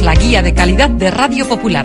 [0.00, 1.84] la guía de calidad de Radio Popular.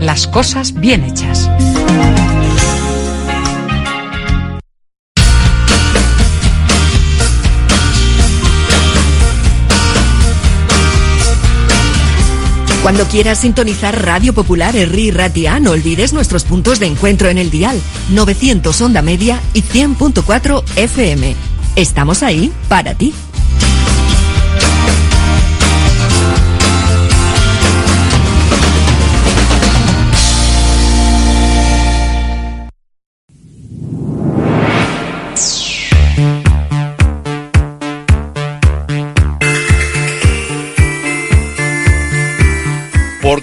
[0.00, 1.48] las cosas bien hechas.
[12.82, 17.50] Cuando quieras sintonizar Radio Popular Herri Ratia, no olvides nuestros puntos de encuentro en el
[17.50, 17.78] dial
[18.10, 21.36] 900 onda media y 100.4 FM.
[21.76, 23.12] Estamos ahí para ti.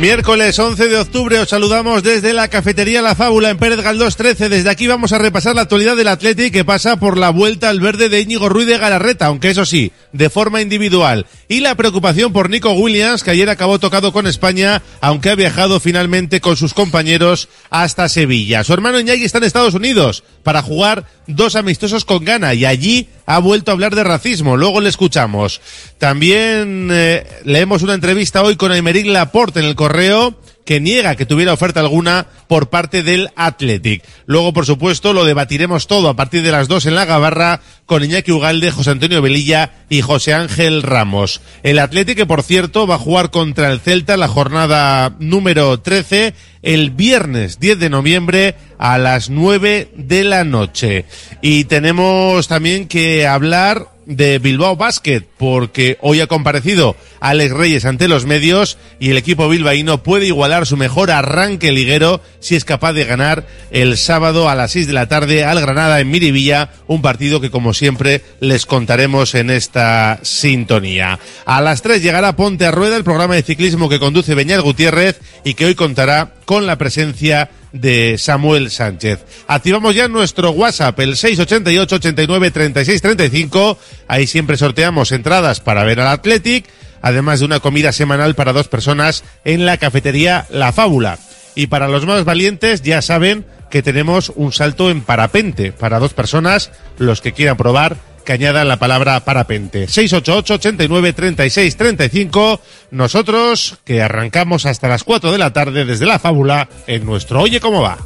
[0.00, 4.48] Miércoles 11 de octubre os saludamos desde la cafetería La Fábula en Pérez Galdós 13.
[4.48, 7.80] Desde aquí vamos a repasar la actualidad del Atleti que pasa por la vuelta al
[7.80, 11.26] verde de Íñigo Ruiz de Galarreta, aunque eso sí, de forma individual.
[11.48, 15.80] Y la preocupación por Nico Williams, que ayer acabó tocado con España, aunque ha viajado
[15.80, 18.64] finalmente con sus compañeros hasta Sevilla.
[18.64, 23.08] Su hermano Iñaki está en Estados Unidos para jugar dos amistosos con Ghana y allí
[23.26, 24.56] ha vuelto a hablar de racismo.
[24.56, 25.60] Luego le escuchamos.
[25.98, 29.89] También eh, leemos una entrevista hoy con Aymeric Laporte en el correo
[30.64, 34.04] que niega que tuviera oferta alguna por parte del Athletic.
[34.26, 38.04] Luego, por supuesto, lo debatiremos todo a partir de las dos en la Gabarra con
[38.04, 41.40] Iñaki Ugalde, José Antonio Velilla y José Ángel Ramos.
[41.64, 46.90] El Athletic, por cierto va a jugar contra el Celta la jornada número 13 el
[46.90, 51.04] viernes 10 de noviembre a las 9 de la noche.
[51.42, 58.08] Y tenemos también que hablar de Bilbao Basket, porque hoy ha comparecido Alex Reyes ante
[58.08, 62.92] los medios y el equipo bilbaíno puede igualar su mejor arranque liguero si es capaz
[62.92, 67.02] de ganar el sábado a las 6 de la tarde al Granada en Miribilla, un
[67.02, 71.20] partido que como siempre les contaremos en esta sintonía.
[71.46, 75.20] A las 3 llegará Ponte a Rueda, el programa de ciclismo que conduce Beñat Gutiérrez
[75.44, 79.24] y que hoy contará con la presencia de Samuel Sánchez.
[79.46, 83.78] Activamos ya nuestro WhatsApp, el 688 89 36 35.
[84.08, 86.66] Ahí siempre sorteamos entradas para ver al Athletic,
[87.02, 91.18] además de una comida semanal para dos personas en la cafetería La Fábula.
[91.54, 96.12] Y para los más valientes, ya saben que tenemos un salto en parapente para dos
[96.12, 97.96] personas, los que quieran probar
[98.30, 99.88] que añadan la palabra parapente.
[99.88, 102.60] 688 89 36 35.
[102.92, 107.58] Nosotros que arrancamos hasta las 4 de la tarde desde la fábula en nuestro Oye
[107.58, 107.98] cómo va.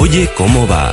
[0.00, 0.92] Oye cómo va.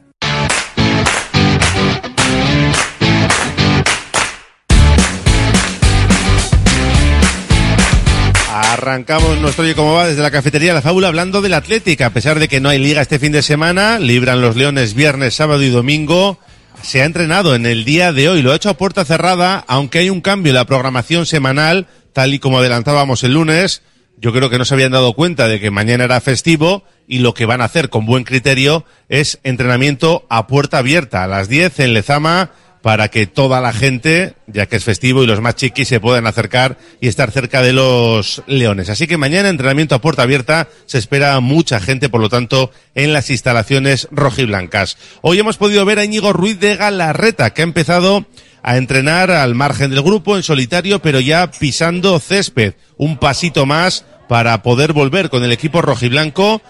[8.81, 12.03] Arrancamos nuestro Oye Cómo Va desde la cafetería La Fábula hablando del Atlético.
[12.03, 15.35] A pesar de que no hay liga este fin de semana, libran los Leones viernes,
[15.35, 16.39] sábado y domingo.
[16.81, 19.99] Se ha entrenado en el día de hoy, lo ha hecho a puerta cerrada, aunque
[19.99, 23.83] hay un cambio en la programación semanal, tal y como adelantábamos el lunes.
[24.17, 27.35] Yo creo que no se habían dado cuenta de que mañana era festivo y lo
[27.35, 31.81] que van a hacer con buen criterio es entrenamiento a puerta abierta a las 10
[31.81, 32.49] en Lezama
[32.81, 36.25] para que toda la gente, ya que es festivo y los más chiquis se puedan
[36.25, 38.89] acercar y estar cerca de los leones.
[38.89, 43.13] Así que mañana entrenamiento a puerta abierta, se espera mucha gente, por lo tanto, en
[43.13, 44.97] las instalaciones rojiblancas.
[45.21, 48.25] Hoy hemos podido ver a Íñigo Ruiz de Galarreta, que ha empezado
[48.63, 54.05] a entrenar al margen del grupo en solitario, pero ya pisando césped, un pasito más
[54.27, 56.61] para poder volver con el equipo rojiblanco.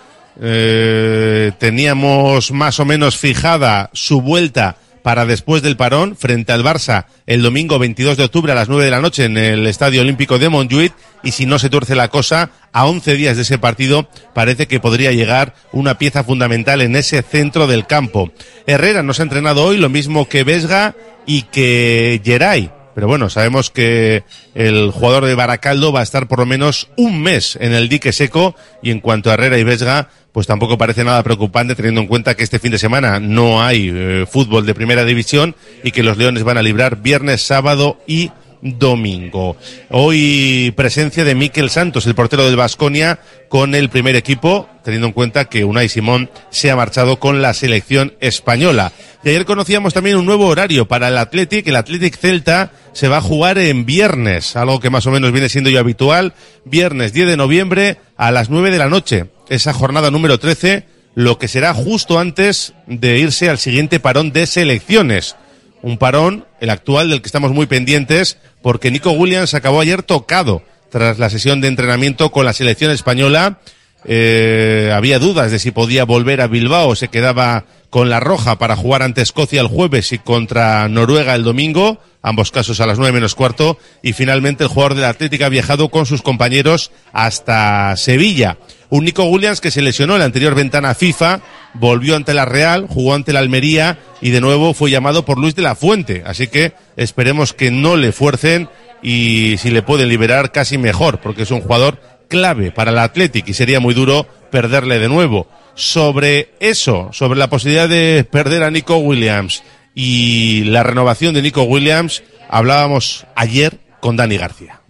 [0.41, 7.05] Eh, teníamos más o menos fijada su vuelta para después del parón frente al Barça
[7.25, 10.39] el domingo 22 de octubre a las 9 de la noche en el Estadio Olímpico
[10.39, 10.93] de Montjuic
[11.23, 14.79] y si no se tuerce la cosa, a 11 días de ese partido parece que
[14.79, 18.31] podría llegar una pieza fundamental en ese centro del campo.
[18.67, 20.95] Herrera nos ha entrenado hoy lo mismo que Vesga
[21.25, 22.71] y que Geray.
[22.93, 24.23] Pero bueno, sabemos que
[24.53, 28.11] el jugador de Baracaldo va a estar por lo menos un mes en el dique
[28.11, 32.07] seco y en cuanto a Herrera y Vesga, pues tampoco parece nada preocupante teniendo en
[32.07, 36.03] cuenta que este fin de semana no hay eh, fútbol de primera división y que
[36.03, 38.31] los Leones van a librar viernes, sábado y
[38.61, 39.57] domingo.
[39.89, 43.19] Hoy presencia de Miquel Santos, el portero del Vasconia,
[43.49, 47.53] con el primer equipo, teniendo en cuenta que Unai Simón se ha marchado con la
[47.53, 48.91] selección española.
[49.23, 51.67] Y ayer conocíamos también un nuevo horario para el Athletic.
[51.67, 55.49] El Athletic Celta se va a jugar en viernes, algo que más o menos viene
[55.49, 56.33] siendo ya habitual.
[56.65, 59.25] Viernes 10 de noviembre a las 9 de la noche.
[59.51, 64.47] Esa jornada número 13, lo que será justo antes de irse al siguiente parón de
[64.47, 65.35] selecciones
[65.81, 70.63] un parón, el actual del que estamos muy pendientes, porque Nico Williams acabó ayer tocado
[70.89, 73.59] tras la sesión de entrenamiento con la selección española.
[74.05, 78.75] Eh, había dudas de si podía volver a Bilbao, se quedaba con la roja para
[78.75, 83.13] jugar ante Escocia el jueves y contra Noruega el domingo, ambos casos a las nueve
[83.13, 87.95] menos cuarto, y finalmente el jugador de la Atlética ha viajado con sus compañeros hasta
[87.97, 88.57] Sevilla.
[88.91, 91.39] Un Nico Williams que se lesionó en la anterior ventana FIFA,
[91.73, 95.55] volvió ante la Real, jugó ante la Almería y de nuevo fue llamado por Luis
[95.55, 96.23] de la Fuente.
[96.25, 98.67] Así que esperemos que no le fuercen
[99.01, 103.47] y si le pueden liberar casi mejor, porque es un jugador clave para el Athletic
[103.47, 105.47] y sería muy duro perderle de nuevo.
[105.73, 109.63] Sobre eso, sobre la posibilidad de perder a Nico Williams
[109.95, 114.80] y la renovación de Nico Williams, hablábamos ayer con Dani García.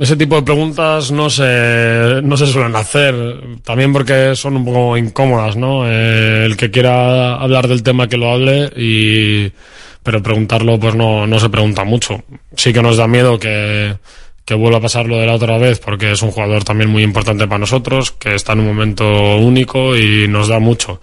[0.00, 3.14] Ese tipo de preguntas no se, no se suelen hacer,
[3.64, 5.90] también porque son un poco incómodas, ¿no?
[5.90, 9.50] Eh, el que quiera hablar del tema que lo hable y,
[10.04, 12.22] pero preguntarlo pues no, no se pregunta mucho.
[12.54, 13.96] Sí que nos da miedo que,
[14.44, 17.02] que vuelva a pasar lo de la otra vez porque es un jugador también muy
[17.02, 21.00] importante para nosotros, que está en un momento único y nos da mucho.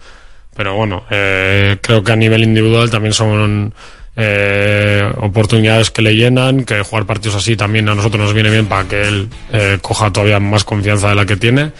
[0.55, 3.73] Pero bueno, eh, creo que a nivel individual también son
[4.15, 8.67] eh, oportunidades que le llenan, que jugar partidos así también a nosotros nos viene bien
[8.67, 11.71] para que él eh, coja todavía más confianza de la que tiene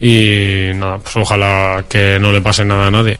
[0.00, 3.18] y nada, pues ojalá que no le pase nada a nadie.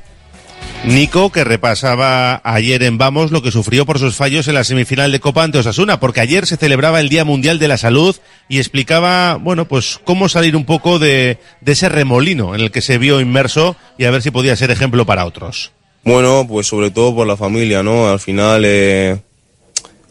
[0.84, 5.12] Nico, que repasaba ayer en Vamos lo que sufrió por sus fallos en la semifinal
[5.12, 8.16] de Copa ante Osasuna, porque ayer se celebraba el Día Mundial de la Salud
[8.48, 12.80] y explicaba, bueno, pues cómo salir un poco de, de ese remolino en el que
[12.80, 15.70] se vio inmerso y a ver si podía ser ejemplo para otros.
[16.04, 18.08] Bueno, pues sobre todo por la familia, ¿no?
[18.08, 19.18] Al final, eh,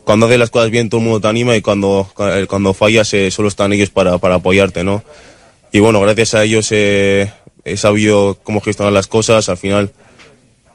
[0.03, 3.13] cuando haces las cosas bien todo el mundo te anima y cuando, eh, cuando fallas
[3.13, 5.03] eh, solo están ellos para, para apoyarte, ¿no?
[5.71, 7.31] Y bueno, gracias a ellos eh,
[7.63, 9.47] he sabido cómo gestionar las cosas.
[9.47, 9.91] Al final,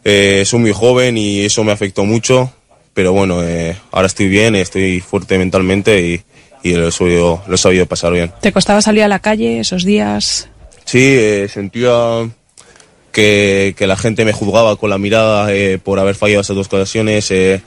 [0.04, 2.50] soy muy joven y eso me afectó mucho,
[2.94, 3.42] pero bueno,
[3.90, 6.22] ahora estoy bien, estoy fuerte mentalmente y,
[6.62, 8.32] y lo, he sabido, lo he sabido pasar bien.
[8.40, 10.48] ¿Te costaba salir a la calle esos días?
[10.86, 11.18] Sí,
[11.48, 12.26] sentía
[13.16, 16.66] que, que la gente me juzgaba con la mirada eh, por haber fallado esas dos
[16.66, 17.30] ocasiones.
[17.30, 17.62] eh.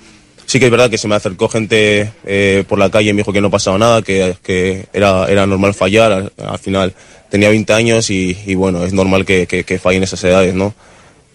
[0.45, 3.21] sí que es verdad que se me acercó gente eh, por la calle y me
[3.21, 6.11] dijo que no pasaba nada, que, que era, era normal fallar.
[6.11, 6.93] Al, al final
[7.31, 10.73] tenía 20 años y, y bueno, es normal que, que, que fallen esas edades, ¿no?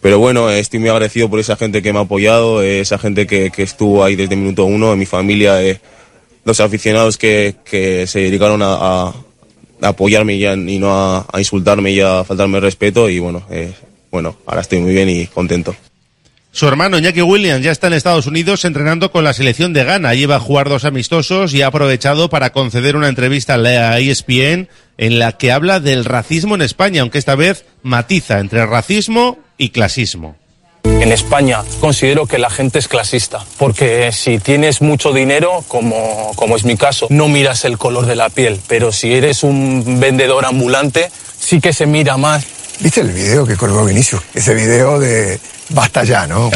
[0.00, 3.26] Pero bueno, estoy muy agradecido por esa gente que me ha apoyado, eh, esa gente
[3.26, 5.80] que, estuvo ahí desde el minuto uno, en mi familia, eh,
[6.44, 7.54] los aficionados que,
[8.06, 8.75] se dedicaron a,
[9.09, 9.14] a-
[9.83, 13.73] apoyarme y, y no a, a insultarme y a faltarme el respeto y bueno, eh,
[14.14, 15.75] bueno, ahora estoy muy bien y contento.
[16.52, 20.14] Su hermano Iñaki Williams ya está en Estados Unidos entrenando con la selección de Ghana.
[20.14, 24.68] Lleva a jugar dos amistosos y ha aprovechado para conceder una entrevista a la ESPN
[24.99, 29.71] en la que habla del racismo en España, aunque esta vez matiza entre racismo y
[29.71, 30.37] clasismo.
[30.85, 36.54] En España considero que la gente es clasista, porque si tienes mucho dinero, como, como
[36.54, 40.44] es mi caso, no miras el color de la piel, pero si eres un vendedor
[40.44, 42.53] ambulante, sí que se mira más.
[42.81, 44.23] ¿Viste el video que colgó Vinicius?
[44.35, 45.38] Ese video de
[45.71, 46.50] basta ya, ¿no?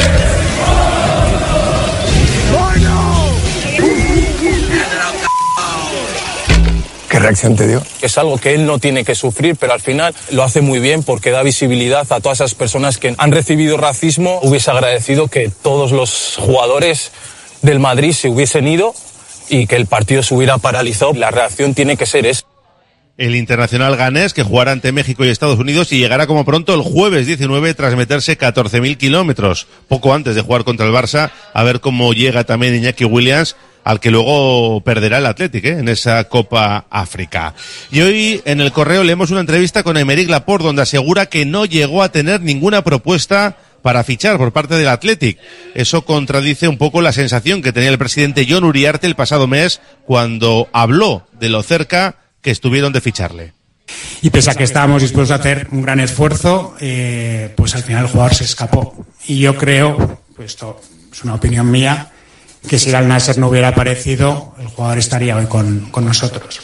[7.09, 7.81] ¿Qué reacción te dio?
[8.01, 11.03] Es algo que él no tiene que sufrir, pero al final lo hace muy bien
[11.03, 14.39] porque da visibilidad a todas esas personas que han recibido racismo.
[14.43, 17.11] Hubiese agradecido que todos los jugadores
[17.61, 18.93] del Madrid se hubiesen ido
[19.49, 21.13] y que el partido se hubiera paralizado.
[21.13, 22.48] La reacción tiene que ser esa.
[23.19, 26.79] El internacional ganés que jugará ante México y Estados Unidos y llegará como pronto el
[26.79, 31.81] jueves 19 tras meterse 14.000 kilómetros, poco antes de jugar contra el Barça, a ver
[31.81, 35.79] cómo llega también Iñaki Williams, al que luego perderá el Athletic ¿eh?
[35.79, 37.55] en esa Copa África.
[37.91, 41.65] Y hoy en el correo leemos una entrevista con Emerick Laporte donde asegura que no
[41.65, 45.39] llegó a tener ninguna propuesta para fichar por parte del Athletic.
[45.75, 49.81] Eso contradice un poco la sensación que tenía el presidente John Uriarte el pasado mes
[50.05, 53.53] cuando habló de lo cerca que estuvieron de ficharle.
[54.21, 58.05] Y pese a que estábamos dispuestos a hacer un gran esfuerzo, eh, pues al final
[58.05, 59.05] el jugador se escapó.
[59.25, 60.79] Y yo creo, pues esto
[61.11, 62.11] es una opinión mía,
[62.67, 66.61] que si Al Nasser no hubiera aparecido, el jugador estaría hoy con, con nosotros.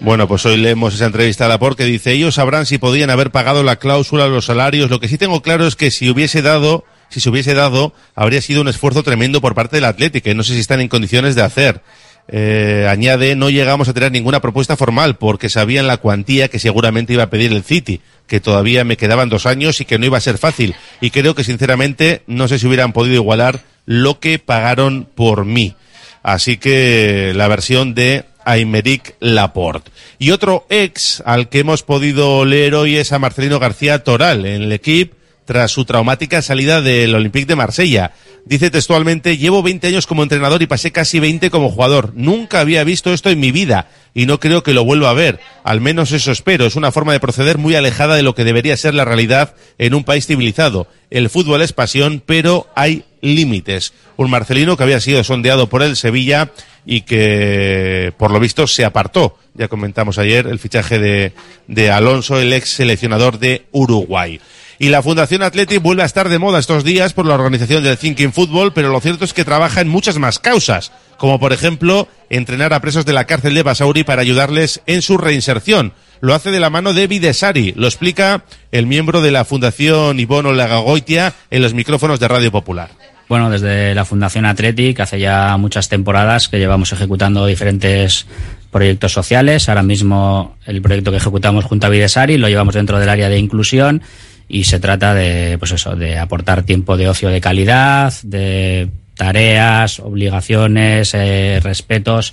[0.00, 3.32] Bueno, pues hoy leemos esa entrevista a Laporte que dice, ellos sabrán si podían haber
[3.32, 4.90] pagado la cláusula, los salarios.
[4.90, 8.40] Lo que sí tengo claro es que si hubiese dado, si se hubiese dado, habría
[8.40, 11.34] sido un esfuerzo tremendo por parte del Atlético, que no sé si están en condiciones
[11.34, 11.82] de hacer.
[12.28, 17.12] Eh, añade, no llegamos a tener ninguna propuesta formal porque sabían la cuantía que seguramente
[17.12, 20.18] iba a pedir el City, que todavía me quedaban dos años y que no iba
[20.18, 20.74] a ser fácil.
[21.00, 25.74] Y creo que sinceramente no sé si hubieran podido igualar lo que pagaron por mí.
[26.22, 29.90] Así que la versión de Aymeric Laporte.
[30.18, 34.62] Y otro ex al que hemos podido leer hoy es a Marcelino García Toral en
[34.62, 38.12] el equipo tras su traumática salida del Olympique de Marsella.
[38.44, 42.12] Dice textualmente, llevo 20 años como entrenador y pasé casi 20 como jugador.
[42.14, 45.40] Nunca había visto esto en mi vida y no creo que lo vuelva a ver.
[45.62, 46.66] Al menos eso espero.
[46.66, 49.94] Es una forma de proceder muy alejada de lo que debería ser la realidad en
[49.94, 50.88] un país civilizado.
[51.10, 53.92] El fútbol es pasión, pero hay límites.
[54.16, 56.50] Un Marcelino que había sido sondeado por el Sevilla
[56.84, 59.38] y que por lo visto se apartó.
[59.54, 61.32] Ya comentamos ayer el fichaje de,
[61.68, 64.40] de Alonso, el ex seleccionador de Uruguay.
[64.82, 67.96] Y la Fundación Athletic vuelve a estar de moda estos días por la organización del
[67.96, 72.08] Thinking Football, pero lo cierto es que trabaja en muchas más causas, como por ejemplo
[72.30, 75.92] entrenar a presos de la cárcel de Basauri para ayudarles en su reinserción.
[76.20, 80.52] Lo hace de la mano de Videsari, lo explica el miembro de la Fundación Ibono
[80.52, 82.90] Lagagoitia en los micrófonos de Radio Popular.
[83.28, 88.26] Bueno, desde la Fundación Athletic hace ya muchas temporadas que llevamos ejecutando diferentes
[88.72, 89.68] proyectos sociales.
[89.68, 93.38] Ahora mismo el proyecto que ejecutamos junto a Videsari lo llevamos dentro del área de
[93.38, 94.02] inclusión
[94.48, 100.00] y se trata de, pues eso, de aportar tiempo de ocio de calidad, de tareas,
[100.00, 102.32] obligaciones, eh, respetos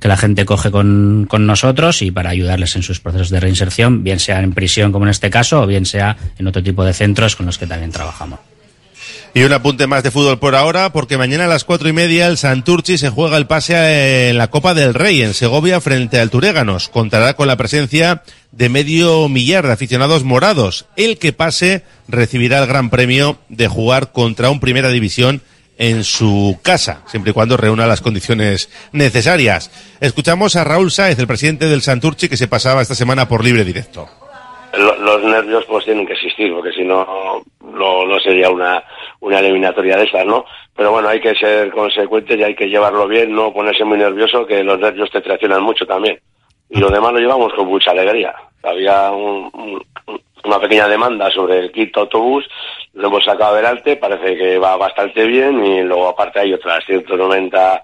[0.00, 4.04] que la gente coge con, con nosotros y para ayudarles en sus procesos de reinserción,
[4.04, 6.92] bien sea en prisión como en este caso, o bien sea en otro tipo de
[6.92, 8.38] centros con los que también trabajamos.
[9.36, 12.26] Y un apunte más de fútbol por ahora, porque mañana a las cuatro y media
[12.26, 16.30] el Santurchi se juega el pase en la Copa del Rey en Segovia frente al
[16.30, 16.88] Turéganos.
[16.88, 20.86] Contará con la presencia de medio millar de aficionados morados.
[20.96, 25.42] El que pase recibirá el gran premio de jugar contra un Primera División
[25.76, 29.70] en su casa, siempre y cuando reúna las condiciones necesarias.
[30.00, 33.64] Escuchamos a Raúl Sáez, el presidente del Santurchi, que se pasaba esta semana por libre
[33.64, 34.08] directo.
[34.78, 37.06] Lo- los nervios pues tienen que existir porque si no,
[37.62, 38.82] no sería una
[39.20, 40.44] una eliminatoria de estas, ¿no?
[40.74, 44.46] Pero bueno, hay que ser consecuentes y hay que llevarlo bien, no ponerse muy nervioso,
[44.46, 46.18] que los nervios te traicionan mucho también.
[46.68, 48.34] Y lo demás lo llevamos con mucha alegría.
[48.62, 49.82] Había un- un-
[50.44, 52.44] una pequeña demanda sobre el kit autobús,
[52.94, 57.82] lo hemos sacado adelante, parece que va bastante bien y luego aparte hay otras 190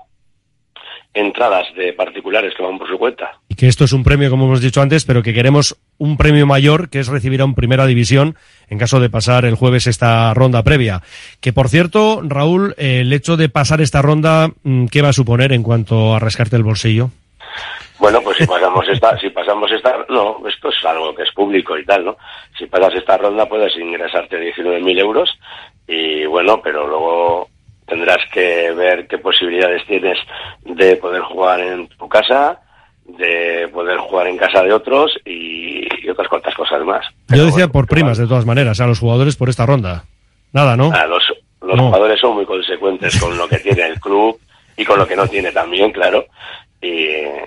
[1.15, 3.33] entradas de particulares que van por su cuenta.
[3.49, 6.47] Y que esto es un premio, como hemos dicho antes, pero que queremos un premio
[6.47, 8.37] mayor, que es recibir a un Primera División
[8.73, 11.03] en caso de pasar el jueves esta ronda previa.
[11.43, 15.53] Que, por cierto, Raúl, el hecho de pasar esta ronda, mm, ¿qué va a suponer
[15.53, 17.11] en cuanto a rascarte el bolsillo?
[17.99, 21.77] Bueno, pues si pasamos esta, si pasamos esta, no, esto es algo que es público
[21.77, 22.17] y tal, ¿no?
[22.59, 25.39] Si pasas esta ronda puedes ingresarte 19.000 euros
[25.87, 27.49] y bueno, pero luego
[27.87, 30.19] tendrás que ver qué posibilidades tienes
[30.65, 32.59] de poder jugar en tu casa,
[33.07, 37.05] de poder jugar en casa de otros y, y otras cuantas cosas más.
[37.29, 40.05] Yo decía por primas, de todas maneras, a los jugadores por esta ronda.
[40.53, 40.91] Nada, ¿no?
[40.95, 41.23] Ah, los
[41.61, 41.85] los No.
[41.87, 44.39] jugadores son muy consecuentes con lo que tiene el club
[44.77, 46.25] y con lo que no tiene también, claro.
[46.81, 46.89] Y,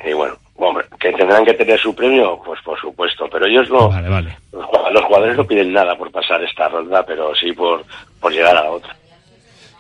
[0.10, 3.90] y bueno, hombre, que tendrán que tener su premio, pues por supuesto, pero ellos no,
[3.90, 4.38] Vale, vale.
[4.54, 7.84] los jug- los jugadores no piden nada por pasar esta ronda, pero sí por,
[8.22, 8.96] por llegar a la otra.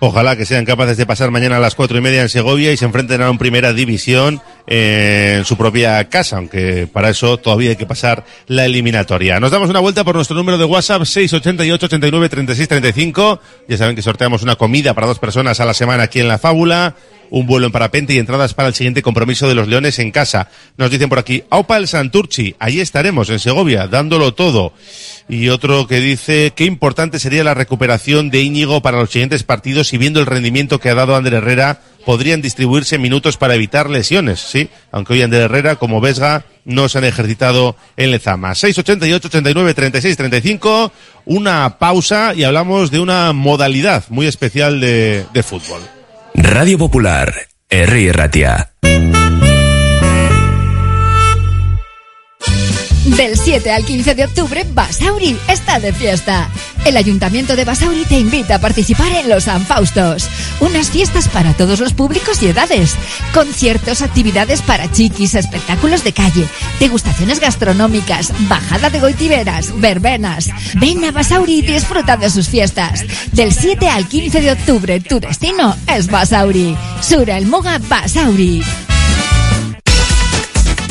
[0.01, 2.77] Ojalá que sean capaces de pasar mañana a las cuatro y media en Segovia y
[2.77, 7.75] se enfrenten a un primera división en su propia casa, aunque para eso todavía hay
[7.75, 9.39] que pasar la eliminatoria.
[9.39, 13.39] Nos damos una vuelta por nuestro número de WhatsApp 688 89 36 35.
[13.67, 16.39] Ya saben que sorteamos una comida para dos personas a la semana aquí en la
[16.39, 16.95] Fábula,
[17.29, 20.49] un vuelo en parapente y entradas para el siguiente compromiso de los Leones en casa.
[20.77, 24.73] Nos dicen por aquí, Aupa el Santurchi, allí estaremos en Segovia, dándolo todo.
[25.27, 29.93] Y otro que dice qué importante sería la recuperación de Íñigo para los siguientes partidos
[29.93, 34.39] y viendo el rendimiento que ha dado Ander Herrera, podrían distribuirse minutos para evitar lesiones,
[34.39, 38.55] sí, aunque hoy Ander Herrera como Vesga no se han ejercitado en Lezama.
[38.55, 40.91] 688 89 36 35,
[41.25, 45.81] una pausa y hablamos de una modalidad muy especial de, fútbol.
[46.35, 47.33] Radio Popular,
[47.69, 48.71] Herri Ratia.
[53.05, 56.49] Del 7 al 15 de octubre, Basauri está de fiesta.
[56.85, 60.27] El Ayuntamiento de Basauri te invita a participar en los San Faustos.
[60.59, 62.95] Unas fiestas para todos los públicos y edades.
[63.31, 66.47] Conciertos, actividades para chiquis, espectáculos de calle,
[66.79, 70.49] degustaciones gastronómicas, bajada de goitiberas, verbenas.
[70.73, 73.05] Ven a Basauri disfruta de sus fiestas.
[73.33, 76.75] Del 7 al 15 de octubre, tu destino es Basauri.
[77.01, 78.63] Sura el Moga Basauri.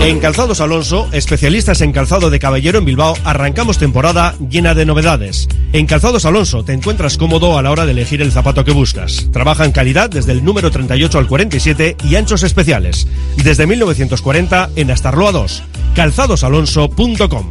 [0.00, 5.46] En Calzados Alonso, especialistas en calzado de caballero en Bilbao, arrancamos temporada llena de novedades.
[5.74, 9.28] En Calzados Alonso te encuentras cómodo a la hora de elegir el zapato que buscas.
[9.30, 13.06] Trabaja en calidad desde el número 38 al 47 y anchos especiales.
[13.44, 15.62] Desde 1940 en Astarloa 2.
[15.94, 17.46] calzadosalonso.com.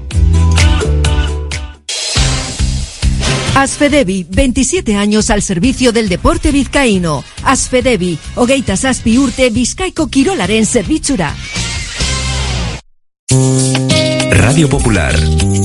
[3.55, 7.23] Asfedevi, 27 años al servicio del deporte vizcaíno.
[7.43, 11.35] Asfedevi, hogeita zazpi urte bizkaiko kirolaren zerbitzura.
[13.29, 15.13] Radio Popular,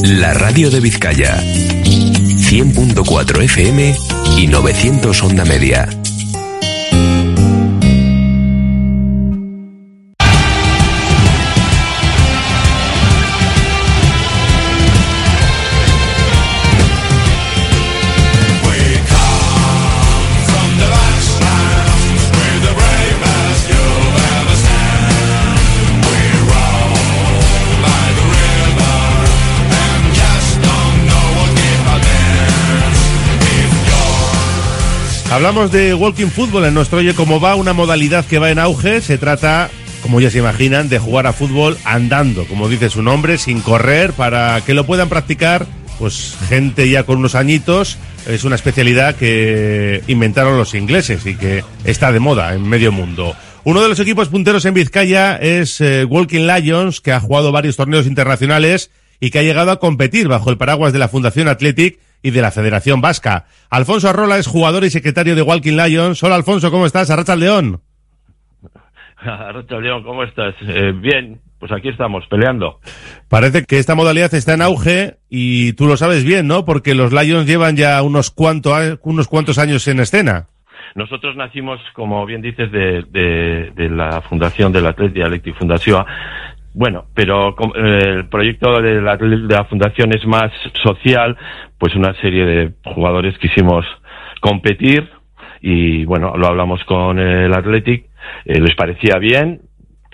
[0.02, 1.40] la radio de Vizcaya.
[1.40, 3.96] 100.4 FM
[4.36, 5.88] y 900 onda media.
[35.34, 39.00] Hablamos de walking football en nuestro Oye Cómo Va, una modalidad que va en auge.
[39.00, 39.68] Se trata,
[40.00, 44.12] como ya se imaginan, de jugar a fútbol andando, como dice su nombre, sin correr,
[44.12, 45.66] para que lo puedan practicar
[45.98, 47.98] pues gente ya con unos añitos.
[48.28, 53.34] Es una especialidad que inventaron los ingleses y que está de moda en medio mundo.
[53.64, 57.74] Uno de los equipos punteros en Vizcaya es eh, Walking Lions, que ha jugado varios
[57.74, 61.98] torneos internacionales y que ha llegado a competir bajo el paraguas de la Fundación Athletic
[62.22, 63.46] y de la Federación Vasca.
[63.70, 66.22] Alfonso Arrola es jugador y secretario de Walking Lions.
[66.22, 67.10] Hola Alfonso, ¿cómo estás?
[67.10, 67.80] Arracha León.
[69.20, 70.54] Arracha León, ¿cómo estás?
[70.62, 72.80] Eh, bien, pues aquí estamos, peleando.
[73.28, 76.64] Parece que esta modalidad está en auge y tú lo sabes bien, ¿no?
[76.64, 80.46] Porque los Lions llevan ya unos, cuanto, unos cuantos años en escena.
[80.94, 86.04] Nosotros nacimos, como bien dices, de, de, de la fundación del Atleti Electric Fundación.
[86.74, 90.50] Bueno, pero eh, el proyecto de la, fundación es más
[90.82, 91.36] social,
[91.78, 93.86] pues una serie de jugadores quisimos
[94.40, 95.08] competir
[95.60, 98.06] y bueno, lo hablamos con el Athletic,
[98.44, 99.60] eh, les parecía bien,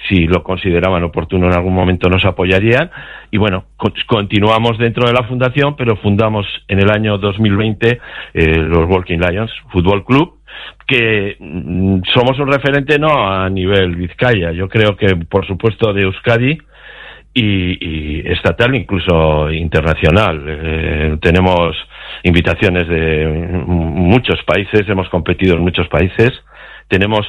[0.06, 2.90] si lo consideraban oportuno en algún momento nos apoyarían
[3.30, 8.00] y bueno, co continuamos dentro de la fundación, pero fundamos en el año 2020
[8.34, 10.39] eh, los Walking Lions Fútbol Club
[10.86, 16.02] que mm, somos un referente no a nivel Vizcaya, yo creo que por supuesto de
[16.02, 16.58] Euskadi
[17.32, 20.44] y, estatal, incluso internacional.
[20.46, 21.76] Eh, tenemos
[22.24, 23.26] invitaciones de
[23.66, 26.32] muchos países, hemos competido en muchos países,
[26.88, 27.26] tenemos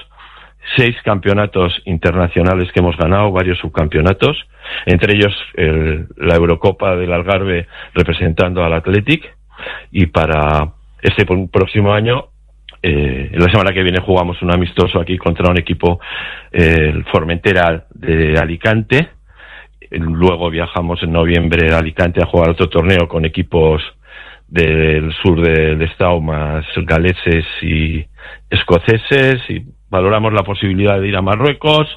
[0.76, 4.38] seis campeonatos internacionales que hemos ganado, varios subcampeonatos,
[4.86, 9.36] entre ellos el, la Eurocopa del Algarve representando al Athletic.
[9.92, 12.31] Y para este próximo año
[12.84, 16.00] eh, la semana que viene jugamos un amistoso aquí contra un equipo,
[16.52, 19.10] eh, el Formentera de Alicante.
[19.92, 23.82] Luego viajamos en noviembre a Alicante a jugar otro torneo con equipos
[24.48, 28.06] del sur del estado más galeses y
[28.50, 31.88] escoceses y valoramos la posibilidad de ir a Marruecos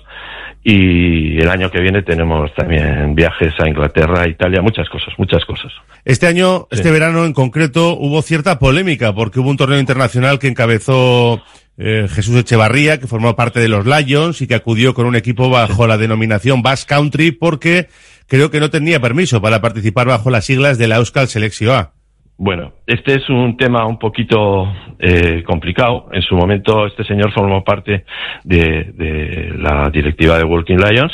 [0.66, 5.70] y el año que viene tenemos también viajes a Inglaterra, Italia, muchas cosas, muchas cosas.
[6.06, 10.48] Este año, este verano en concreto, hubo cierta polémica porque hubo un torneo internacional que
[10.48, 11.42] encabezó
[11.76, 15.50] eh, Jesús Echevarría, que formó parte de los Lions y que acudió con un equipo
[15.50, 17.88] bajo la denominación Basque Country porque
[18.26, 21.93] creo que no tenía permiso para participar bajo las siglas de la Euskal Selección A.
[22.36, 26.08] Bueno, este es un tema un poquito eh, complicado.
[26.12, 28.04] En su momento este señor formó parte
[28.42, 31.12] de, de, la directiva de Walking Lions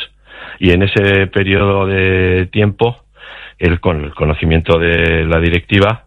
[0.58, 3.04] y en ese periodo de tiempo,
[3.58, 6.04] él con el conocimiento de la directiva,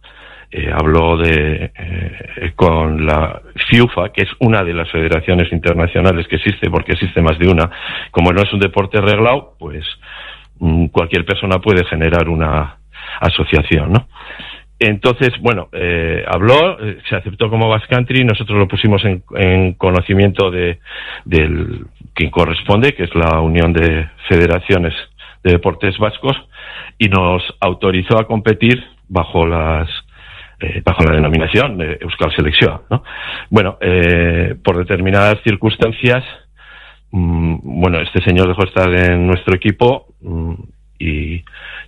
[0.55, 6.35] eh, habló de, eh, con la FIUFA, que es una de las federaciones internacionales que
[6.35, 7.71] existe, porque existe más de una.
[8.11, 9.83] Como no es un deporte reglado, pues
[10.59, 12.77] mm, cualquier persona puede generar una
[13.19, 14.07] asociación, ¿no?
[14.85, 19.75] Entonces, bueno, eh, habló, eh, se aceptó como Basque Country, nosotros lo pusimos en, en
[19.75, 20.79] conocimiento de,
[21.23, 24.93] del quien corresponde, que es la Unión de Federaciones
[25.41, 26.35] de Deportes Vascos,
[26.97, 29.87] y nos autorizó a competir bajo las
[30.59, 32.81] eh, bajo la denominación de Euskal Selección.
[32.89, 33.03] ¿no?
[33.49, 36.25] Bueno, eh, por determinadas circunstancias,
[37.11, 40.55] mmm, bueno, este señor dejó estar en nuestro equipo mmm,
[40.99, 41.43] y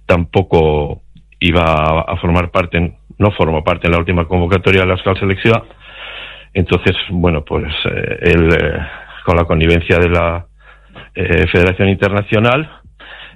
[0.06, 1.02] tampoco
[1.40, 5.64] iba a formar parte, no formó parte en la última convocatoria de la Euskal Selección.
[6.54, 8.80] Entonces, bueno, pues eh, él, eh,
[9.26, 10.46] con la connivencia de la
[11.14, 12.82] eh, Federación Internacional,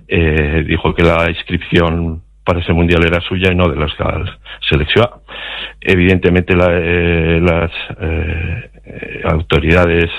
[0.08, 5.08] dijo que la inscripción para ese mundial era suya y no de la Euskal Selección.
[5.80, 6.68] Evidentemente, la,
[7.40, 7.72] las
[9.26, 10.10] autoridades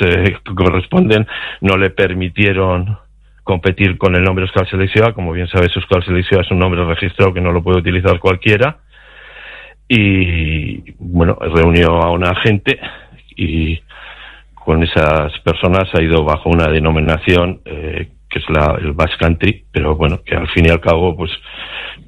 [0.54, 1.26] corresponden
[1.62, 2.98] no le permitieron
[3.44, 5.12] competir con el nombre Euskal Selección.
[5.12, 8.78] Como bien sabes, Euskal Selección es un nombre registrado que no lo puede utilizar cualquiera.
[9.88, 12.78] Y bueno, reunió a una gente
[13.36, 13.80] y
[14.54, 19.64] con esas personas ha ido bajo una denominación eh, que es la, el Basque Country,
[19.72, 21.32] pero bueno, que al fin y al cabo, pues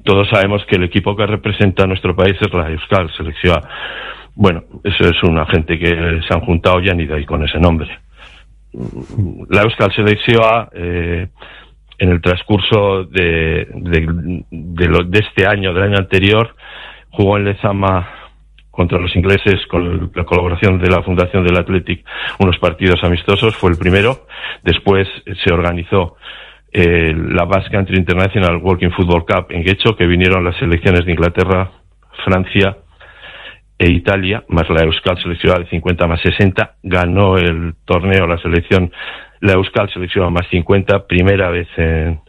[0.05, 3.59] todos sabemos que el equipo que representa a nuestro país es la Euskal Selección.
[4.35, 7.59] Bueno, eso es una gente que se han juntado y han ido ahí con ese
[7.59, 7.89] nombre
[9.49, 11.27] la Euskal Selección eh,
[11.99, 16.55] en el transcurso de, de, lo, de, este año, del año anterior,
[17.11, 18.09] jugó en Lezama
[18.71, 22.03] contra los ingleses con la colaboración de la Fundación del Athletic
[22.39, 24.25] unos partidos amistosos, fue el primero.
[24.63, 25.07] Después
[25.43, 26.15] se organizó
[26.71, 31.11] eh, la Basque Country International Walking Football Cup en Guecho, que vinieron las selecciones de
[31.11, 31.71] Inglaterra,
[32.25, 32.77] Francia,
[33.83, 38.91] e Italia, más la Euskal seleccionada de 50 más 60, ganó el torneo la selección,
[39.41, 42.21] la Euskal seleccionada más 50, primera vez en,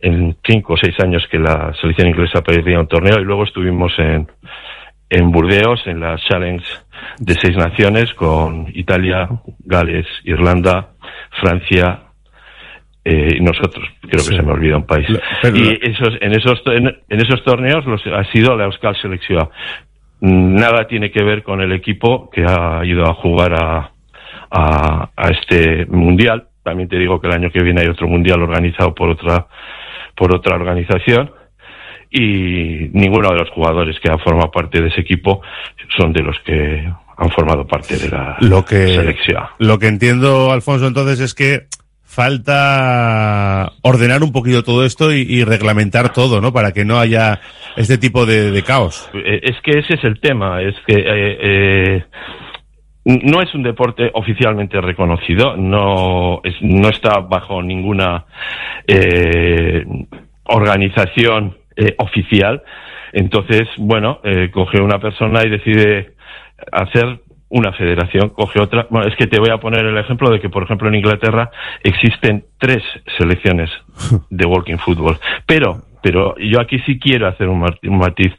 [0.00, 3.92] en cinco o seis años que la selección inglesa perdía un torneo y luego estuvimos
[3.98, 4.26] en,
[5.10, 6.66] en Burdeos, en la Challenge
[7.18, 9.28] de seis naciones con Italia,
[9.60, 10.88] Gales, Irlanda,
[11.40, 12.00] Francia,
[13.04, 14.30] eh, y nosotros, creo sí.
[14.30, 15.06] que se me olvida un país.
[15.40, 19.48] Pero, y esos, en, esos, en, en esos torneos los, ha sido la Euskal selección
[20.20, 23.92] nada tiene que ver con el equipo que ha ido a jugar a,
[24.50, 26.48] a, a, este mundial.
[26.62, 29.46] También te digo que el año que viene hay otro mundial organizado por otra,
[30.16, 31.30] por otra organización.
[32.10, 35.42] y ninguno de los jugadores que han formado parte de ese equipo
[35.96, 39.44] son de los que han formado parte de la Lo que, selección.
[39.58, 41.66] lo que entiendo, Alfonso, entonces es que
[42.18, 46.52] falta ordenar un poquito todo esto y, reglamentar todo, ¿no?
[46.52, 47.38] Para que no haya
[47.76, 49.08] este tipo de, caos.
[49.14, 52.04] Eh, Es que ese es el tema, es que eh, eh,
[53.04, 58.24] no es un deporte oficialmente reconocido, no, es- no está bajo ninguna
[58.88, 59.84] eh,
[60.44, 61.56] organización
[61.98, 62.60] oficial.
[63.12, 64.20] Entonces, bueno,
[64.52, 66.14] coge una persona y decide
[66.72, 68.86] hacer una federación, coge otra.
[68.90, 71.50] Bueno, es que te voy a poner el ejemplo de que, por ejemplo, en Inglaterra
[71.82, 72.82] existen tres
[73.16, 73.70] selecciones
[74.30, 75.16] de walking football.
[75.46, 78.32] Pero, pero yo aquí sí quiero hacer un, matiz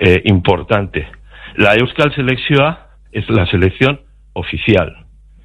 [0.00, 1.06] eh, importante.
[1.56, 2.76] La Euskal Selección
[3.12, 4.00] es la selección
[4.32, 5.04] oficial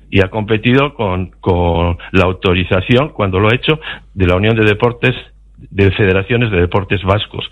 [0.10, 3.80] y ha competido con, con la autorización, cuando lo ha hecho,
[4.13, 5.15] de la Unión de Deportes,
[5.58, 7.49] de Federaciones de Deportes Vascos.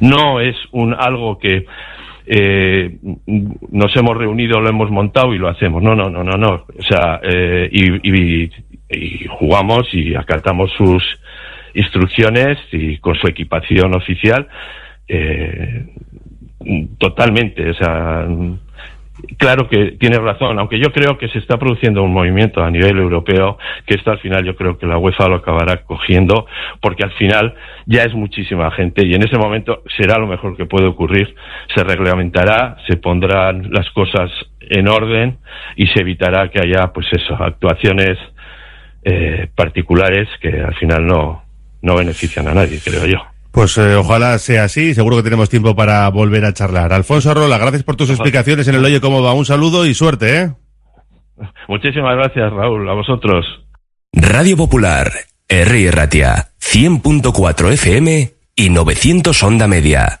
[0.00, 1.66] No es un algo que
[2.26, 2.96] eh,
[3.70, 5.82] nos hemos reunido, lo hemos montado y lo hacemos.
[5.82, 6.64] No, no, no, no, no.
[6.78, 8.10] O sea, eh, y,
[8.44, 8.50] y-
[8.90, 11.02] y jugamos y acatamos sus
[11.74, 14.46] instrucciones y con su equipación oficial
[15.08, 15.86] eh,
[16.98, 17.70] totalmente.
[17.70, 18.26] O sea,
[19.38, 22.98] Claro que tienes razón, aunque yo creo que se está produciendo un movimiento a nivel
[22.98, 26.46] europeo, que esto al final yo creo que la UEFA lo acabará cogiendo,
[26.80, 27.54] porque al final
[27.86, 31.34] ya es muchísima gente y en ese momento será lo mejor que puede ocurrir.
[31.74, 35.38] Se reglamentará, se pondrán las cosas en orden
[35.76, 38.18] y se evitará que haya, pues eso, actuaciones
[39.04, 41.44] eh, particulares que al final no,
[41.82, 43.33] no benefician a nadie, creo yo.
[43.54, 46.92] Pues eh, ojalá sea así, seguro que tenemos tiempo para volver a charlar.
[46.92, 49.32] Alfonso Arrola, gracias por tus explicaciones en el Oye Cómo Va.
[49.32, 50.52] Un saludo y suerte, ¿eh?
[51.68, 53.46] Muchísimas gracias, Raúl, a vosotros.
[54.12, 55.12] Radio Popular,
[55.48, 55.90] R.
[55.92, 60.20] Ratia, 100.4 FM y 900 Onda Media.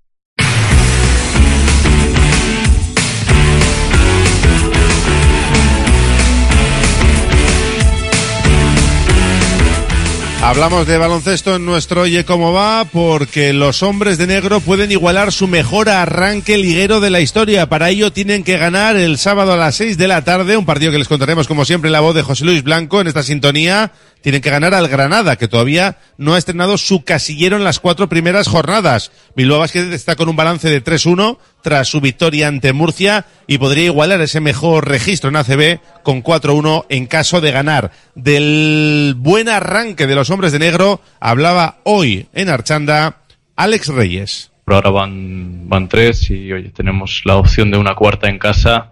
[10.43, 15.31] Hablamos de baloncesto en nuestro Oye Cómo Va porque los hombres de negro pueden igualar
[15.31, 17.69] su mejor arranque liguero de la historia.
[17.69, 20.91] Para ello tienen que ganar el sábado a las 6 de la tarde, un partido
[20.91, 23.91] que les contaremos como siempre en la voz de José Luis Blanco en esta sintonía.
[24.21, 28.07] Tienen que ganar al Granada, que todavía no ha estrenado su casillero en las cuatro
[28.07, 29.11] primeras jornadas.
[29.35, 33.85] Bilbao Basket está con un balance de 3-1 tras su victoria ante Murcia y podría
[33.85, 37.91] igualar ese mejor registro en ACB con 4-1 en caso de ganar.
[38.15, 43.17] Del buen arranque de los hombres de negro hablaba hoy en Archanda
[43.55, 44.51] Alex Reyes.
[44.65, 48.91] Por ahora van, van tres y oye, tenemos la opción de una cuarta en casa.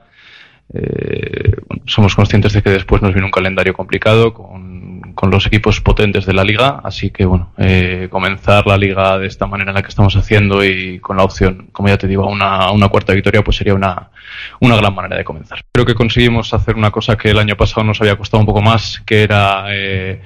[0.73, 5.81] Eh, somos conscientes de que después nos viene un calendario complicado con, con los equipos
[5.81, 9.75] potentes de la liga, así que bueno, eh, comenzar la liga de esta manera en
[9.75, 13.13] la que estamos haciendo y con la opción, como ya te digo, a una, cuarta
[13.13, 14.09] victoria, pues sería una,
[14.59, 15.63] una gran manera de comenzar.
[15.71, 18.61] Creo que conseguimos hacer una cosa que el año pasado nos había costado un poco
[18.61, 20.21] más, que era eh,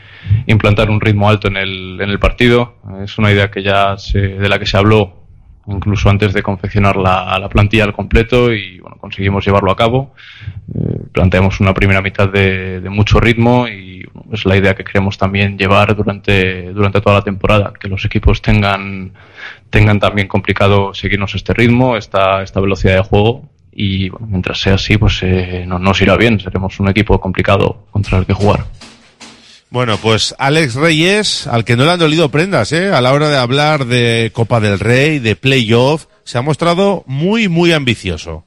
[0.47, 2.77] implantar un ritmo alto en el, en el partido.
[3.03, 5.22] Es una idea que ya se, de la que se habló
[5.67, 10.13] incluso antes de confeccionar la, la plantilla al completo y bueno, conseguimos llevarlo a cabo.
[10.73, 14.83] Eh, planteamos una primera mitad de, de mucho ritmo y bueno, es la idea que
[14.83, 19.13] queremos también llevar durante, durante toda la temporada, que los equipos tengan,
[19.69, 24.75] tengan también complicado seguirnos este ritmo, esta, esta velocidad de juego y bueno, mientras sea
[24.75, 28.65] así, pues eh, no, nos irá bien, seremos un equipo complicado contra el que jugar.
[29.73, 32.93] Bueno, pues Alex Reyes, al que no le han dolido prendas, ¿eh?
[32.93, 37.47] A la hora de hablar de Copa del Rey, de playoff, se ha mostrado muy,
[37.47, 38.45] muy ambicioso.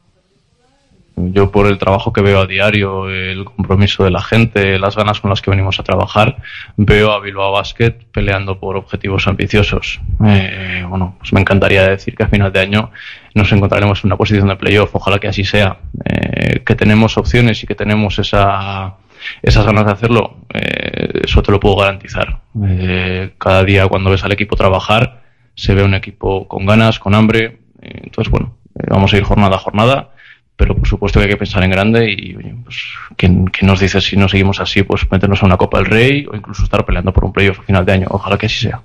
[1.16, 5.20] Yo por el trabajo que veo a diario, el compromiso de la gente, las ganas
[5.20, 6.36] con las que venimos a trabajar,
[6.76, 10.00] veo a Bilbao Basket peleando por objetivos ambiciosos.
[10.24, 12.92] Eh, bueno, pues me encantaría decir que a final de año
[13.34, 14.94] nos encontraremos en una posición de playoff.
[14.94, 15.80] Ojalá que así sea.
[16.04, 18.94] Eh, que tenemos opciones y que tenemos esa
[19.42, 22.40] esas ganas de hacerlo, eh, eso te lo puedo garantizar.
[22.66, 25.22] Eh, cada día cuando ves al equipo trabajar,
[25.54, 27.58] se ve un equipo con ganas, con hambre.
[27.82, 30.10] Eh, entonces, bueno, eh, vamos a ir jornada a jornada,
[30.54, 32.76] pero por supuesto que hay que pensar en grande y, oye, pues,
[33.16, 34.82] ¿quién, quién nos dice si no seguimos así?
[34.82, 37.62] Pues meternos a una Copa del Rey o incluso estar peleando por un playoff a
[37.62, 38.06] final de año.
[38.10, 38.82] Ojalá que así sea.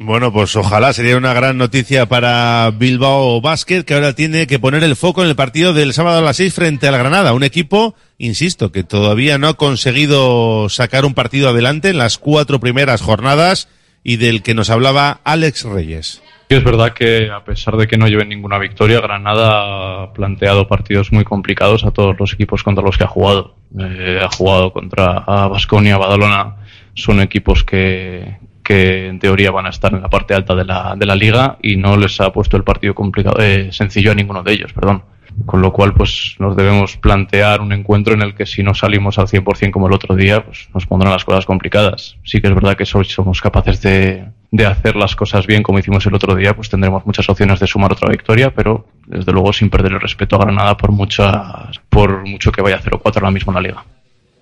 [0.00, 4.84] Bueno, pues ojalá sería una gran noticia para Bilbao Basket, que ahora tiene que poner
[4.84, 7.32] el foco en el partido del sábado a las 6 frente al Granada.
[7.32, 12.60] Un equipo, insisto, que todavía no ha conseguido sacar un partido adelante en las cuatro
[12.60, 13.68] primeras jornadas
[14.04, 16.22] y del que nos hablaba Alex Reyes.
[16.48, 21.12] Es verdad que a pesar de que no lleven ninguna victoria, Granada ha planteado partidos
[21.12, 23.54] muy complicados a todos los equipos contra los que ha jugado.
[23.78, 26.56] Eh, ha jugado contra Basconia, Badalona,
[26.94, 30.94] son equipos que, que en teoría van a estar en la parte alta de la,
[30.96, 34.42] de la liga y no les ha puesto el partido complicado, eh, sencillo a ninguno
[34.42, 35.02] de ellos, perdón.
[35.46, 39.18] Con lo cual, pues nos debemos plantear un encuentro en el que si no salimos
[39.18, 42.16] al 100% como el otro día, pues nos pondrán las cosas complicadas.
[42.24, 45.78] Sí que es verdad que si somos capaces de, de hacer las cosas bien como
[45.78, 49.52] hicimos el otro día, pues tendremos muchas opciones de sumar otra victoria, pero desde luego
[49.52, 53.30] sin perder el respeto a Granada por, mucha, por mucho que vaya a 0-4 ahora
[53.30, 53.84] mismo en la liga.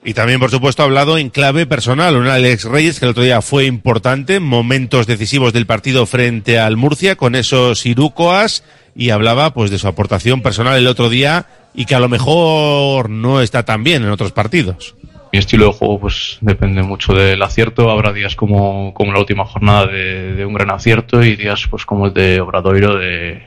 [0.07, 2.15] Y también, por supuesto, ha hablado en clave personal.
[2.15, 6.77] Un Alex Reyes que el otro día fue importante, momentos decisivos del partido frente al
[6.77, 8.63] Murcia con esos Irucoas
[8.95, 13.11] y hablaba pues de su aportación personal el otro día y que a lo mejor
[13.11, 14.95] no está tan bien en otros partidos.
[15.33, 17.91] Mi estilo de juego pues depende mucho del acierto.
[17.91, 22.07] Habrá días como, como la última jornada de, un gran acierto y días pues como
[22.07, 23.43] el de Obradoiro de,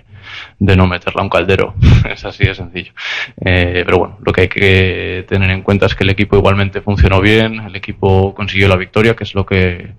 [0.59, 1.73] de no meterla a un caldero.
[2.09, 2.91] es así de sencillo.
[3.43, 6.81] Eh, pero bueno, lo que hay que tener en cuenta es que el equipo igualmente
[6.81, 9.93] funcionó bien, el equipo consiguió la victoria, que es lo que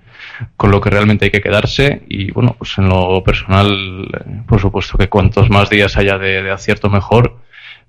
[0.57, 4.61] con lo que realmente hay que quedarse y bueno, pues en lo personal, eh, por
[4.61, 7.37] supuesto que cuantos más días haya de, de acierto mejor,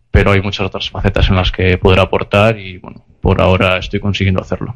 [0.09, 3.99] pero hay muchas otras facetas en las que poder aportar y bueno, por ahora estoy
[3.99, 4.75] consiguiendo hacerlo.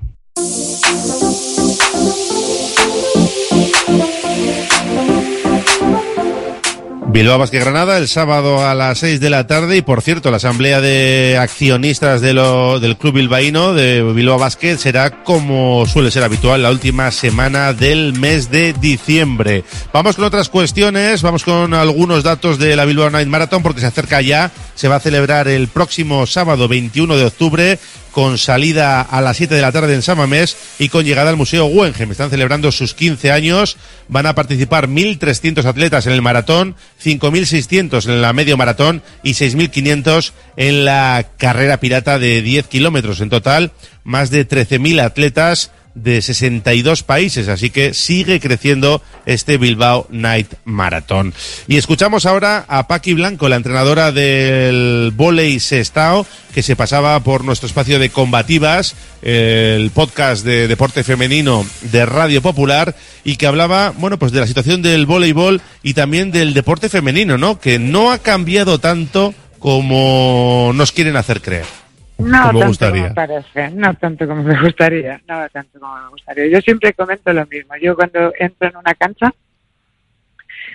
[7.16, 9.78] Bilbao Basket Granada el sábado a las 6 de la tarde.
[9.78, 16.12] Y por cierto la asamblea de accionistas del club bilbaíno de Bilbao será como suele
[16.12, 19.64] ser habitual la última semana del mes de diciembre.
[19.94, 23.88] Vamos con otras cuestiones, vamos con algunos datos de la Bilbao Night Marathon porque se
[23.88, 27.80] acerca ya, se va a celebrar el próximo sábado 21 de octubre
[28.16, 31.66] con salida a las 7 de la tarde en Samamés y con llegada al Museo
[31.66, 32.12] Guggenheim.
[32.12, 33.76] Están celebrando sus 15 años.
[34.08, 40.32] Van a participar 1.300 atletas en el maratón, 5.600 en la medio maratón y 6.500
[40.56, 43.20] en la carrera pirata de 10 kilómetros.
[43.20, 43.74] En total,
[44.06, 51.34] más de 13.000 atletas de 62 países, así que sigue creciendo este Bilbao Night Marathon.
[51.68, 57.44] Y escuchamos ahora a Paqui Blanco, la entrenadora del volei Sestao, que se pasaba por
[57.44, 63.92] nuestro espacio de combativas, el podcast de deporte femenino de Radio Popular, y que hablaba,
[63.98, 67.60] bueno, pues de la situación del voleibol y también del deporte femenino, ¿no?
[67.60, 71.85] Que no ha cambiado tanto como nos quieren hacer creer.
[72.18, 73.02] No como tanto gustaría.
[73.04, 76.48] como parece, no tanto como me gustaría, no tanto como me gustaría.
[76.48, 77.76] Yo siempre comento lo mismo.
[77.82, 79.34] Yo cuando entro en una cancha,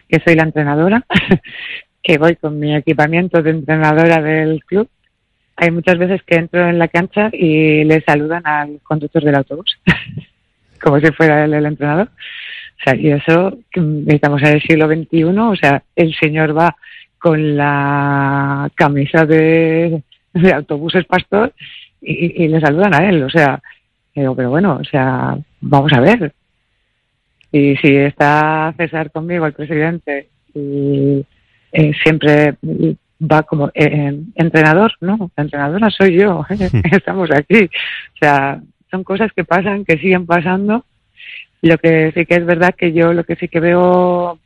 [0.08, 1.04] que soy la entrenadora,
[2.02, 4.88] que voy con mi equipamiento de entrenadora del club,
[5.56, 9.78] hay muchas veces que entro en la cancha y le saludan al conductor del autobús,
[10.80, 12.08] como si fuera él el entrenador.
[12.08, 13.58] O sea, y eso,
[14.06, 16.76] estamos en el siglo XXI, o sea, el señor va
[17.18, 20.02] con la camisa de,
[20.32, 21.52] de autobuses pastor
[22.00, 23.22] y, y le saludan a él.
[23.22, 23.60] O sea,
[24.14, 26.32] digo, pero bueno, o sea, vamos a ver.
[27.52, 31.24] Y si está César conmigo, el presidente, y
[31.72, 32.56] eh, siempre
[33.20, 36.44] va como eh, eh, entrenador, no, la entrenadora soy yo,
[36.92, 37.64] estamos aquí.
[37.64, 38.60] O sea,
[38.90, 40.84] son cosas que pasan, que siguen pasando.
[41.62, 44.38] Lo que sí que es verdad que yo lo que sí que veo,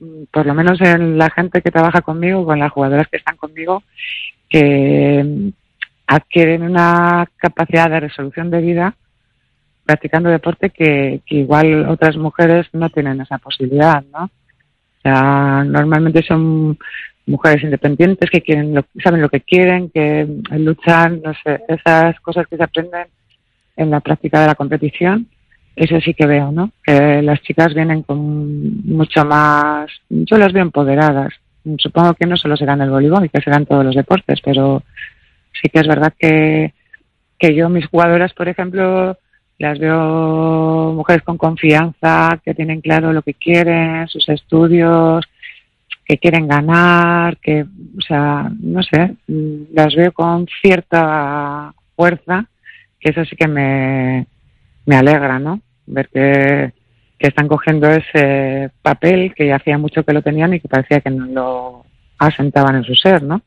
[0.00, 3.36] mm, por lo menos en la gente que trabaja conmigo, con las jugadoras que están
[3.36, 3.82] conmigo,
[4.48, 5.52] que
[6.06, 8.94] adquieren una capacidad de resolución de vida
[9.84, 14.24] practicando deporte que, que igual otras mujeres no tienen esa posibilidad, ¿no?
[14.24, 16.76] O sea, normalmente son
[17.26, 22.46] mujeres independientes que quieren lo, saben lo que quieren, que luchan, no sé, esas cosas
[22.48, 23.06] que se aprenden
[23.76, 25.28] en la práctica de la competición,
[25.76, 26.72] eso sí que veo, ¿no?
[26.82, 31.34] Que las chicas vienen con mucho más, yo las veo empoderadas.
[31.78, 34.82] Supongo que no solo serán el voleibol, que serán todos los deportes, pero
[35.52, 36.74] sí que es verdad que,
[37.38, 39.16] que yo, mis jugadoras, por ejemplo,
[39.58, 45.24] las veo mujeres con confianza, que tienen claro lo que quieren, sus estudios,
[46.04, 52.46] que quieren ganar, que, o sea, no sé, las veo con cierta fuerza,
[53.00, 54.26] que eso sí que me,
[54.84, 55.60] me alegra, ¿no?
[55.86, 56.72] Ver que,
[57.18, 61.10] que están cogiendo ese papel que hacía mucho que lo tenían y que parecía que
[61.10, 61.84] no lo
[62.18, 63.40] asentaban en su ser, ¿no?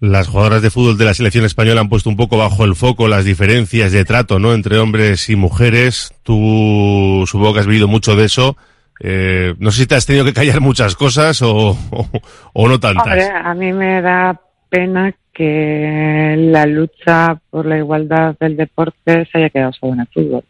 [0.00, 3.08] Las jugadoras de fútbol de la selección española han puesto un poco bajo el foco
[3.08, 4.54] las diferencias de trato, ¿no?
[4.54, 6.14] Entre hombres y mujeres.
[6.22, 8.56] Tú supongo que has vivido mucho de eso.
[9.00, 12.08] Eh, no sé si te has tenido que callar muchas cosas o, o,
[12.52, 13.06] o no tantas.
[13.06, 19.38] Hombre, a mí me da pena que la lucha por la igualdad del deporte se
[19.38, 20.44] haya quedado solo en el fútbol.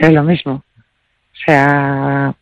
[0.00, 0.52] Es lo mismo.
[0.54, 2.34] O sea,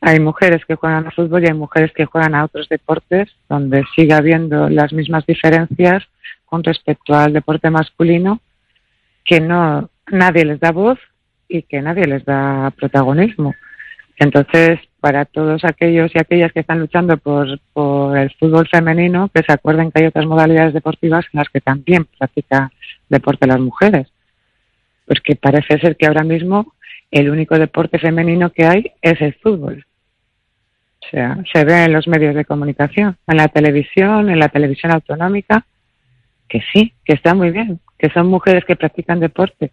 [0.00, 3.84] hay mujeres que juegan al fútbol y hay mujeres que juegan a otros deportes donde
[3.94, 6.02] sigue habiendo las mismas diferencias
[6.44, 8.40] con respecto al deporte masculino
[9.24, 10.98] que no nadie les da voz
[11.48, 13.54] y que nadie les da protagonismo.
[14.16, 19.44] Entonces, para todos aquellos y aquellas que están luchando por, por el fútbol femenino, que
[19.44, 22.70] se acuerden que hay otras modalidades deportivas en las que también practican
[23.08, 24.08] deporte las mujeres.
[25.06, 26.74] Pues que parece ser que ahora mismo
[27.10, 29.86] el único deporte femenino que hay es el fútbol.
[31.04, 34.92] O sea, se ve en los medios de comunicación, en la televisión, en la televisión
[34.92, 35.66] autonómica,
[36.48, 39.70] que sí, que está muy bien, que son mujeres que practican deporte,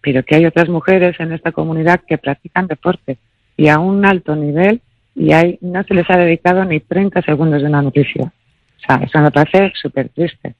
[0.00, 3.18] pero que hay otras mujeres en esta comunidad que practican deporte
[3.56, 4.80] y a un alto nivel
[5.14, 8.24] y hay, no se les ha dedicado ni 30 segundos de una noticia.
[8.24, 10.54] O sea, eso me parece súper triste.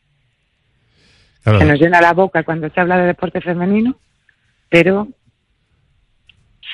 [1.44, 3.96] Se nos llena la boca cuando se habla de deporte femenino,
[4.68, 5.08] pero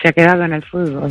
[0.02, 1.08] se ha quedado en el fútbol.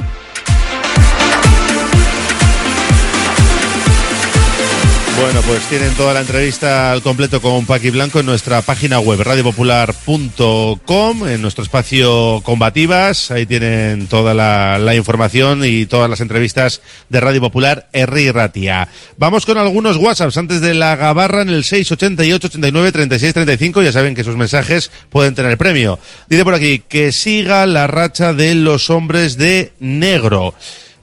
[5.20, 9.20] Bueno, pues tienen toda la entrevista al completo con Paqui Blanco en nuestra página web
[9.20, 13.32] radiopopular.com, en nuestro espacio Combativas.
[13.32, 18.89] Ahí tienen toda la, la, información y todas las entrevistas de Radio Popular Erri Ratia.
[19.18, 23.82] Vamos con algunos WhatsApps antes de la gabarra en el 688 89 36 35.
[23.82, 25.97] Ya saben que sus mensajes pueden tener premio.
[26.30, 30.53] Dice por aquí que siga la racha de los hombres de negro.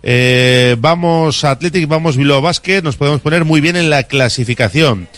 [0.07, 5.09] Eh, vamos Athletic, vamos Bilbao Basket, nos podemos poner muy bien en la clasificación.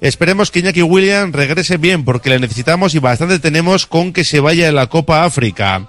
[0.00, 4.40] Esperemos que Iñaki William regrese bien porque le necesitamos y bastante tenemos con que se
[4.40, 5.88] vaya a la Copa África.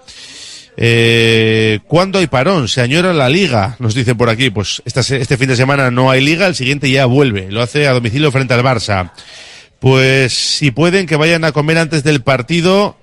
[0.78, 2.68] Eh, ¿Cuándo hay parón?
[2.68, 4.51] Se añora la liga, nos dicen por aquí.
[4.51, 7.49] Pues este fin de semana no hay liga, el siguiente ya vuelve.
[7.49, 9.12] Lo hace a domicilio frente al Barça.
[9.80, 12.97] Pues si pueden que vayan a comer antes del partido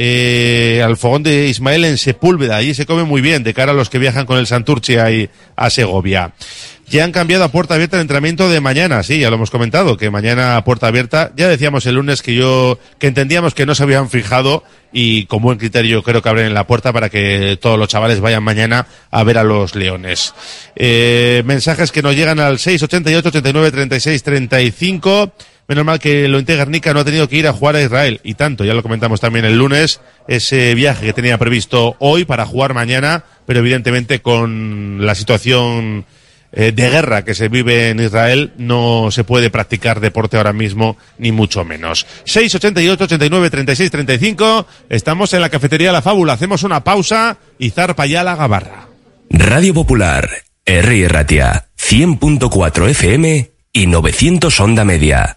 [0.00, 2.54] eh, al fogón de Ismael en Sepúlveda.
[2.54, 5.28] Allí se come muy bien de cara a los que viajan con el Santurci ahí
[5.56, 6.34] a Segovia.
[6.86, 9.96] Ya han cambiado a puerta abierta el entrenamiento de mañana, sí, ya lo hemos comentado,
[9.96, 13.74] que mañana a puerta abierta, ya decíamos el lunes que yo, que entendíamos que no
[13.74, 17.58] se habían fijado y con buen criterio creo que abren en la puerta para que
[17.60, 20.32] todos los chavales vayan mañana a ver a los leones.
[20.76, 25.32] Eh, mensajes que nos llegan al 688 89 36 35
[25.68, 28.20] Menos mal que lo Garnica no ha tenido que ir a jugar a Israel.
[28.24, 32.46] Y tanto, ya lo comentamos también el lunes, ese viaje que tenía previsto hoy para
[32.46, 36.06] jugar mañana, pero evidentemente con la situación
[36.52, 40.96] eh, de guerra que se vive en Israel, no se puede practicar deporte ahora mismo,
[41.18, 42.06] ni mucho menos.
[42.24, 46.32] 688 89 36 35 Estamos en la cafetería La Fábula.
[46.32, 48.88] Hacemos una pausa y zarpa ya la gabarra.
[49.28, 50.30] Radio Popular,
[50.64, 51.08] R.
[51.08, 55.36] Ratia, 100.4 FM y 900 onda media.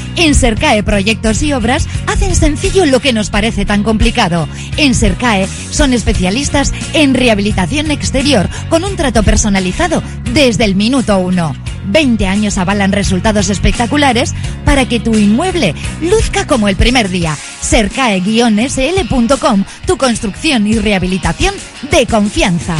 [0.15, 4.47] En Sercae Proyectos y Obras hacen sencillo lo que nos parece tan complicado.
[4.77, 10.01] En Sercae son especialistas en rehabilitación exterior con un trato personalizado
[10.33, 11.55] desde el minuto uno.
[11.85, 14.33] 20 años avalan resultados espectaculares
[14.65, 17.35] para que tu inmueble luzca como el primer día.
[17.61, 21.55] Sercae-sl.com, tu construcción y rehabilitación
[21.89, 22.75] de confianza.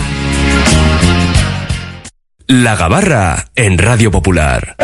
[2.48, 4.76] La Gabarra en Radio Popular.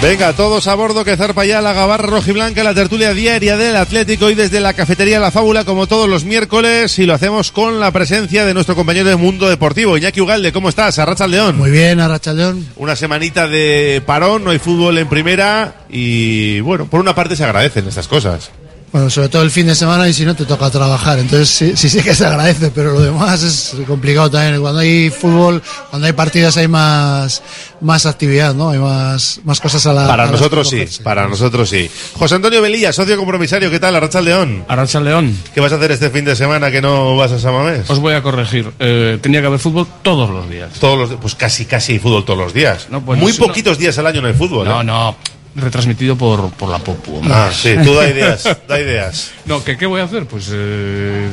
[0.00, 4.30] Venga, todos a bordo que zarpa ya la gabarra rojiblanca, la tertulia diaria del Atlético
[4.30, 7.90] y desde la cafetería La Fábula como todos los miércoles y lo hacemos con la
[7.90, 11.00] presencia de nuestro compañero de Mundo Deportivo, Iñaki Ugalde, ¿cómo estás?
[11.00, 11.58] Arracha León.
[11.58, 12.64] Muy bien, Arracha León.
[12.76, 17.42] Una semanita de parón, no hay fútbol en primera y bueno, por una parte se
[17.42, 18.52] agradecen estas cosas.
[18.90, 21.18] Bueno, sobre todo el fin de semana y si no te toca trabajar.
[21.18, 24.60] Entonces sí, sí, sí que se agradece, pero lo demás es complicado también.
[24.62, 27.42] Cuando hay fútbol, cuando hay partidas hay más,
[27.82, 28.70] más actividad, ¿no?
[28.70, 31.90] Hay más, más cosas a la Para a nosotros sí, para nosotros sí.
[32.14, 33.94] José Antonio Velilla, socio compromisario, ¿qué tal?
[33.94, 34.64] Arracha al León.
[34.68, 35.36] Arracha León.
[35.54, 37.90] ¿Qué vas a hacer este fin de semana que no vas a Samamés?
[37.90, 38.72] Os voy a corregir.
[38.78, 40.72] Eh, tenía que haber fútbol todos los días.
[40.80, 42.86] Todos los, pues casi, casi hay fútbol todos los días.
[42.90, 43.46] No, pues Muy no sé, no.
[43.48, 44.66] poquitos días al año no hay fútbol.
[44.66, 44.84] No, ¿eh?
[44.84, 45.16] no.
[45.60, 47.16] Retransmitido por, por la Popu.
[47.16, 47.32] hombre.
[47.34, 49.32] Ah, sí, tú da ideas, da ideas.
[49.44, 50.26] No, ¿qué, ¿qué voy a hacer?
[50.26, 51.28] Pues, eh,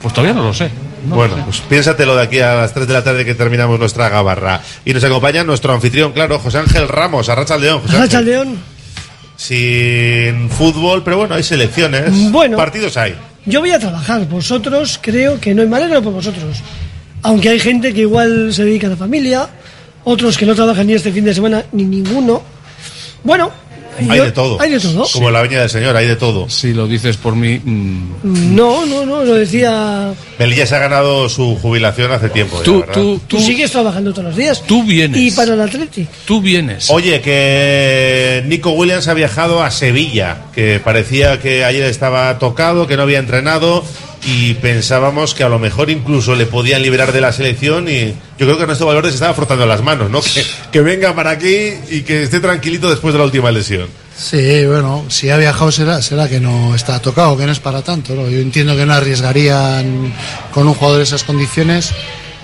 [0.00, 0.70] pues todavía no lo sé.
[1.08, 1.44] No bueno, lo sé.
[1.46, 4.60] pues piénsatelo de aquí a las 3 de la tarde que terminamos nuestra gabarra.
[4.84, 7.80] Y nos acompaña nuestro anfitrión, claro, José Ángel Ramos, Arracha al León.
[7.82, 8.32] José Racha Ángel.
[8.32, 8.58] León.
[9.36, 12.30] Sin fútbol, pero bueno, hay selecciones.
[12.30, 12.56] Bueno.
[12.56, 13.14] Partidos hay.
[13.44, 16.58] Yo voy a trabajar, vosotros creo que no hay manera por vosotros.
[17.22, 19.48] Aunque hay gente que igual se dedica a la familia,
[20.04, 22.42] otros que no trabajan ni este fin de semana ni ninguno.
[23.24, 23.50] Bueno,
[24.08, 24.58] Hay yo- de todo.
[24.60, 25.06] Hay de todo.
[25.12, 26.48] Como la Viña del Señor, hay de todo.
[26.48, 27.60] Si lo dices por mí.
[27.62, 30.12] mm, No, no, no, lo decía.
[30.38, 32.56] Melilla se ha ganado su jubilación hace tiempo.
[32.58, 32.94] ya, Tú- ¿verdad?
[32.94, 34.62] tú- Tú sigues trabajando todos los días.
[34.66, 35.20] Tú vienes.
[35.20, 36.08] Y para el Athletic.
[36.24, 36.88] Tú vienes.
[36.90, 42.96] Oye, que Nico Williams ha viajado a Sevilla, que parecía que ayer estaba tocado, que
[42.96, 43.84] no había entrenado
[44.24, 48.08] y pensábamos que a lo mejor incluso le podían liberar de la selección y
[48.38, 50.20] yo creo que Ernesto Valverde se estaba frotando las manos, ¿no?
[50.70, 53.88] Que, venga para aquí y que esté tranquilito después de la última lesión.
[54.16, 57.82] Sí, bueno, si ha viajado será, será que no está tocado, que no es para
[57.82, 58.14] tanto.
[58.14, 58.28] ¿no?
[58.28, 60.12] Yo entiendo que no arriesgarían
[60.52, 61.90] con un jugador de esas condiciones.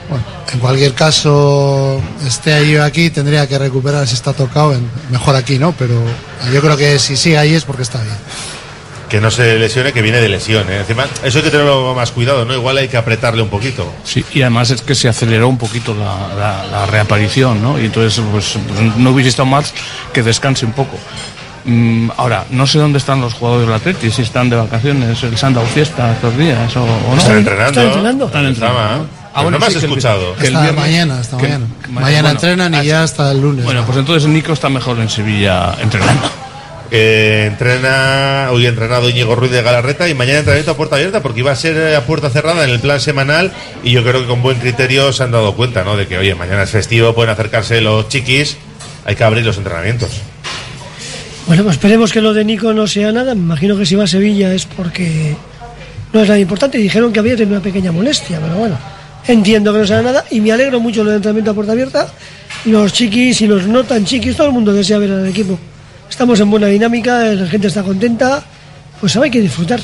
[0.08, 4.74] Bueno, en cualquier caso, esté ahí o aquí, tendría que recuperar si está tocado,
[5.10, 5.74] mejor aquí, ¿no?
[5.78, 6.02] Pero
[6.52, 8.16] yo creo que si sigue ahí es porque está bien.
[9.08, 10.80] Que no se lesione, que viene de lesión, ¿eh?
[10.80, 12.52] Encima, eso hay que tenerlo más cuidado, ¿no?
[12.54, 13.90] Igual hay que apretarle un poquito.
[14.04, 17.80] Sí, y además es que se aceleró un poquito la, la- la reaparición, ¿no?
[17.80, 19.72] Y entonces, pues, pues, no hubiese estado más
[20.12, 20.98] que descanse un poco.
[21.64, 25.42] Mm, ahora, no sé dónde están los jugadores del Atleti, si están de vacaciones, les
[25.44, 27.16] han dado fiesta estos días o, o no.
[27.18, 27.68] Están entrenando.
[27.80, 28.26] Están entrenando.
[28.26, 29.04] Están entrenando.
[29.04, 29.06] ¿eh?
[29.34, 30.34] Ah, bueno, no me has sí, que el- escuchado.
[30.36, 31.66] que el Hasta viernes- mañana, hasta que- mañana.
[31.82, 33.64] que Mañana bueno, entrenan y ya hasta el lunes.
[33.64, 36.28] Bueno, pues entonces Nico está mejor en Sevilla entrenando.
[36.90, 41.40] Eh, entrena, hoy entrenado Íñigo Ruiz de Galarreta y mañana entrenamiento a puerta abierta porque
[41.40, 43.52] iba a ser eh, a puerta cerrada en el plan semanal
[43.84, 45.98] y yo creo que con buen criterio se han dado cuenta, ¿no?
[45.98, 48.56] De que, oye, mañana es festivo, pueden acercarse los chiquis,
[49.04, 50.22] hay que abrir los entrenamientos.
[51.46, 53.34] Bueno, pues esperemos que lo de Nico no sea nada.
[53.34, 55.34] Me imagino que si va a Sevilla es porque
[56.12, 56.78] no es nada importante.
[56.78, 58.78] Dijeron que había tenido una pequeña molestia, pero bueno,
[59.26, 62.08] entiendo que no sea nada y me alegro mucho lo del entrenamiento a puerta abierta.
[62.64, 65.58] Los chiquis y los no tan chiquis, todo el mundo desea ver al equipo.
[66.10, 68.42] Estamos en buena dinámica, la gente está contenta,
[69.00, 69.80] pues hay que disfrutar.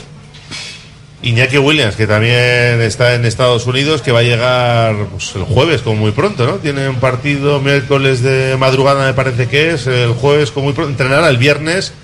[1.22, 5.80] Iñaki Williams, que también está en Estados Unidos, que va a llegar pues, el jueves,
[5.80, 6.54] como muy pronto, ¿no?
[6.56, 10.90] Tiene un partido miércoles de madrugada, me parece que es, el jueves, como muy pronto.
[10.90, 11.94] Entrenará el viernes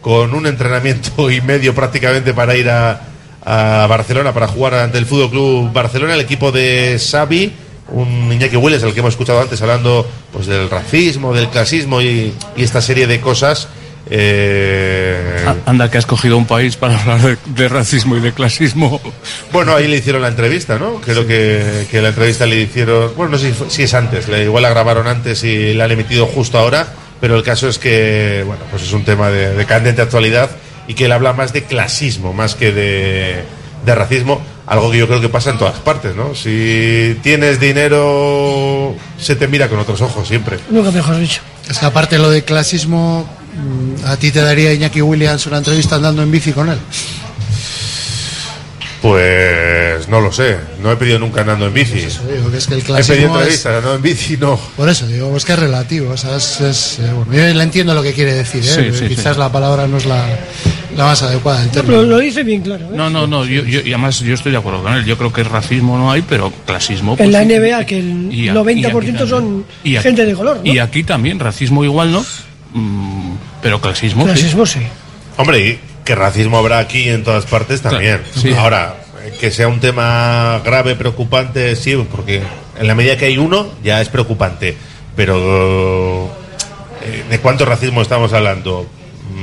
[0.00, 3.02] con un entrenamiento y medio prácticamente para ir a,
[3.44, 7.52] a Barcelona, para jugar ante el Fútbol Club Barcelona, el equipo de Xavi,
[7.92, 12.32] un Iñaki Williams, al que hemos escuchado antes hablando pues del racismo, del clasismo y,
[12.56, 13.68] y esta serie de cosas.
[14.10, 19.00] eh, Anda, que has cogido un país para hablar de, de racismo y de clasismo.
[19.52, 20.94] Bueno, ahí le hicieron la entrevista, ¿no?
[21.00, 23.12] Creo que, que la entrevista le hicieron.
[23.16, 26.26] Bueno, no sé si, es antes, le- igual la grabaron antes y la han emitido
[26.26, 26.86] justo ahora,
[27.20, 30.50] pero el caso es que, bueno, pues es un tema de, de candente actualidad
[30.88, 33.42] y que él habla más de clasismo, más que de,
[33.86, 36.34] de racismo, algo que yo creo que pasa en todas partes, ¿no?
[36.34, 40.58] Si tienes dinero, se te mira con otros ojos siempre.
[40.70, 41.42] Nunca mejor dicho.
[41.68, 45.96] Es que aparte lo de clasismo, mm, ¿a ti te daría Iñaki Williams una entrevista
[45.96, 46.78] andando en bici con él?
[49.02, 51.96] Pues no lo sé, no he pedido nunca andando en bici.
[51.96, 53.40] Digo que es que el He pedido clasismo es...
[53.40, 54.58] entrevistas, andando en bici no.
[54.76, 56.12] Por eso digo, es que es relativo.
[56.12, 58.92] O sea, es, es, eh, bueno, yo le entiendo lo que quiere decir, ¿eh?
[58.92, 59.38] Sí, sí, quizás sí.
[59.40, 60.24] la palabra no es la,
[60.96, 61.62] la más adecuada.
[61.62, 62.84] el No, pero lo dice bien claro.
[62.86, 62.90] ¿eh?
[62.94, 65.04] No, no, no, yo, yo- y además yo estoy de acuerdo con él.
[65.04, 67.16] Yo creo que racismo no hay, pero clasismo.
[67.16, 67.46] pues en la sí.
[67.46, 70.72] NBA, que el Y a- 90% son y aquí- gente de color, ¿no?
[70.72, 72.24] Y aquí también, racismo igual no,
[72.74, 73.32] mm,
[73.62, 74.24] pero clasismo.
[74.24, 74.28] sí.
[74.32, 74.80] Clasismo sí.
[75.36, 78.20] Hombre, y que racismo habrá aquí en todas partes también.
[78.34, 78.52] sí.
[78.52, 78.96] Ahora,
[79.40, 82.42] que sea un tema grave, preocupante, sí, porque
[82.78, 84.76] en la medida que hay uno, ya es preocupante.
[85.14, 86.26] Pero,
[87.04, 88.86] eh, ¿de cuánto racismo estamos hablando?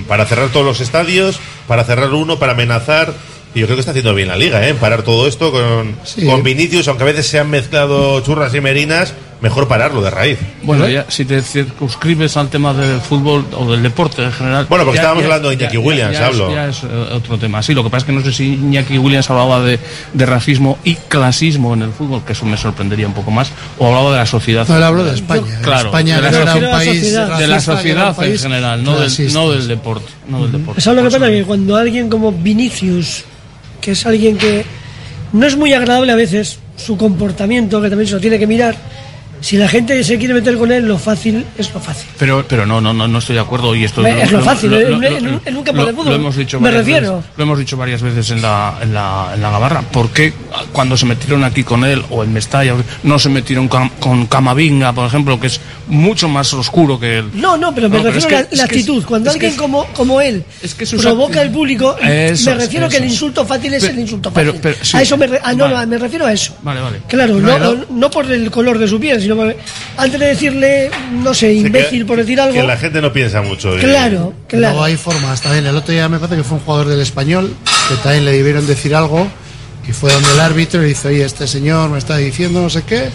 [0.07, 3.13] Para cerrar todos los estadios, para cerrar uno, para amenazar.
[3.55, 4.75] Y yo creo que está haciendo bien la liga, ¿eh?
[4.75, 6.25] Parar todo esto con, Sí.
[6.25, 10.37] con Vinicius, aunque a veces se han mezclado churras y merinas, mejor pararlo de raíz.
[10.63, 14.65] Bueno, ya si te circunscribes al tema del fútbol o del deporte en general.
[14.69, 16.53] Bueno, porque ya- estábamos ya- hablando de Iñaki ya- Williams, ya es- hablo.
[16.53, 17.63] Ya es, eh, otro tema.
[17.63, 19.79] Sí, lo que pasa es que no sé si Iñaki Williams hablaba de,
[20.13, 23.87] de racismo y clasismo en el fútbol, que eso me sorprendería un poco más, o
[23.87, 24.67] hablaba de la sociedad.
[24.67, 25.43] No, él habló de España.
[25.61, 29.33] Claro, España de la era un sociedad- país de la sociedad en general, no del,
[29.33, 30.11] no del deporte.
[30.27, 30.81] No del deporte.
[30.81, 31.31] ¿Sabes lo que pasa?
[31.31, 33.23] Que cuando alguien como Vinicius,
[33.81, 34.65] que es alguien que
[35.31, 38.75] no es muy agradable a veces, su comportamiento, que también se lo tiene que mirar,
[39.41, 42.09] si la gente se quiere meter con él, lo fácil es lo fácil.
[42.17, 45.03] Pero, pero no, no, no, no estoy de acuerdo y esto Es lo fácil, en-
[45.03, 47.17] en- en un campo lo- de fútbol, Lo hemos dicho me refiero.
[47.17, 49.81] veces- lo hemos dicho varias veces en la, en la, en la gabarra.
[49.81, 50.33] ¿Por qué
[50.73, 54.93] cuando se metieron aquí con él o en Mestalla no se metieron cam- con Camavinga,
[54.93, 57.29] por ejemplo, que es mucho más oscuro que él?
[57.33, 59.03] No, no, pero me No, refiero a la, que actitud.
[59.05, 60.43] Cuando que alguien como, como él
[61.01, 64.31] provoca el público, Eso me refiero que el eso insulto fácil es Pero- el insulto
[64.31, 64.53] fácil.
[64.61, 64.97] pero- sí.
[64.97, 65.85] a eso me, re- ah, no, Vale.
[65.87, 66.55] me refiero a eso.
[66.61, 66.99] Vale, vale.
[67.07, 69.57] Claro, No, no, no por el color de su piel, sino porque
[69.97, 72.53] antes de decirle, no sé, imbécil por decir algo.
[72.53, 73.77] Que la gente no piensa mucho.
[73.77, 73.81] eh.
[73.81, 74.83] Claro, claro.
[74.83, 75.65] hay formas también.
[75.67, 77.53] El otro día me parece que fue un jugador del español
[77.87, 79.27] que también le debieron decir algo
[79.87, 82.69] y fue donde el árbitro y le dice, oye, este señor me está diciendo no
[82.69, 83.09] sé qué.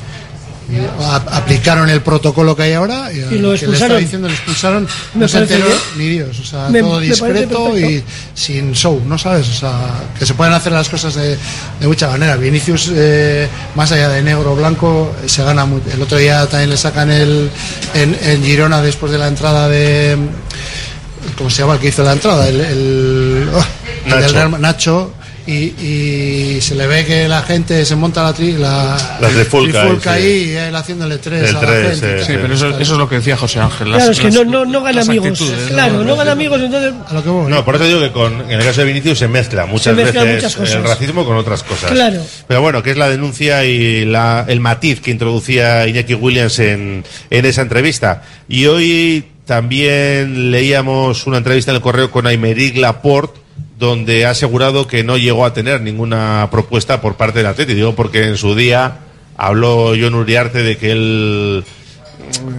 [1.30, 4.88] Aplicaron el protocolo que hay ahora y, Y lo que le estaba diciendo le expulsaron.
[5.14, 6.38] Me no se parece enteró ni Dios.
[6.40, 8.02] O sea, Me- todo discreto y
[8.34, 9.48] sin show, ¿no sabes?
[9.48, 9.72] O sea,
[10.18, 11.36] que se pueden hacer las cosas de,
[11.80, 12.36] de mucha manera.
[12.36, 15.90] Vinicius, eh, más allá de negro o blanco, eh, se gana mucho.
[15.92, 17.50] El otro día también le sacan el
[17.94, 20.16] en, en Girona después de la entrada de.
[21.38, 22.48] ¿Cómo se llama el que hizo la entrada?
[22.48, 23.64] El, el, oh,
[24.06, 25.12] el Nacho.
[25.46, 25.74] Y,
[26.54, 30.14] y se le ve que la gente se monta la, tri, la, La trifulca, trifulca
[30.14, 30.20] sí.
[30.22, 32.20] ahí y él haciéndole tres El a la tres, gente.
[32.20, 33.88] eh, Sí, pero eso, eso es lo que decía José Ángel.
[33.88, 35.42] Claro, es que no, no, no gana las amigos.
[35.68, 36.94] Claro, no gana amigos, entonces.
[37.08, 37.50] A lo que voy.
[37.50, 40.24] No, por eso digo que con, en el caso de Vinicius se mezcla muchas mezclan
[40.24, 40.74] veces muchas cosas.
[40.76, 41.90] el racismo con otras cosas.
[41.90, 42.22] Claro.
[42.48, 47.04] Pero bueno, que es la denuncia y la, el matiz que introducía Iñaki Williams en,
[47.28, 48.22] en esa entrevista.
[48.48, 53.40] Y hoy también leíamos una entrevista en el correo con Aymeric Laporte,
[53.78, 57.74] donde ha asegurado que no llegó a tener ninguna propuesta por parte del Atleti.
[57.74, 58.98] Digo porque en su día
[59.36, 61.64] habló John Uriarte de que él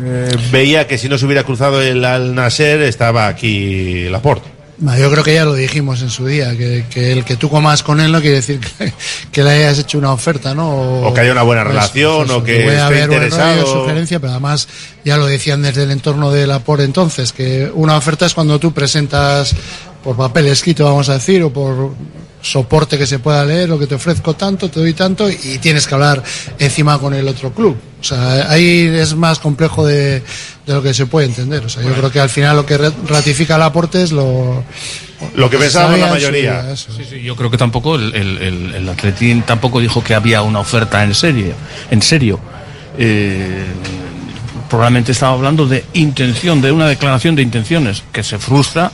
[0.06, 4.56] eh, veía que si no se hubiera cruzado el Al Nasser estaba aquí Laporte.
[4.78, 7.50] No, yo creo que ya lo dijimos en su día, que, que el que tú
[7.50, 8.92] comas con él no quiere decir que,
[9.32, 11.02] que le hayas hecho una oferta, ¿no?
[11.02, 13.62] O que haya una buena relación, o que puede esté haber interesado.
[13.62, 14.68] rollo, sugerencia, pero además
[15.06, 18.60] ya lo decían desde el entorno de la por entonces, que una oferta es cuando
[18.60, 19.56] tú presentas
[20.06, 21.94] por papel escrito, vamos a decir, o por
[22.42, 25.88] soporte que se pueda leer, lo que te ofrezco tanto, te doy tanto, y tienes
[25.88, 26.22] que hablar
[26.60, 27.76] encima con el otro club.
[28.00, 30.20] O sea, ahí es más complejo de,
[30.68, 31.66] de lo que se puede entender.
[31.66, 34.64] O sea, yo creo que al final lo que re- ratifica el aporte es lo...
[35.36, 36.76] Lo que pensábamos la mayoría.
[36.76, 40.44] Sí, sí, yo creo que tampoco el, el, el, el Atletín tampoco dijo que había
[40.44, 41.56] una oferta en serio.
[41.90, 42.40] En serio.
[43.00, 43.64] Eh,
[44.70, 48.92] probablemente estaba hablando de intención, de una declaración de intenciones que se frustra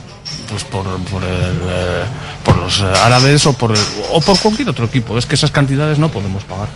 [0.48, 2.04] pues por, por, el, eh,
[2.44, 3.78] por los eh, árabes o por, el-
[4.12, 5.16] o por cualquier otro equipo.
[5.18, 6.68] Es que esas cantidades no podemos pagar.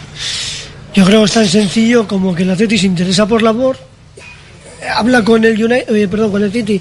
[0.95, 3.77] Yo creo que es tan sencillo como que el Atleti se interesa por labor,
[4.95, 6.81] habla con el United, eh, perdón, con el City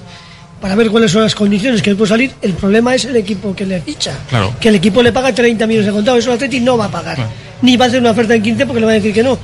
[0.62, 2.32] para ver cuáles son las condiciones que él puede salir.
[2.42, 4.14] El problema es el equipo que le ficha.
[4.30, 4.56] Claro.
[4.60, 6.92] Que el equipo le paga 30 millones de contado, eso el Atleti no va a
[6.92, 7.18] pagar.
[7.62, 9.38] Ni va a hacer una oferta en 15 porque le va a decir que no.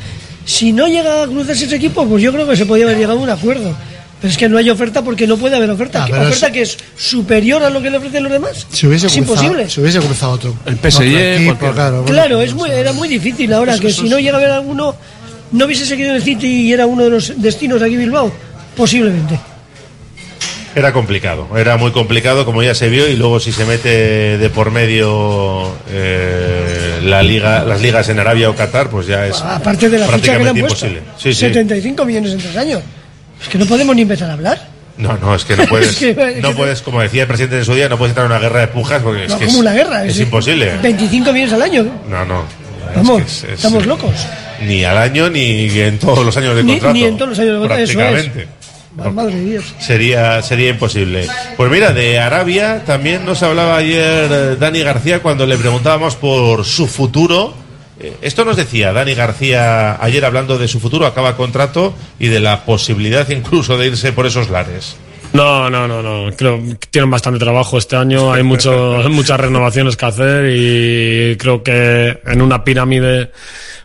[0.46, 3.20] Si no llega a cruzarse ese equipo, pues yo creo que se podría haber llegado
[3.20, 3.76] a un acuerdo.
[4.22, 6.04] Pero es que no hay oferta porque no puede haber oferta.
[6.04, 8.68] Ah, ¿Qué pero oferta es- que es superior a lo que le ofrecen los demás.
[8.72, 9.70] Si hubiese es cruzado, imposible.
[9.70, 10.54] Si hubiese cruzado otro.
[10.66, 11.02] El otro PSG,
[11.36, 12.02] equipo, cualquier- claro.
[12.04, 14.96] bueno, Claro, es muy, era muy difícil ahora que si no llega a haber alguno,
[15.52, 18.32] no hubiese seguido en el City y era uno de los destinos de aquí Bilbao,
[18.78, 19.40] posiblemente.
[20.74, 24.50] Era complicado, era muy complicado como ya se vio y luego si se mete de
[24.50, 29.90] por medio eh, la liga, las ligas en Arabia o Qatar, pues ya es Aparte
[29.90, 31.02] de la ficha que le han prácticamente puesto, imposible.
[31.18, 31.40] Sí, sí.
[31.48, 32.82] 75 millones en tres años.
[33.42, 34.68] Es que no podemos ni empezar a hablar.
[34.98, 37.66] No, no, es que no puedes, Es que- no puedes, como decía el presidente en
[37.66, 39.58] su día, no puedes entrar en una guerra de pujas porque es No, que como
[39.58, 40.06] es, una guerra.
[40.06, 40.78] es imposible.
[40.82, 41.86] 25 millones al año.
[42.10, 42.44] No, no.
[42.90, 44.12] es Vamos, es- es- estamos locos.
[44.62, 46.94] Ni al año ni en todos los años de contrato.
[46.94, 47.98] ni en todos los años de contrato, eso es.
[47.98, 48.48] prácticamente.
[48.94, 49.64] Madre de Dios.
[49.80, 51.26] Sería, sería imposible.
[51.56, 56.66] Pues mira, de Arabia también nos hablaba ayer eh, Dani García cuando le preguntábamos por
[56.66, 57.56] su futuro.
[58.02, 62.40] Eh, Esto nos decía Dani García ayer hablando de su futuro, acaba contrato y de
[62.40, 64.96] la posibilidad incluso de irse por esos lares.
[65.34, 66.36] No, no, no, no.
[66.36, 68.34] Creo que tienen bastante trabajo este año.
[68.34, 73.32] Hay mucho, muchas renovaciones que hacer y creo que en una pirámide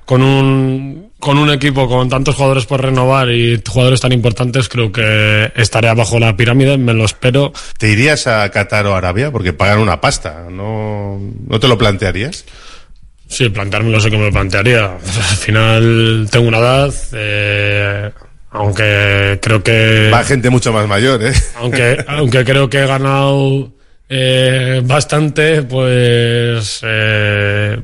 [0.05, 4.91] con un, con un equipo con tantos jugadores por renovar y jugadores tan importantes, creo
[4.91, 6.79] que estaré abajo la pirámide.
[6.79, 7.53] Me lo espero.
[7.79, 9.31] ¿Te irías a Qatar o Arabia?
[9.31, 10.47] Porque pagan una pasta.
[10.51, 12.45] ¿No, no te lo plantearías?
[13.29, 14.85] Sí, planteármelo sé que me lo plantearía.
[14.85, 18.11] Al final tengo una edad, eh,
[18.51, 20.11] aunque creo que...
[20.13, 21.33] Va gente mucho más mayor, ¿eh?
[21.57, 23.73] aunque, aunque creo que he ganado
[24.09, 27.81] eh, bastante, pues eh,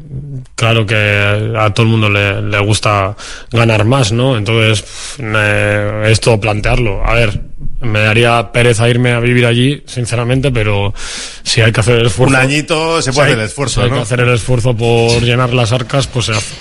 [0.54, 3.16] claro que a todo el mundo le, le gusta
[3.50, 4.36] ganar más, ¿no?
[4.36, 7.04] Entonces eh, es todo plantearlo.
[7.04, 7.40] A ver,
[7.82, 10.94] me daría pereza irme a vivir allí, sinceramente, pero
[11.42, 12.34] si hay que hacer el esfuerzo.
[12.36, 13.96] Un añito se puede si hacer hay- el esfuerzo, si hay ¿no?
[13.96, 16.54] que hacer el esfuerzo por llenar las arcas, pues se hace.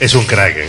[0.00, 0.68] Es un crack, ¿eh?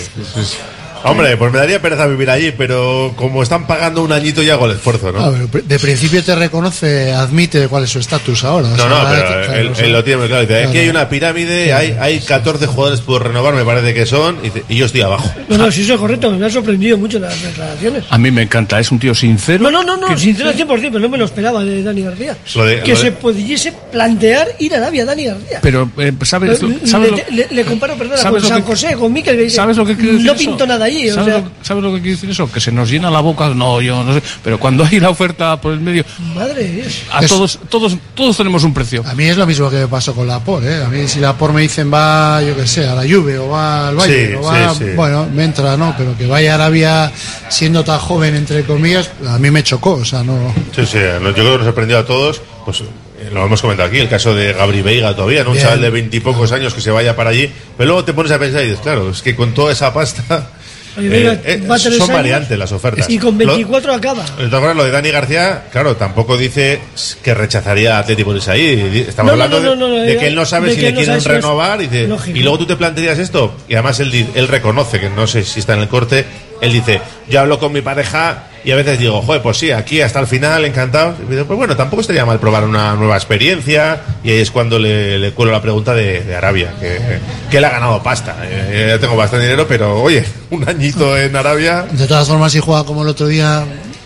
[1.04, 4.66] Hombre, pues me daría pereza vivir allí, pero como están pagando un añito ya hago
[4.66, 5.20] el esfuerzo, ¿no?
[5.24, 8.68] Ah, pero de principio te reconoce, admite cuál es su estatus ahora.
[8.68, 10.42] o No, sea, no, pero que- claro, él, o sea, él lo tiene muy claro.
[10.44, 14.38] Dice, aquí hay una pirámide, hay, hay 14 jugadores por renovar, me parece que son,
[14.70, 15.32] y, yo estoy abajo.
[15.50, 16.32] No, no, sí, eso es correcto.
[16.32, 18.04] Me ha sorprendido mucho las declaraciones.
[18.10, 19.64] A mí me encanta, es un tío sincero.
[19.64, 22.38] No, no, no, no, sincero al 100%, pero no me lo esperaba de Dani García.
[22.56, 25.60] De- que lo de- se pudiese plantear ir a Arabia, Dani García.
[25.62, 26.68] Pero, eh, ¿sabes, Le-
[27.10, 29.96] lo- le, le- comparo, perdona, ¿sabes con San que- José, con Miquel, ¿Sabes lo que
[29.96, 30.36] no eso?
[30.36, 31.10] pinto nada allí.
[31.10, 32.52] O ¿Sabes, sea, lo, sabes lo que quiere decir eso?
[32.52, 33.50] Que se nos llena la boca.
[33.50, 34.22] No, yo no sé.
[34.44, 37.04] Pero cuando hay la oferta por el medio, madre de Dios.
[37.12, 39.04] a todos, todos, todos tenemos un precio.
[39.08, 40.84] A mí es lo mismo que me pasó con la POR, ¿eh?
[40.84, 43.50] A mí si la POR me dicen va, yo que sé, a la Juve o
[43.50, 44.92] va al Valle, Sí, o va, sí, sí.
[44.96, 45.94] bueno, me entra, ¿no?
[45.98, 47.12] Pero que vaya a Arabia
[47.50, 50.54] siendo tan joven, entre comillas, a mí me chocó, o sea, no...
[50.76, 52.42] Sí, sí, yo creo que nos sorprendió a todos.
[52.66, 55.50] Pues eh, lo hemos comentado aquí, el caso de Gabri Veiga todavía, ¿no?
[55.52, 55.66] Un Bien.
[55.66, 57.52] chaval de veintipocos años que se vaya para allí.
[57.78, 60.50] Pero luego te pones a pensar y dices, claro, es que con toda esa pasta.
[60.98, 63.10] Oye, eh, eh, va a tener son años variantes las ofertas.
[63.10, 64.24] Y con Lo- 24 acaba.
[64.24, 66.80] De todas formas, lo de Dani García, claro, tampoco dice
[67.24, 69.06] que rechazaría a Atleti por irse ahí.
[69.08, 70.94] Estamos No, hablando no, no, no, de, de que él no sabe de si le
[70.94, 73.56] quieren renovar y, dice- y luego tú te plantearías esto.
[73.68, 76.26] Y además él reconoce, que no sé si está en el corte,
[76.64, 80.00] él dice, yo hablo con mi pareja y a veces digo, joder, pues sí, aquí
[80.00, 81.14] hasta el final, encantado.
[81.22, 84.02] Y dice, pues bueno, tampoco estaría mal probar una nueva experiencia.
[84.24, 87.20] Y ahí es cuando le, cuelo la pregunta de, Arabia, que,
[87.52, 88.38] que él ha ganado pasta.
[88.44, 91.86] Eh, ya tengo bastante dinero, pero oye, un añito en Arabia...
[91.92, 93.66] De todas formas, si juega como el otro día,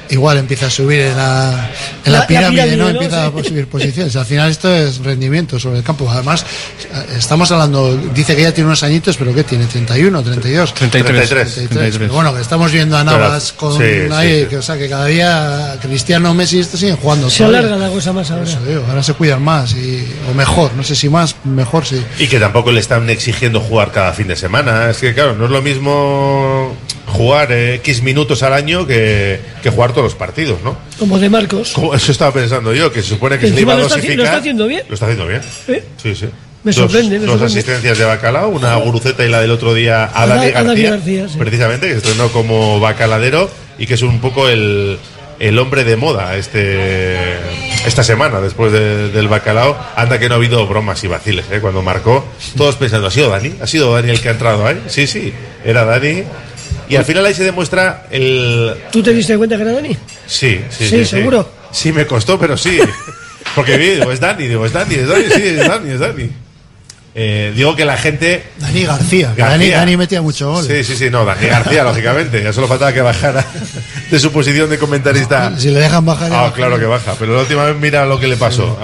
[0.10, 1.70] igual empieza a subir en la,
[2.06, 2.84] en la, La- la pirámide, pirámide, ¿no?
[2.86, 2.90] ¿no?
[2.92, 3.40] Empieza Sí.
[3.40, 4.16] a subir posiciones.
[4.16, 6.10] Al final esto es rendimiento sobre el campo.
[6.10, 6.46] Además,
[7.18, 9.66] estamos hablando, dice que ya tiene unos añitos, pero ¿qué tiene?
[9.66, 10.74] ¿31, 32?
[10.74, 11.30] 33.
[11.30, 11.98] 33.
[11.98, 13.84] Pero bueno, que estamos viendo a Navas Pero- con sí,
[14.14, 14.46] ahí, sí, sí.
[14.50, 17.30] que, o sea, que cada día Cristiano, Messi, esto siguen jugando.
[17.30, 17.60] Se todavía.
[17.60, 18.44] alarga la cosa más ahora.
[18.44, 22.02] Eso digo, ahora se cuidan más y, o mejor, no sé si más, mejor sí.
[22.20, 24.90] Y que tampoco le están exigiendo jugar cada fin de semana.
[24.90, 26.76] Es que, claro, no es lo mismo
[27.08, 30.78] jugar eh, X minutos al año que, que jugar todos los partidos, ¿no?
[31.00, 31.72] Como de Marcos.
[31.74, 34.18] Como- Eso estaba pensando yo, que se supone que se iba a dosificar.
[34.18, 34.84] lo está haciendo bien.
[34.88, 35.42] Lo está haciendo bien.
[35.68, 35.84] ¿Eh?
[36.02, 36.26] Sí, sí.
[36.64, 37.60] Me Dos- sorprende, me Dos sorprende.
[37.60, 41.38] asistencias de Bacalao, una guruceta y la del otro día a Dani García, García, sí.
[41.38, 43.50] precisamente, que se estrenó como bacaladero
[43.80, 44.98] y que es un poco el,
[45.40, 47.16] el hombre de moda este
[47.86, 49.78] esta semana después de- del bacalao.
[49.96, 51.60] Anda que no ha habido bromas y vaciles, ¿eh?
[51.62, 52.26] cuando marcó,
[52.58, 53.54] todos pensando, ¿ha sido Dani?
[53.62, 54.82] ¿Ha sido Dani el que ha entrado ahí?
[54.88, 55.32] Sí, sí,
[55.64, 56.24] era Dani.
[56.90, 59.96] Y al final ahí se demuestra el, ¿Tú te diste cuenta que era Dani?
[60.26, 61.06] Sí, sí, Sí, sí.
[61.06, 61.50] seguro.
[61.72, 62.80] Sí, me costó, pero sí.
[63.56, 66.30] Porque vi, digo, es Dani, digo, es Dani, es Dani, sí, es Dani, es Dani.
[67.20, 68.44] Eh, digo que la gente.
[68.60, 70.66] Dani García, que Dani, Dani metía mucho gol.
[70.66, 72.44] Sí, sí, sí, no, Dani García, lógicamente.
[72.44, 73.44] Ya solo faltaba que bajara
[74.12, 75.58] de su posición de comentarista.
[75.58, 76.32] Si le dejan bajar.
[76.32, 77.16] Ah, claro que baja.
[77.18, 78.78] Pero la última vez mira lo que le pasó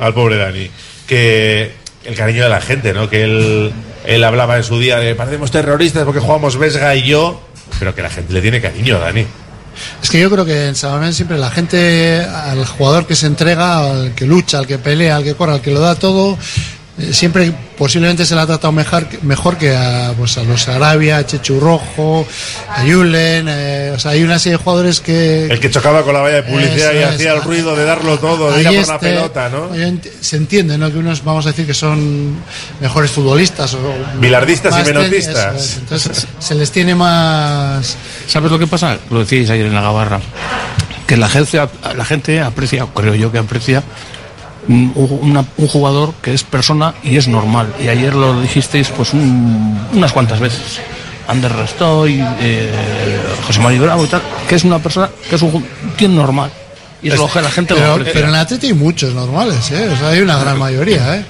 [0.00, 0.68] al pobre Dani.
[1.06, 1.70] Que
[2.04, 3.08] el cariño de la gente, ¿no?
[3.08, 3.72] Que él,
[4.04, 7.40] él hablaba en su día de parecemos terroristas porque jugamos Vesga y yo.
[7.78, 9.26] Pero que la gente le tiene cariño a Dani.
[10.02, 13.90] Es que yo creo que en Sabamén siempre la gente, al jugador que se entrega,
[13.90, 16.38] al que lucha, al que pelea, al que corre, al que lo da todo,
[16.98, 21.18] eh, siempre posiblemente se le ha tratado mejor, mejor que a, pues, a los Arabia,
[21.18, 22.26] a Chechu Rojo,
[22.70, 23.46] a Julen.
[23.50, 25.44] eh, o sea, hay una serie de jugadores que.
[25.44, 27.06] El que chocaba con la valla de publicidad y es.
[27.06, 29.68] hacía el ruido de darlo todo, de ir a por la este, pelota, ¿no?
[30.22, 30.90] Se entiende, ¿no?
[30.90, 32.36] Que unos vamos a decir que son
[32.80, 33.78] mejores futbolistas o
[34.18, 35.54] Bilardistas y menotistas.
[35.54, 35.76] es.
[35.76, 37.94] Entonces se les tiene más.
[38.26, 38.98] ¿Sabes lo que pasa?
[39.10, 40.20] Lo decíais ayer en la gabarra.
[41.06, 41.60] Que la gente,
[41.94, 43.84] la gente aprecia, o creo yo que aprecia,
[44.68, 47.72] una- un jugador que es persona y es normal.
[47.82, 50.80] Y ayer lo dijisteis pues un- unas cuantas veces.
[51.28, 52.72] Ander Restoy, eh,
[53.46, 55.64] José María Bravo y tal, que es una persona, que es un
[55.96, 56.50] tío normal.
[57.02, 58.12] Y es, lo que la gente lo pero, aprecia.
[58.14, 59.88] pero en Atleti hay muchos normales, ¿eh?
[59.92, 61.24] O sea, hay una gran mayoría, ¿eh?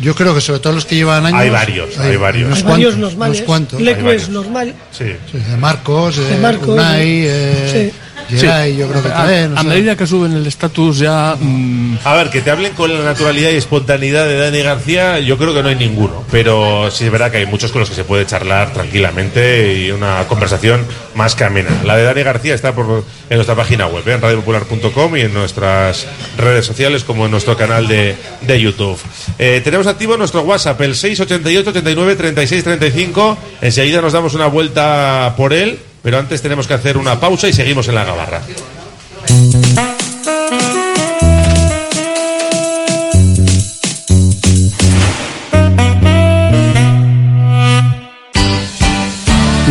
[0.00, 1.40] Yo creo que sobre todo los que llevan años.
[1.40, 2.46] Hay varios, hay varios.
[2.48, 3.36] unos Hay varios cuantos, normales.
[3.38, 3.80] unos cuantos.
[3.80, 4.74] Leco es normal.
[4.92, 5.04] Sí.
[5.32, 7.92] Sí, de Marcos, De eh, Marcos, Unai, eh,
[8.28, 9.54] Geray, yo creo que a, también.
[9.68, 11.36] medida que suben el estatus ya...
[11.38, 15.38] mm, A ver, que te hablen con la naturalidad y espontaneidad de Dani García, yo
[15.38, 16.24] creo que no hay ninguno.
[16.30, 19.90] Pero sí es verdad que hay muchos con los que se puede charlar tranquilamente y
[19.90, 21.70] una conversación más que amena.
[21.84, 24.12] La de Dani García está por, en nuestra página web, ¿eh?
[24.14, 26.06] en radiopopular.com y en nuestras
[26.38, 28.98] redes sociales como en nuestro canal de, de YouTube.
[29.38, 33.38] Eh, tenemos activo nuestro WhatsApp, el 688 89 36 35.
[33.62, 37.52] Enseguida nos damos una vuelta por él, pero antes tenemos que hacer una pausa y
[37.52, 38.40] seguimos en la gabarra.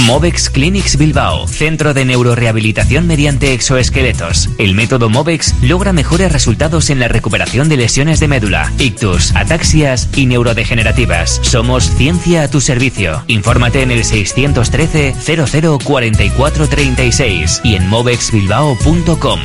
[0.00, 4.48] Movex Clinics Bilbao, centro de neurorehabilitación mediante exoesqueletos.
[4.58, 10.08] El método Movex logra mejores resultados en la recuperación de lesiones de médula, ictus, ataxias
[10.14, 11.40] y neurodegenerativas.
[11.42, 13.22] Somos ciencia a tu servicio.
[13.26, 19.40] Infórmate en el 613 00 44 36 y en movexbilbao.com.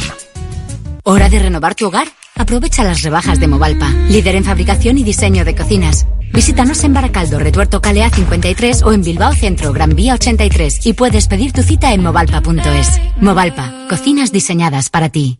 [1.04, 2.08] ¿Hora de renovar tu hogar?
[2.42, 6.08] Aprovecha las rebajas de Movalpa, líder en fabricación y diseño de cocinas.
[6.34, 11.28] Visítanos en Baracaldo, Retuerto Calea 53 o en Bilbao Centro, Gran Vía 83 y puedes
[11.28, 13.00] pedir tu cita en movalpa.es.
[13.22, 15.38] Movalpa, cocinas diseñadas para ti.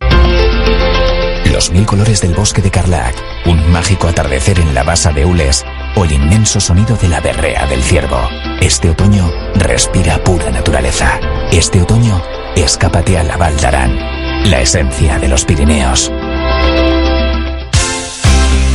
[1.52, 5.64] Los mil colores del bosque de Carlac, un mágico atardecer en la basa de Ules
[5.96, 8.28] o el inmenso sonido de la berrea del ciervo.
[8.60, 11.18] Este otoño respira pura naturaleza.
[11.50, 12.22] Este otoño
[12.54, 16.12] escápate a la Val d'Aran, la esencia de los Pirineos.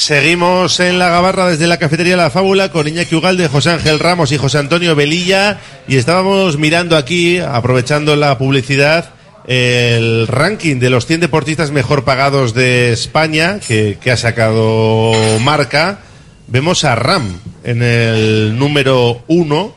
[0.00, 4.32] Seguimos en la gabarra desde la cafetería La Fábula con Iñaki Ugalde, José Ángel Ramos
[4.32, 9.10] y José Antonio Velilla y estábamos mirando aquí, aprovechando la publicidad,
[9.46, 15.98] el ranking de los 100 deportistas mejor pagados de España que, ha sacado Marca.
[16.46, 19.74] Vemos a Ram en el número 1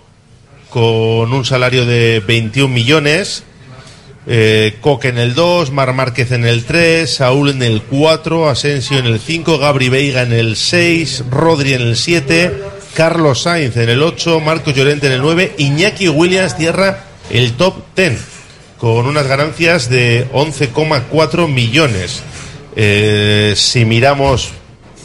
[0.69, 3.43] con un salario de 21 millones.
[4.26, 9.05] Eh, en el 2, Mar Márquez en el 3, Saúl en el 4, Asensio en
[9.05, 12.53] el 5, Gabri Veiga en el 6, Rodri en el 7,
[12.93, 17.76] Carlos Sainz en el 8, Marcos Llorente en el 9, Iñaki Williams cierra el top
[17.95, 18.19] 10
[18.78, 22.21] con unas ganancias de 11,4 millones.
[22.76, 24.51] Eh, si miramos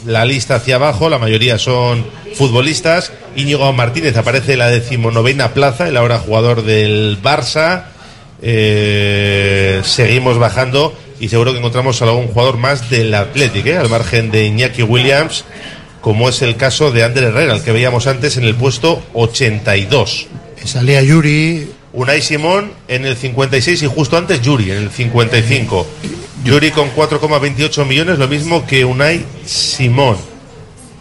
[0.05, 2.05] la lista hacia abajo, la mayoría son
[2.35, 3.11] futbolistas.
[3.35, 7.85] Íñigo Martínez aparece en la decimonovena plaza, el ahora jugador del Barça.
[8.41, 13.77] Eh, seguimos bajando y seguro que encontramos a algún jugador más del Athletic, ¿eh?
[13.77, 15.43] al margen de Iñaki Williams,
[16.01, 20.27] como es el caso de Ander Herrera, el que veíamos antes en el puesto 82.
[20.63, 21.71] Salía Yuri.
[21.91, 25.87] Unai Simón en el 56 y justo antes Yuri en el 55.
[26.45, 30.15] Yuri con 4,28 millones, lo mismo que Unai Simón.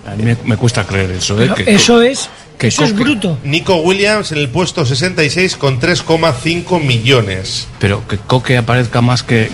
[0.06, 1.40] A mí me, me cuesta creer eso.
[1.42, 1.50] ¿eh?
[1.54, 3.38] Que- eso es, que eso es bruto.
[3.44, 7.68] Nico Williams en el puesto 66 con 3,5 millones.
[7.78, 9.48] Pero que Coque aparezca más que,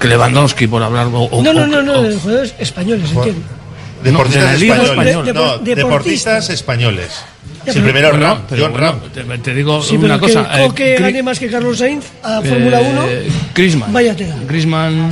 [0.00, 1.06] que Lewandowski, por hablar.
[1.08, 3.42] O, o- No, no, no, no, o- de jugadores españoles, entiendo.
[4.02, 5.34] Deportistas No, de españoles.
[5.34, 7.10] No, De- deportistas españoles.
[7.64, 9.00] Ya, Sí, pero- primero Bueno, Ram, pero John bueno, Ram.
[9.12, 10.48] te, te digo Sí, una pero cosa.
[10.50, 13.02] que eh, Coque Gri- gane más que Carlos Sainz a eh, Fórmula 1,
[13.54, 13.92] Griezmann.
[13.92, 14.36] vaya tela.
[14.46, 15.10] Griezmann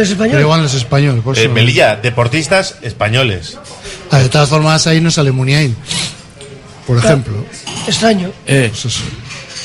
[0.00, 0.30] es español.
[0.32, 1.48] Pero igual no es español, por Eh.
[1.48, 3.58] Melilla, deportistas españoles.
[4.10, 5.76] Ah, de todas formas, ahí no sale Muniain.
[6.86, 7.44] Por ejemplo.
[7.86, 8.70] Extraño, Eh,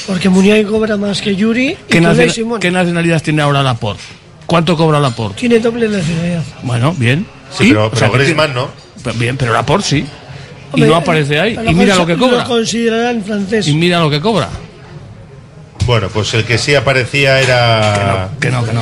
[0.05, 2.59] porque Muniain cobra más que Yuri y ¿qué, que Unai nacional- Simón.
[2.59, 4.03] ¿Qué nacionalidad tiene ahora Laporte?
[4.45, 5.39] ¿Cuánto cobra Laporte?
[5.39, 6.43] Tiene doble nacionalidad.
[6.63, 7.26] Bueno, bien.
[7.51, 8.70] Sí, pero, O sea, pero que Griezmann tiene- no.
[9.03, 10.05] Pero Bien, pero Laporte sí.
[10.76, 11.57] y no aparece ahí.
[11.68, 12.43] Y mira lo que Lo cobra.
[12.45, 13.68] considerarán francés.
[13.68, 14.49] Y mira lo que cobra.
[15.86, 18.30] Bueno, pues el que sí aparecía era.
[18.41, 18.82] Que no, que no.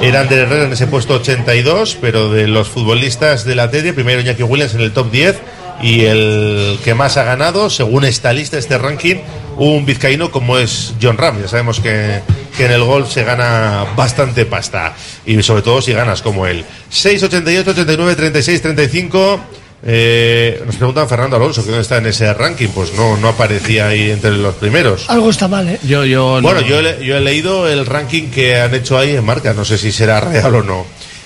[0.00, 4.20] Era Ander Herrera en ese puesto 82, pero de los futbolistas de la TEDIA, primero
[4.22, 5.36] Iñaki Williams en el top 10
[5.82, 9.16] y el que más ha ganado, según esta lista, este ranking,
[9.56, 11.40] un vizcaíno como es John Ram.
[11.40, 12.20] Ya sabemos que,
[12.56, 14.94] que en el golf se gana bastante pasta
[15.26, 16.64] y sobre todo si ganas como él.
[16.90, 19.40] 6, 88, 89, 36, 35.
[19.84, 23.86] Eh, nos preguntan Fernando Alonso que dónde está en ese ranking, pues no, no aparecía
[23.86, 25.08] ahí entre los primeros.
[25.08, 25.78] Algo está mal, ¿eh?
[25.84, 26.40] Yo, yo.
[26.42, 26.66] Bueno, no.
[26.66, 29.64] yo, he, le- yo he leído el ranking que han hecho ahí en marca, no
[29.64, 30.84] sé si será real o no.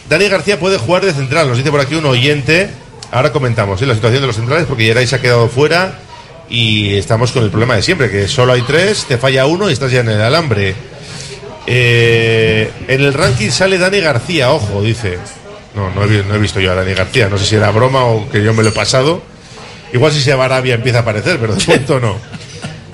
[0.08, 2.68] Dani García puede jugar de central, nos dice por aquí un oyente.
[3.12, 3.86] Ahora comentamos ¿eh?
[3.86, 5.98] la situación de los centrales porque Geray se ha quedado fuera
[6.48, 9.72] y estamos con el problema de siempre, que solo hay tres, te falla uno y
[9.74, 10.74] estás ya en el alambre.
[11.66, 15.18] Eh, en el ranking sale Dani García, ojo, dice.
[15.74, 17.70] No, no he, vi- no he visto yo a Dani García, no sé si era
[17.70, 19.22] broma o que yo me lo he pasado.
[19.92, 22.16] Igual si se va Arabia empieza a aparecer, pero de momento no.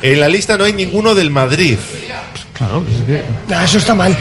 [0.02, 1.78] En la lista no hay ninguno del Madrid.
[2.54, 3.22] Claro, es que.
[3.48, 4.16] Nah, eso está mal.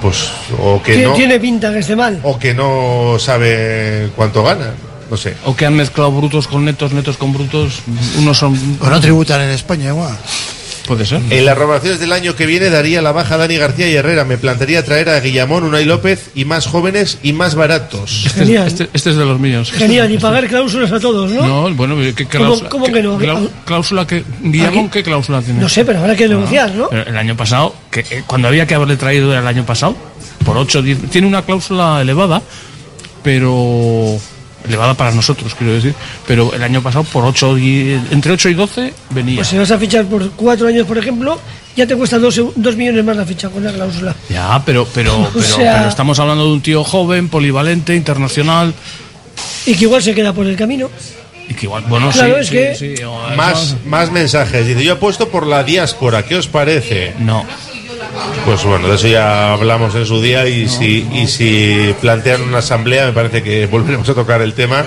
[0.00, 2.18] Pues, o que Tiene- no, Tiene pinta que esté mal.
[2.22, 4.72] o que no sabe cuánto gana.
[5.12, 5.34] No sé.
[5.44, 7.82] O que han mezclado brutos con netos, netos con brutos.
[8.18, 8.58] Unos son.
[8.80, 10.16] O no tributan en España igual.
[10.86, 11.20] Puede ser.
[11.28, 14.24] En las renovaciones del año que viene daría la baja a Dani García y Herrera.
[14.24, 18.22] Me plantearía traer a Guillamón, Unai López y más jóvenes y más baratos.
[18.24, 18.66] Este es, Genial.
[18.68, 19.70] este- este es de los míos.
[19.70, 21.46] Genial, y pagar cláusulas a todos, ¿no?
[21.68, 22.68] No, bueno, ¿qué ¿Cómo- cláusula?
[22.70, 23.18] cómo qué que no?
[23.20, 24.24] clau- cláusula que.
[24.40, 25.60] Guillamón, ¿qué cláusula tiene?
[25.60, 26.88] No sé, pero habrá que negociar, ¿no?
[26.88, 29.94] Pero el año pasado, que eh, cuando había que haberle traído era el año pasado,
[30.42, 32.40] por 8 10, tiene una cláusula elevada,
[33.22, 34.18] pero
[34.66, 35.94] elevada para nosotros, quiero decir,
[36.26, 39.36] pero el año pasado por 8 y, entre 8 y 12 venía.
[39.36, 41.38] Pues si vas a fichar por cuatro años, por ejemplo,
[41.76, 44.14] ya te cuesta dos, dos millones más la ficha con la cláusula.
[44.28, 48.74] Ya, pero, pero, pero, sea- pero estamos hablando de un tío joven, polivalente, internacional,
[49.66, 50.90] Y que igual se queda por el camino.
[51.48, 53.04] y que igual, bueno, Claro, sí, es sí, que- sí,
[53.36, 54.66] Más, más mensajes.
[54.66, 56.22] Dice, yo apuesto por la diáspora.
[56.24, 57.14] ¿Qué os parece?
[57.18, 57.44] No.
[58.44, 62.58] Pues bueno, de eso ya hablamos en su día y, si, y si plantean una
[62.58, 64.84] asamblea me parece que volveremos a tocar el tema.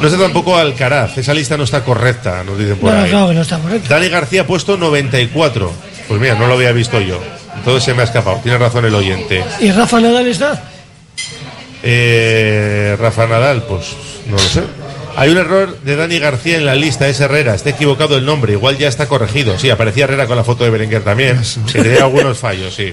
[0.00, 3.28] No está tampoco Alcaraz, esa lista no está correcta, nos dicen por No, no, ahí.
[3.28, 3.88] que no está correcto.
[3.88, 5.72] Dani García ha puesto 94.
[6.08, 7.20] Pues mira, no lo había visto yo.
[7.56, 8.38] Entonces se me ha escapado.
[8.42, 9.42] Tiene razón el oyente.
[9.60, 10.62] ¿Y Rafa Nadal está?
[11.82, 13.94] Eh, Rafa Nadal, pues
[14.26, 14.62] no lo sé.
[15.16, 17.54] Hay un error de Dani García en la lista, es Herrera.
[17.54, 19.58] Está equivocado el nombre, igual ya está corregido.
[19.58, 21.40] Sí, aparecía Herrera con la foto de Berenguer también.
[21.72, 22.92] Tenía algunos fallos, sí.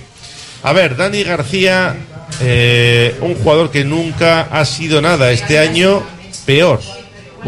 [0.63, 1.97] A ver, Dani García,
[2.39, 5.31] eh, un jugador que nunca ha sido nada.
[5.31, 6.01] Este año,
[6.45, 6.79] peor.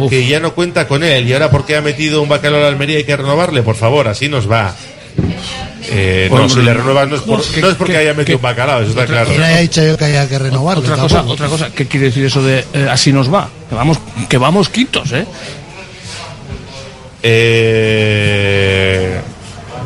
[0.10, 1.26] Que ya no cuenta con él.
[1.26, 3.64] Y ahora, porque ha metido un bacalao a la Almería, hay que renovarle?
[3.64, 4.76] Por favor, así nos va.
[5.88, 8.42] Eh, no, si le renuevas no es, por- ¿qué- no es porque haya metido un
[8.42, 9.32] bacalao, eso está claro.
[9.38, 10.82] No haya dicho yo que haya que renovarlo.
[10.84, 11.34] Otra cosa, tampoco.
[11.34, 13.50] otra cosa, ¿qué quiere decir eso de eh, así nos va?
[13.70, 15.26] Que vamos, que vamos quintos, ¿eh?
[17.48, 19.20] Eh,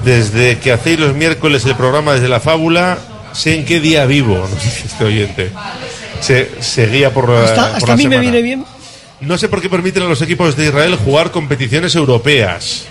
[0.03, 2.97] desde que hacéis los miércoles el programa desde la fábula,
[3.33, 5.51] sé en qué día vivo, nos dice este oyente.
[6.21, 8.65] Se, seguía por, la- Hasta, por hasta la a mí me viene bien.
[9.21, 12.85] No sé por qué permiten a los equipos de Israel jugar competiciones europeas.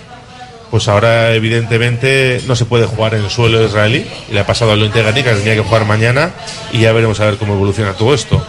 [0.71, 4.05] Pues ahora, evidentemente, no se puede jugar en el suelo israelí.
[4.29, 6.31] Y le ha pasado al Lente Ganica, que tenía que jugar mañana.
[6.71, 8.45] Y ya veremos a ver cómo evoluciona todo esto.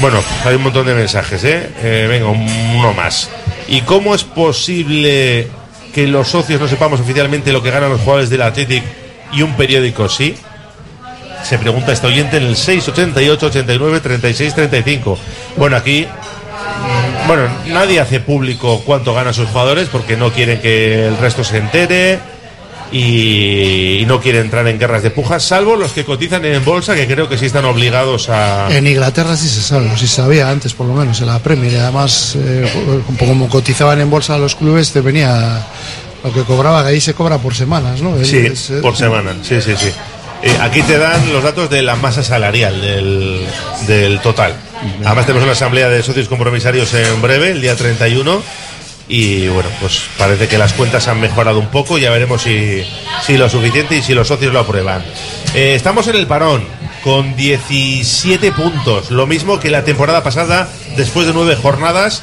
[0.00, 1.68] Bueno, hay un montón de mensajes, ¿eh?
[1.82, 3.28] Eh, venga, un- uno más.
[3.68, 5.48] ¿Y cómo es posible
[5.94, 8.82] que los socios no sepamos oficialmente lo que ganan los jugadores del Athletic
[9.32, 10.34] y un periódico sí?
[11.44, 15.18] Se pregunta este oyente en el 688 89 36 35.
[15.56, 16.06] Bueno, aquí
[17.30, 21.58] bueno, nadie hace público cuánto ganan sus jugadores porque no quieren que el resto se
[21.58, 22.18] entere
[22.90, 27.06] y, no quieren entrar en guerras de pujas, salvo los que cotizan en bolsa, que
[27.06, 28.66] creo que sí están obligados a...
[28.76, 31.72] En Inglaterra sí se sabe, sí sabía antes por lo menos, en la Premier.
[31.72, 32.68] Y además, eh,
[33.16, 35.64] como cotizaban en bolsa los clubes, te venía
[36.24, 38.16] lo que cobraba, que ahí se cobra por semanas, ¿no?
[38.24, 39.92] Sí, Es- es- por semana, sí, sí, sí.
[40.42, 43.46] Eh, aquí te dan los datos de la masa salarial del,
[43.86, 44.56] del total.
[45.04, 48.42] Además tenemos una asamblea de socios compromisarios en breve, el día 31.
[49.08, 51.98] Y bueno, pues parece que las cuentas han mejorado un poco.
[51.98, 52.84] Ya veremos si,
[53.26, 55.02] si lo suficiente y si los socios lo aprueban.
[55.54, 56.62] Eh, estamos en el parón
[57.02, 59.10] con 17 puntos.
[59.10, 62.22] Lo mismo que la temporada pasada, después de nueve jornadas.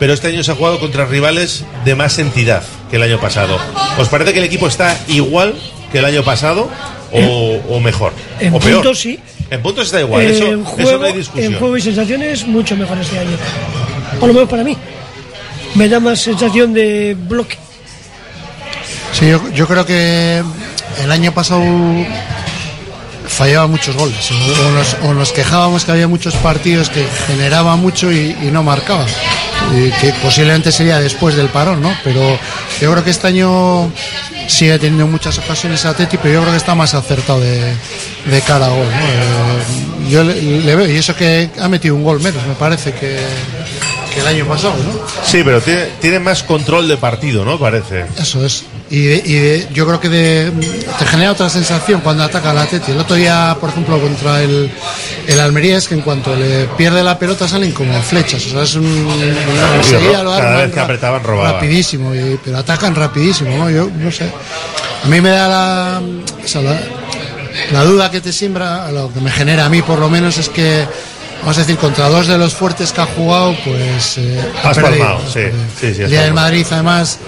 [0.00, 3.56] Pero este año se ha jugado contra rivales de más entidad que el año pasado.
[3.96, 5.54] ¿Os parece que el equipo está igual
[5.92, 6.68] que el año pasado
[7.12, 8.12] o, o mejor?
[8.40, 8.82] En ¿O peor?
[8.82, 9.20] puntos sí.
[9.50, 11.54] En puntos está igual, Eh, eso, en, eso juego, no hay en discusión.
[11.54, 13.36] juego y sensaciones, mucho mejor este año.
[14.18, 14.76] Por lo menos para mí.
[15.74, 17.56] Me da más sensación de bloque.
[19.12, 20.42] Sí, yo, yo creo que
[21.02, 21.62] el año pasado
[23.26, 24.30] fallaba muchos goles.
[24.30, 24.34] O,
[24.66, 28.62] o nos, o nos quejábamos que había muchos partidos que generaban mucho y, y no
[28.62, 29.06] marcaban.
[29.72, 31.96] Y que posiblemente sería después del parón, ¿no?
[32.04, 32.38] Pero
[32.80, 33.90] yo creo que este año
[34.46, 37.74] sigue teniendo muchas ocasiones Atleti, pero yo creo que está más acertado de,
[38.26, 38.86] de cara a gol.
[38.86, 38.92] ¿no?
[38.92, 42.92] Eh, yo le, le veo, y eso que ha metido un gol menos, me parece
[42.92, 43.18] que,
[44.12, 44.92] que el año pasado, ¿no?
[45.24, 47.58] Sí, pero tiene, tiene más control de partido, ¿no?
[47.58, 48.04] Parece.
[48.18, 48.64] Eso es.
[48.90, 50.52] Y, y de- yo creo que de-
[50.98, 52.92] te genera otra sensación cuando ataca el Atleti.
[52.92, 54.70] El otro día, por ejemplo, contra el,
[55.26, 58.44] el Almería es que en cuanto le pierde la pelota salen como flechas.
[58.46, 58.84] O sea, es un...
[59.78, 61.54] enseguida lo Cada vez que apretaban, robaban.
[61.54, 63.70] Rapidísimo, y- pero atacan rapidísimo, ¿no?
[63.70, 64.30] Yo no sé.
[65.02, 66.00] A mí me da la...
[66.44, 66.78] o sea, la,
[67.72, 70.48] la duda que te siembra, lo que me genera a mí por lo menos es
[70.50, 70.86] que...
[71.40, 74.16] Vamos a decir, contra dos de los fuertes que ha jugado, pues...
[74.18, 75.04] eh, ha Has perdido.
[75.06, 75.40] palmado, sí,
[75.78, 76.02] sí, sí.
[76.02, 76.32] has El día del.
[76.32, 77.18] Madrid, además,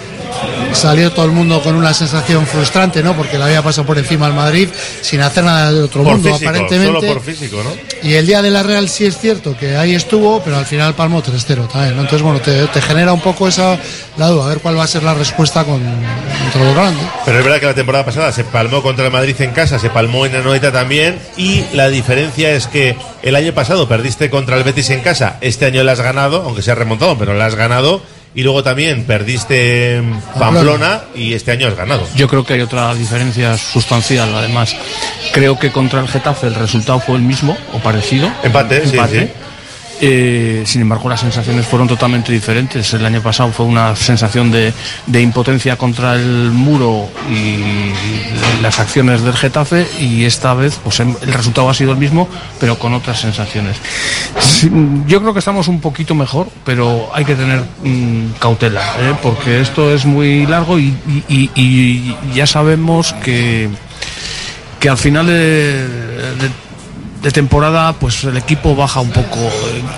[0.77, 3.17] salió todo el mundo con una sensación frustrante, ¿no?
[3.17, 4.69] Porque le había pasado por encima al Madrid
[5.01, 7.01] sin hacer nada de otro Por mundo, físico, aparentemente.
[7.01, 7.71] solo por físico, ¿no?
[8.09, 10.95] Y el día de la Real sí es cierto que ahí estuvo, pero al final
[10.95, 12.03] palmó 3-0 también, ¿no?
[12.03, 13.79] Entonces, bueno, te, te genera un poco esa
[14.17, 17.07] la duda, a ver cuál va a ser la respuesta con, contra los grandes.
[17.25, 19.91] Pero es verdad que la temporada pasada se palmó contra el Madrid en casa, se
[19.91, 24.65] palmó en Anoeta también, y la diferencia es que el año pasado perdiste contra el
[24.65, 27.55] Betis en casa, este año la has ganado, aunque se ha remontado, pero la has
[27.55, 28.03] ganado,
[28.37, 30.03] y luego también perdiste
[30.39, 32.07] Pamplona y este año has ganado.
[32.15, 34.77] Yo creo que hay otra diferencia sustancial, además.
[35.33, 38.31] Creo que contra el Getafe el resultado fue el mismo o parecido.
[38.43, 39.29] Empate, sí, sí.
[40.01, 42.93] Eh, sin embargo, las sensaciones fueron totalmente diferentes.
[42.93, 44.73] El año pasado fue una sensación de,
[45.07, 47.63] de impotencia contra el muro y
[48.63, 52.29] las acciones del Getafe y esta vez pues el resultado ha sido el mismo,
[52.61, 53.77] pero con otras sensaciones.
[55.07, 59.15] Yo creo que estamos un poquito mejor, pero hay que tener mm, cautela, ¿eh?
[59.23, 60.95] porque esto es muy largo y
[62.35, 63.69] ya sabemos que,
[64.79, 66.66] que al final de, de-
[67.27, 69.37] de temporada pues el equipo baja un poco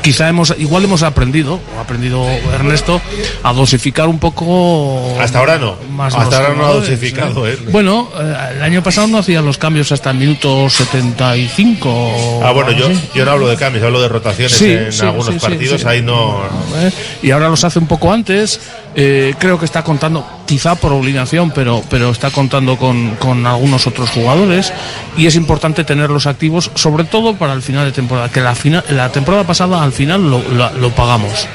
[0.00, 2.24] quizá hemos igual hemos aprendido ha aprendido
[2.54, 3.02] Ernesto
[3.42, 5.76] a dosificar un poco Hasta ahora no.
[5.90, 7.58] más Hasta ahora no ha dosificado, ¿eh?
[7.70, 12.72] bueno eh, el año pasado no hacía los cambios hasta el minuto 75 Ah, bueno,
[12.72, 15.84] yo, yo no hablo de cambios, hablo de rotaciones Sí, en sí, algunos sí, partidos.
[15.84, 16.40] Ahí no.
[16.76, 16.90] ¿eh?
[17.22, 18.58] y ahora los hace un poco antes.
[18.94, 23.86] Eh, creo que está contando, quizá por obligación, pero, pero está contando con, con algunos
[23.86, 24.72] otros jugadores
[25.16, 28.82] y es importante tenerlos activos, sobre todo para el final de temporada, que la, fina-
[28.90, 31.46] la temporada pasada al final lo, lo- lo pagamos.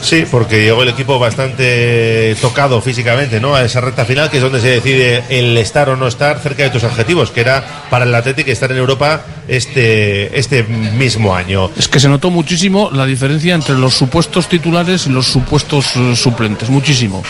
[0.00, 3.54] Sí, porque llegó el equipo bastante tocado físicamente, ¿no?
[3.54, 6.64] A esa recta final, que es donde se decide el estar o no estar cerca
[6.64, 11.70] de tus objetivos, que era para el Atlético estar en Europa este, este mismo año.
[11.78, 16.16] Es que se notó muchísimo la diferencia entre los supuestos titulares y los supuestos eh,
[16.16, 17.22] suplentes, muchísimo.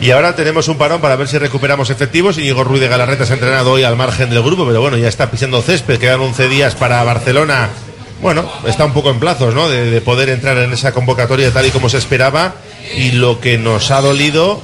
[0.00, 2.38] Y ahora tenemos un parón para ver si recuperamos efectivos.
[2.38, 5.08] Íñigo Ruiz de Galarreta se ha entrenado hoy al margen del grupo, pero bueno, ya
[5.08, 5.98] está pisando césped.
[5.98, 7.68] Quedan 11 días para Barcelona.
[8.22, 9.68] Bueno, está un poco en plazos, ¿no?
[9.68, 12.54] De, de poder entrar en esa convocatoria tal y como se esperaba.
[12.96, 14.60] Y lo que nos ha dolido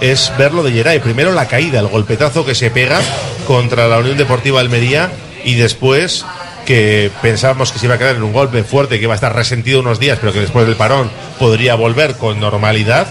[0.00, 1.00] es verlo de Geray.
[1.00, 3.00] Primero la caída, el golpetazo que se pega
[3.46, 5.10] contra la Unión Deportiva Almería
[5.44, 6.24] y después
[6.64, 9.34] que pensábamos que se iba a quedar en un golpe fuerte, que iba a estar
[9.34, 13.06] resentido unos días, pero que después del parón podría volver con normalidad.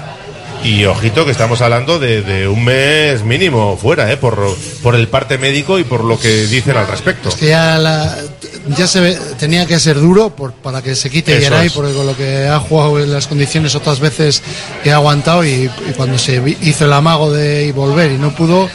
[0.63, 4.15] Y ojito que estamos hablando de, de un mes mínimo fuera, ¿eh?
[4.15, 4.39] por,
[4.81, 7.29] por el parte médico y por lo que dicen al respecto.
[7.37, 8.15] que ya, la-
[8.77, 11.73] ya se ve- tenía que ser duro por, para que se quite es.
[11.73, 14.41] porque con lo que ha jugado en las condiciones otras veces
[14.85, 15.49] que ha aguantado y,
[15.89, 18.69] y cuando se hizo el amago de volver y no pudo,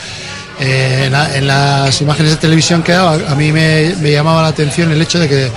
[0.60, 4.42] eh, en, la- en las imágenes de televisión que daba, a mí me, me llamaba
[4.42, 5.50] la atención el hecho de que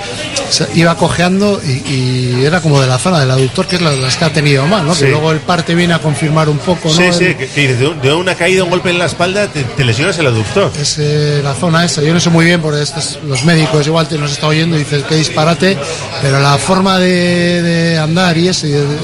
[0.49, 3.91] se iba cojeando y, y era como de la zona del aductor, que es la-
[3.91, 4.93] las que ha tenido más, ¿no?
[4.93, 5.05] Sí.
[5.05, 6.89] que luego el parte viene a confirmar un poco.
[6.89, 6.93] ¿no?
[6.95, 9.63] Sí, El- sí, que, que de, de una caída, un golpe en la espalda, te,
[9.63, 10.71] te lesionas el aductor.
[10.79, 12.01] es eh, la zona esa.
[12.01, 14.79] Yo no sé muy bien porque estos- los médicos igual te nos está oyendo y
[14.79, 15.77] dices qué disparate,
[16.21, 18.97] pero la forma de, de andar y eso, y de, de-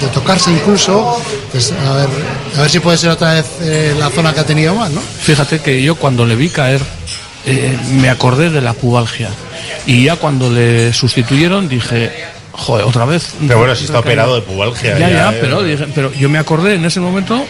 [0.00, 1.20] de tocarse incluso,
[1.52, 2.08] pues a ver,
[2.58, 5.00] a ver si puede ser otra vez eh, la zona que ha tenido más, ¿no?
[5.24, 6.82] Fíjate que yo cuando le vi caer
[7.46, 9.30] eh, me acordé de la pubalgia.
[9.86, 12.12] Y ya cuando le sustituyeron dije,
[12.56, 13.34] joder, otra vez.
[13.46, 14.98] Pero bueno, si está operado de pubalgia.
[14.98, 15.38] Ya, ya, eh.
[15.40, 17.44] pero, dije- pero yo me acordé en ese momento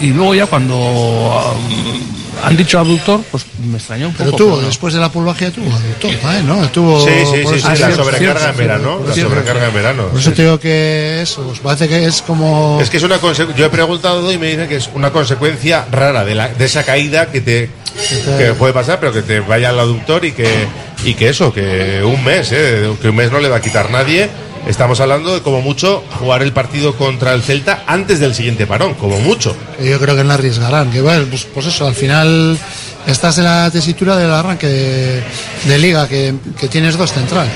[0.00, 4.44] y, y luego ya cuando um, han dicho abductor, pues me extrañó un Pero poco.
[4.44, 4.66] tuvo, no.
[4.66, 6.42] después de la pulvagia tuvo aductor, ¿eh?
[6.44, 6.62] ¿no?
[6.64, 10.06] Estuvo Sí, sí, sí, sí, la sobrecarga en verano, la sobrecarga en verano.
[10.08, 12.78] Por eso te digo que eso, pues parece que es como...
[12.80, 15.86] Es que es una conse- yo he preguntado y me dicen que es una consecuencia
[15.90, 17.70] rara de, la, de esa caída que te
[18.38, 20.48] que puede pasar, pero que te vaya al aductor y que
[21.04, 22.90] y que eso, que un mes, ¿eh?
[23.00, 24.28] que un mes no le va a quitar nadie.
[24.66, 28.94] Estamos hablando de como mucho jugar el partido contra el Celta antes del siguiente parón,
[28.94, 29.56] como mucho.
[29.82, 30.90] yo creo que no arriesgarán.
[30.90, 32.58] Que bueno, pues, pues eso, al final
[33.06, 35.22] estás en la tesitura del arranque de,
[35.64, 37.52] de liga, que, que tienes dos centrales.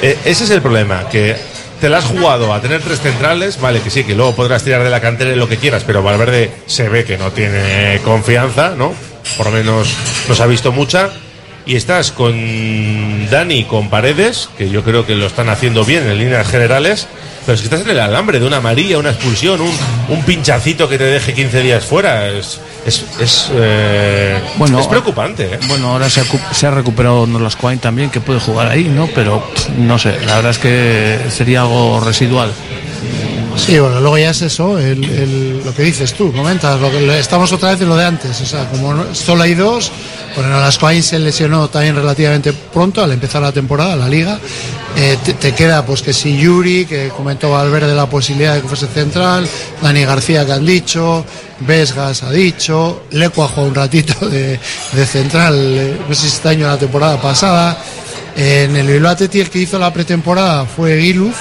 [0.00, 1.36] Eh, ese es el problema, que
[1.80, 4.82] te la has jugado a tener tres centrales, vale, que sí, que luego podrás tirar
[4.82, 8.70] de la cantera y lo que quieras, pero Valverde se ve que no tiene confianza,
[8.70, 8.94] ¿no?
[9.36, 9.88] Por lo menos
[10.28, 11.10] nos ha visto mucha.
[11.66, 16.16] Y estás con Dani, con Paredes, que yo creo que lo están haciendo bien en
[16.16, 17.08] líneas generales,
[17.44, 19.72] pero que estás en el alambre de una amarilla, una expulsión, un,
[20.08, 22.28] un pinchacito que te deje 15 días fuera.
[22.28, 25.54] Es, es, es, eh, Bueno, es preocupante.
[25.54, 25.58] ¿eh?
[25.66, 29.08] Bueno, ahora se ha, se ha recuperado Nolas Quine también, que puede jugar ahí, ¿no?
[29.12, 32.52] Pero pff, no sé, la verdad es que sería algo residual.
[33.56, 37.70] Sí, bueno, luego ya es eso, lo que dices tú, comentas, lo que, estamos otra
[37.70, 39.90] vez en lo de antes, o sea, como solo hay dos,
[40.36, 44.38] bueno, las se lesionó también relativamente pronto al empezar la temporada, la liga,
[44.98, 48.86] Eh, te, queda pues que si Yuri, que comentó Valverde la posibilidad de que fuese
[48.86, 49.46] central,
[49.82, 51.22] Dani García que han dicho,
[51.60, 54.58] Vesgas ha dicho, Leco ha jugado un ratito de,
[55.04, 57.76] central, eh, no sé si este año la temporada pasada,
[58.36, 61.36] en el Bilbao el que hizo la pretemporada fue Giluz,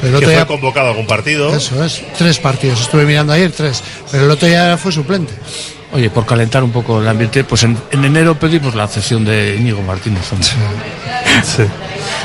[0.00, 1.54] pero el que fue convocado a algún partido.
[1.54, 2.80] eso es, tres partidos.
[2.80, 5.32] Estuve mirando ayer tres, pero el otro ya fue suplente.
[5.92, 9.56] Oye, por calentar un poco el ambiente, pues en, en enero pedimos la cesión de
[9.56, 10.22] Íñigo Martínez.
[11.44, 11.62] Sí.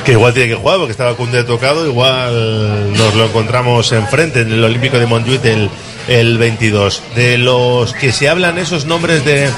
[0.05, 4.51] Que igual tiene que jugar porque estaba Cunde tocado, igual nos lo encontramos enfrente en
[4.51, 5.69] el Olímpico de Montjuic el,
[6.07, 7.03] el 22.
[7.15, 9.49] De los que se hablan esos nombres de,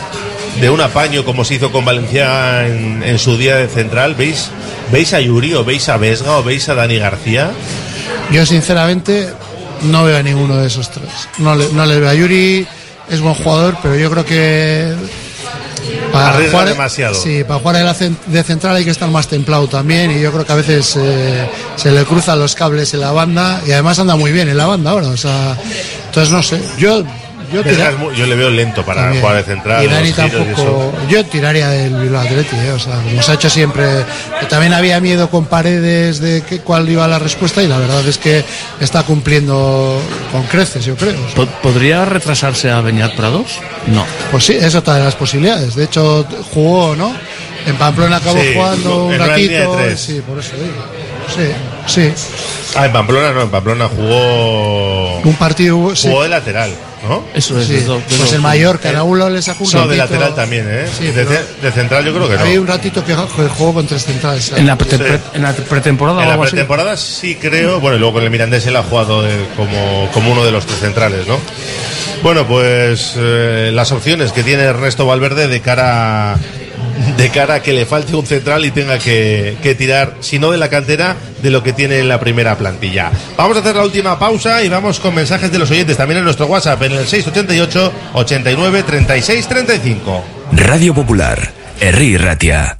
[0.60, 4.16] de un apaño como se hizo con Valencia en, en su día de central?
[4.16, 4.50] ¿Veis,
[4.92, 7.52] ¿Veis a Yuri o veis a Vesga o veis a Dani García?
[8.32, 9.30] Yo sinceramente
[9.84, 11.10] no veo a ninguno de esos tres.
[11.38, 12.66] No le, no le veo a Yuri,
[13.10, 14.94] es buen jugador, pero yo creo que
[16.14, 17.14] Arriesga demasiado.
[17.14, 20.22] Sí, para jugar de, la cen- de central hay que estar más templado también y
[20.22, 23.72] yo creo que a veces eh, se le cruzan los cables en la banda y
[23.74, 25.58] además anda muy bien en la banda ahora, o sea,
[26.06, 27.04] entonces no sé, yo
[27.54, 27.92] yo, tira-
[28.28, 29.22] le veo lento para también.
[29.22, 29.84] jugar de central.
[29.84, 30.94] y Dani y tampoco, eso.
[31.10, 33.86] yo tiraría del Bilbao Athletic, eh, o sea, como se ha hecho siempre,
[34.40, 38.06] que también había miedo con paredes de que, cuál iba la respuesta y la verdad
[38.08, 38.44] es que
[38.80, 40.02] está cumpliendo
[40.32, 41.16] con creces, yo creo.
[41.36, 43.60] Po- ¿Podría retrasarse a Beñat Prados?
[43.88, 44.06] No.
[44.32, 45.76] Pues sí, es otra de las posibilidades.
[45.76, 47.14] De hecho, jugó, ¿no?
[47.66, 49.78] En Pamplona acabó Sí, jugando un ratito.
[49.96, 50.86] Sí, por eso digo.
[51.34, 51.52] Sí,
[51.88, 52.14] sí.
[52.76, 55.20] Ah, en Pamplona no, en Pamplona jugó.
[55.20, 55.96] Un partido.
[55.96, 56.08] sí.
[56.10, 56.72] Jugó de lateral,
[57.08, 57.24] ¿no?
[57.34, 57.86] Eso Sí,
[58.18, 60.86] pues el Mallorca, en Aulo le sacó un No, de lateral también, ¿eh?
[60.98, 62.42] Sí, de, central yo creo que no.
[62.42, 64.52] Había un ratito que que jugó con tres centrales.
[64.56, 65.04] En la, prete- Sí.
[65.04, 68.66] pre- en la pretemporada En la pretemporada sí creo, bueno, y luego con el Mirandés
[68.68, 71.38] él ha jugado eh, como, como uno de los tres centrales, ¿no?
[72.24, 76.38] Bueno, pues eh, las opciones que tiene Ernesto Valverde de cara
[77.18, 80.52] de cara a que le falte un central y tenga que, que tirar, si no
[80.52, 83.12] de la cantera, de lo que tiene en la primera plantilla.
[83.38, 86.24] Vamos a hacer la última pausa y vamos con mensajes de los oyentes también en
[86.24, 90.24] nuestro WhatsApp en el 688 89 36 35.
[90.54, 92.80] Radio Popular, Herri Ratia.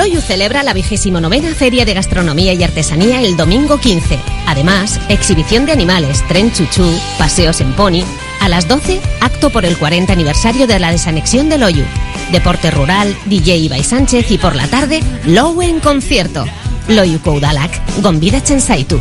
[0.00, 4.18] Loyu celebra la vigésimo novena Feria de Gastronomía y Artesanía el domingo 15.
[4.46, 8.02] Además, exhibición de animales, tren chuchú, paseos en pony.
[8.40, 11.84] A las 12, acto por el 40 aniversario de la desanexión de Loyu.
[12.32, 16.46] Deporte rural, DJ Ibai Sánchez y por la tarde, Lowe en concierto.
[16.88, 18.98] Loyu Koudalak, Gombida Chensaitu.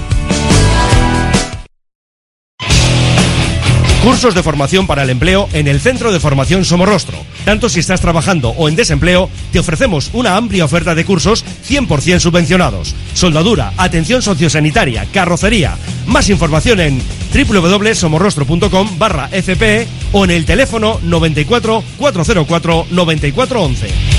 [4.03, 7.17] Cursos de formación para el empleo en el Centro de Formación Somorrostro.
[7.49, 12.19] Tanto si estás trabajando o en desempleo, te ofrecemos una amplia oferta de cursos 100%
[12.19, 12.93] subvencionados.
[13.15, 15.75] Soldadura, atención sociosanitaria, carrocería.
[16.05, 17.01] Más información en
[17.33, 24.18] www.somorrostro.com barra FPE o en el teléfono 94 404 9411.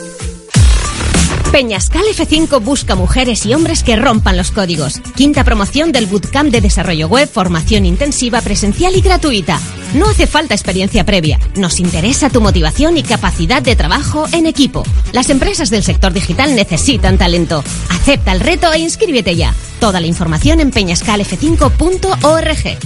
[1.51, 5.01] Peñascal F5 busca mujeres y hombres que rompan los códigos.
[5.15, 9.59] Quinta promoción del Bootcamp de Desarrollo Web, formación intensiva, presencial y gratuita.
[9.93, 11.39] No hace falta experiencia previa.
[11.55, 14.85] Nos interesa tu motivación y capacidad de trabajo en equipo.
[15.11, 17.65] Las empresas del sector digital necesitan talento.
[17.89, 19.53] Acepta el reto e inscríbete ya.
[19.81, 22.77] Toda la información en peñascalf5.org.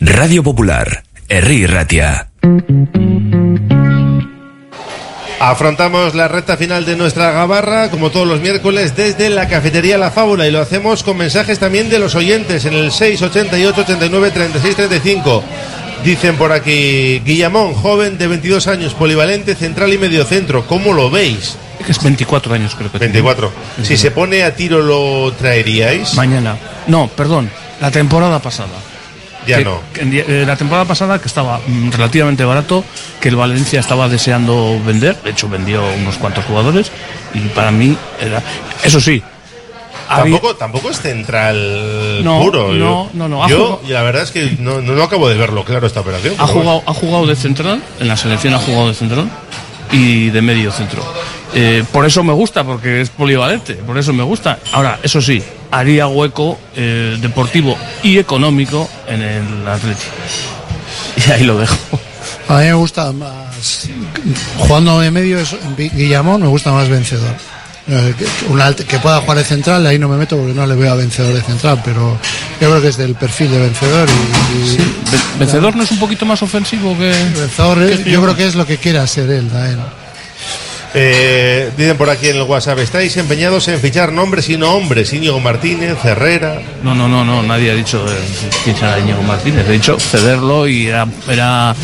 [0.00, 2.32] Radio Popular, Herri Ratia.
[5.40, 10.10] Afrontamos la recta final de nuestra gabarra, como todos los miércoles, desde la cafetería La
[10.10, 14.76] Fábula y lo hacemos con mensajes también de los oyentes en el 688 89 36
[14.76, 15.42] 35.
[16.04, 21.56] Dicen por aquí, Guillamón, joven de 22 años, polivalente, central y mediocentro, ¿cómo lo veis?
[21.88, 23.14] Es 24 años creo que tiene.
[23.14, 23.50] 24.
[23.82, 26.16] Si se pone a tiro, ¿lo traeríais?
[26.16, 26.58] Mañana.
[26.86, 27.50] No, perdón.
[27.80, 28.76] La temporada pasada.
[29.46, 29.80] Ya Que- no.
[29.94, 30.02] que
[30.42, 32.84] eh, la temporada pasada que estaba mm, relativamente barato,
[33.20, 36.90] que el Valencia estaba deseando vender, de hecho vendió unos cuantos jugadores
[37.34, 38.42] y para mí era
[38.84, 39.22] eso sí,
[40.08, 42.72] Tampoco, tampoco es central No, puro.
[42.72, 45.64] no, no, no, Yo, jugado- y la verdad es que no, no, acabo de verlo
[45.64, 46.34] claro esta operación.
[46.38, 46.60] Ha bueno.
[46.60, 49.30] jugado, ha jugado de central, en la selección ha jugado de central
[49.92, 51.02] y de medio centro.
[51.54, 54.58] Eh, por eso me gusta, porque es polivalente, por eso me gusta.
[54.72, 60.10] Ahora, eso sí, haría hueco eh, deportivo y económico en el Atlético.
[61.26, 61.76] Y ahí lo dejo.
[62.48, 63.88] A mí me gusta más,
[64.58, 67.34] jugando de medio, es, Gui- Guillamón me gusta más vencedor.
[67.88, 70.92] Eh, que- que pueda jugar de central, ahí no me meto porque no le veo
[70.92, 72.16] a vencedor de central, pero
[72.60, 74.08] yo creo que es del perfil de vencedor.
[74.08, 77.10] Y, y- ¿Vencedor no es un poquito más ofensivo que.?
[77.36, 79.78] Vencedor, eh, yo creo que es lo que quiere ser él también.
[80.92, 85.12] Eh, dicen por aquí en el WhatsApp, estáis empeñados en fichar nombres y no hombres.
[85.12, 86.60] Íñigo Martínez, Herrera.
[86.82, 88.16] No, no, no, no, nadie ha dicho eh,
[88.64, 89.66] quién será Íñigo Martínez.
[89.66, 91.74] De hecho, cederlo y era, era,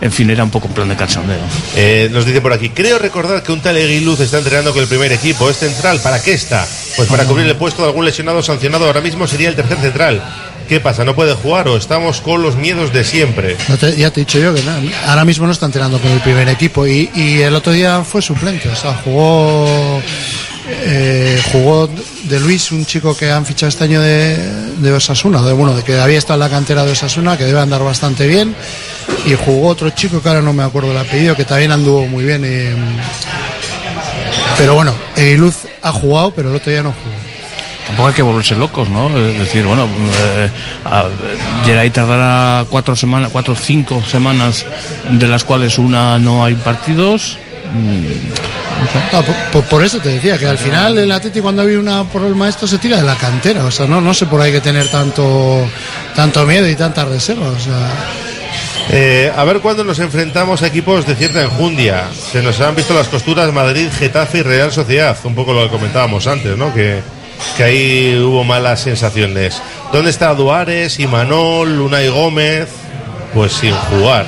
[0.00, 1.38] en fin, era un poco un plan de cachondeo.
[1.76, 4.88] Eh, nos dicen por aquí, creo recordar que un tal Eguiluz está entrenando con el
[4.88, 5.50] primer equipo.
[5.50, 6.00] ¿Es central?
[6.02, 6.66] ¿Para qué está?
[6.96, 8.86] Pues para cubrir el puesto de algún lesionado sancionado.
[8.86, 10.22] Ahora mismo sería el tercer central.
[10.68, 11.04] ¿Qué pasa?
[11.04, 13.56] ¿No puede jugar o estamos con los miedos de siempre?
[13.68, 14.62] Ya te he dicho yo que
[15.06, 18.20] ahora mismo no está entrenando con el primer equipo y, y el otro día fue
[18.20, 20.02] suplente, o sea, jugó
[20.68, 21.88] eh, jugó
[22.24, 24.36] de Luis, un chico que han fichado este año de,
[24.78, 27.60] de Osasuna, de, bueno, de que había estado en la cantera de Osasuna, que debe
[27.60, 28.54] andar bastante bien,
[29.26, 32.24] y jugó otro chico que ahora no me acuerdo el apellido, que también anduvo muy
[32.24, 32.42] bien.
[32.42, 32.98] mm,
[34.58, 37.15] pero bueno, Eguiluz ha jugado, pero el otro día no jugó.
[37.86, 39.16] Tampoco hay que volverse locos, ¿no?
[39.16, 40.50] Es decir, bueno, eh,
[40.84, 41.06] a-
[41.64, 44.64] Geray tardará cuatro semanas, cuatro o cinco semanas,
[45.10, 47.38] de las cuales una no hay partidos.
[47.72, 48.06] Mm,
[49.12, 49.22] Ah,
[49.70, 52.68] por, eso te decía que al final el Atleti cuando hay una por el maestro
[52.68, 55.66] se tira de la cantera, o sea, no, no sé por ahí que tener tanto
[56.14, 57.88] tanto miedo y tantas reservas, o sea,
[58.90, 62.04] Eh, a ver cuándo nos enfrentamos a equipos de cierta enjundia.
[62.12, 65.16] Se nos han visto las costuras Madrid, Getafe y Real Sociedad.
[65.24, 66.72] Un poco lo que comentábamos antes, ¿no?
[66.72, 67.00] Que,
[67.56, 69.60] que ahí hubo malas sensaciones.
[69.92, 72.68] ¿Dónde está Duárez, Imanol, Unai Gómez?
[73.34, 74.26] Pues sin jugar.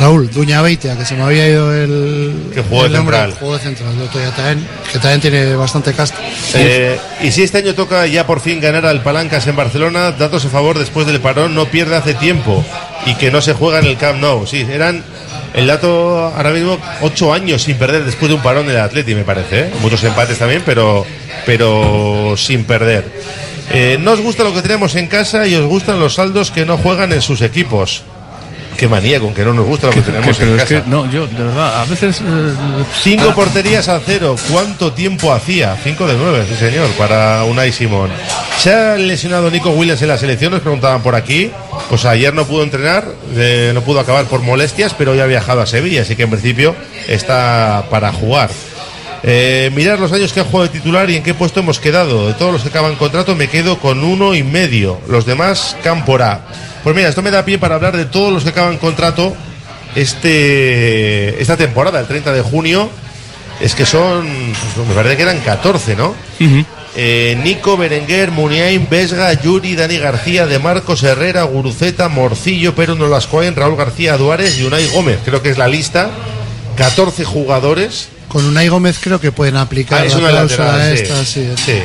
[0.00, 3.34] Raúl, Duña Beitia, que se me había ido el, Que jugó de el central.
[3.38, 6.18] de central, día también, que también tiene bastante casta.
[6.54, 10.46] Eh, y si este año toca ya por fin ganar al Palancas en Barcelona, datos
[10.46, 12.64] a favor después del parón, no pierde hace tiempo
[13.04, 14.46] y que no se juega en el Camp Nou.
[14.46, 15.04] Sí, eran
[15.54, 19.24] el dato ahora mismo ocho años sin perder después de un parón del Atleti, me
[19.24, 19.60] parece.
[19.60, 19.70] ¿eh?
[19.80, 21.04] Muchos empates también, pero,
[21.46, 23.04] pero sin perder.
[23.72, 26.66] Eh, no os gusta lo que tenemos en casa y os gustan los saldos que
[26.66, 28.02] no juegan en sus equipos.
[28.80, 30.82] Qué manía con que no nos gusta lo que tenemos pero en es casa.
[30.84, 32.22] que, no, yo, de verdad, a veces.
[32.22, 32.54] eh,
[33.02, 34.36] Cinco ah, porterías a cero.
[34.50, 35.76] ¿Cuánto tiempo hacía?
[35.84, 38.08] Cinco de nueve, sí señor, para Unai Simón.
[38.58, 40.52] ¿Se ha lesionado Nico Williams en la selección?
[40.52, 41.50] Nos preguntaban por aquí.
[41.90, 43.04] Pues ayer no pudo entrenar,
[43.36, 46.30] eh, no pudo acabar por molestias, pero ya ha viajado a Sevilla, así que en
[46.30, 46.74] principio
[47.06, 48.48] está para jugar.
[49.22, 52.28] Eh, mirar los años que ha jugado de titular y en qué puesto hemos quedado.
[52.28, 54.98] De todos los que acaban contrato me quedo con uno y medio.
[55.06, 56.40] Los demás, Campora.
[56.82, 59.34] Pues mira, esto me da pie para hablar de todos los que acaban contrato
[59.94, 62.90] este, esta temporada, el 30 de junio.
[63.60, 64.26] Es que son,
[64.74, 66.14] pues, me parece que eran 14, ¿no?
[66.96, 73.54] Eh, Nico, Berenguer, Muniain, Vesga, Yuri, Dani García, De Marcos, Herrera, Guruceta, Morcillo, Pero Nolascoen,
[73.54, 75.18] Raúl García, Duárez y Unai Gómez.
[75.24, 76.10] Creo que es la lista.
[76.76, 78.08] 14 jugadores.
[78.28, 81.02] Con Unai Gómez creo que pueden aplicar Ah, es la una cláusula lateral, sí.
[81.02, 81.48] esta, sí.
[81.56, 81.82] Sí.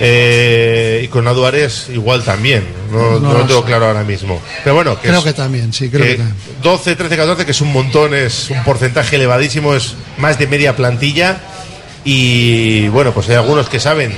[0.00, 2.64] Eh, y con Aduares igual también.
[2.90, 3.66] No, No no lo tengo sé.
[3.66, 4.40] claro ahora mismo.
[4.62, 6.36] Pero bueno, que Creo es- que también, sí, creo que que también.
[6.62, 10.74] 12, 13, 14, que es un montón, es un porcentaje elevadísimo, es más de media
[10.76, 11.38] plantilla.
[12.04, 14.12] Y bueno, pues hay algunos que saben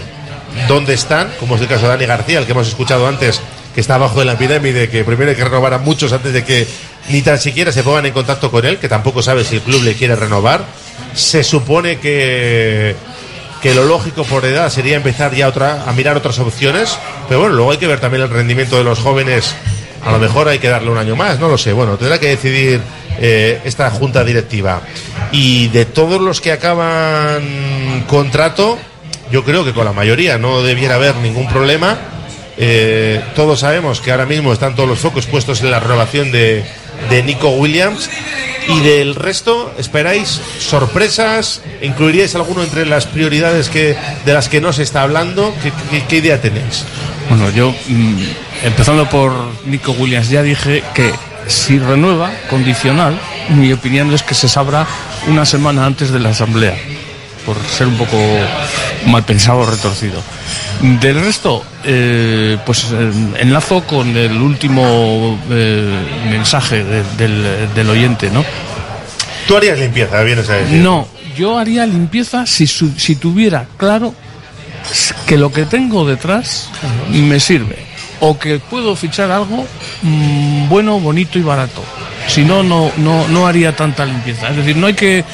[0.68, 3.40] dónde están, como es el caso de Dani García, el que hemos escuchado antes,
[3.74, 6.44] que está abajo de la pirámide, que primero hay que renovar a muchos antes de
[6.44, 6.66] que
[7.10, 9.82] ni tan siquiera se pongan en contacto con él, que tampoco sabe si el club
[9.82, 10.64] le quiere renovar.
[11.14, 12.96] Se supone que,
[13.62, 17.54] que lo lógico por edad sería empezar ya otra, a mirar otras opciones, pero bueno,
[17.56, 19.54] luego hay que ver también el rendimiento de los jóvenes.
[20.04, 21.72] A lo mejor hay que darle un año más, no lo sé.
[21.72, 22.80] Bueno, tendrá que decidir
[23.18, 24.80] eh, esta junta directiva.
[25.32, 28.78] Y de todos los que acaban contrato,
[29.32, 31.98] yo creo que con la mayoría no debiera haber ningún problema.
[32.56, 36.64] Eh, todos sabemos que ahora mismo están todos los focos puestos en la renovación de,
[37.10, 38.08] de Nico Williams.
[38.68, 41.62] Y del resto, ¿esperáis sorpresas?
[41.82, 45.54] ¿Incluiríais alguno entre las prioridades que, de las que no se está hablando?
[46.08, 46.84] ¿Qué, idea tenéis?
[47.28, 48.22] Bueno, yo, mm,
[48.64, 49.32] empezando por
[49.66, 51.12] Nico Williams, ya dije que
[51.46, 53.16] si renueva, condicional,
[53.50, 54.86] mi opinión es que se sabrá
[55.28, 56.76] una semana antes de la asamblea,
[57.46, 58.16] por ser un poco
[59.06, 60.20] mal pensado o retorcido.
[61.00, 68.28] Del resto, eh, pues eh, enlazo con el último eh, mensaje de- del, del oyente,
[68.30, 68.44] ¿no?
[69.48, 70.78] Tú harías limpieza, vienes a decir.
[70.80, 71.06] No,
[71.36, 74.12] yo haría limpieza si, si tuviera claro
[75.26, 76.68] que lo que tengo detrás
[77.10, 77.76] me sirve
[78.20, 79.66] o que puedo fichar algo
[80.02, 81.82] mm, bueno, bonito y barato.
[82.28, 84.48] Si no, no, no, no haría tanta limpieza.
[84.50, 85.24] Es decir, no hay que,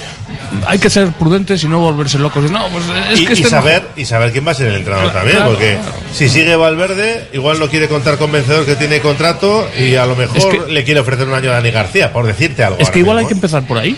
[0.67, 2.51] hay que ser prudentes y no volverse locos.
[2.51, 4.69] No, pues es y, que y este no- saber, y saber quién va a ser
[4.69, 5.79] el entrenador Claro, también, claro, porque
[6.15, 10.17] si sigue Valverde, igual no quiere contar con vencedor que tiene contrato y a lo
[10.17, 12.79] mejor Es que- le quiere ofrecer un año a Dani García, por decirte algo.
[12.81, 13.97] Es que igual hay que empezar por ahí.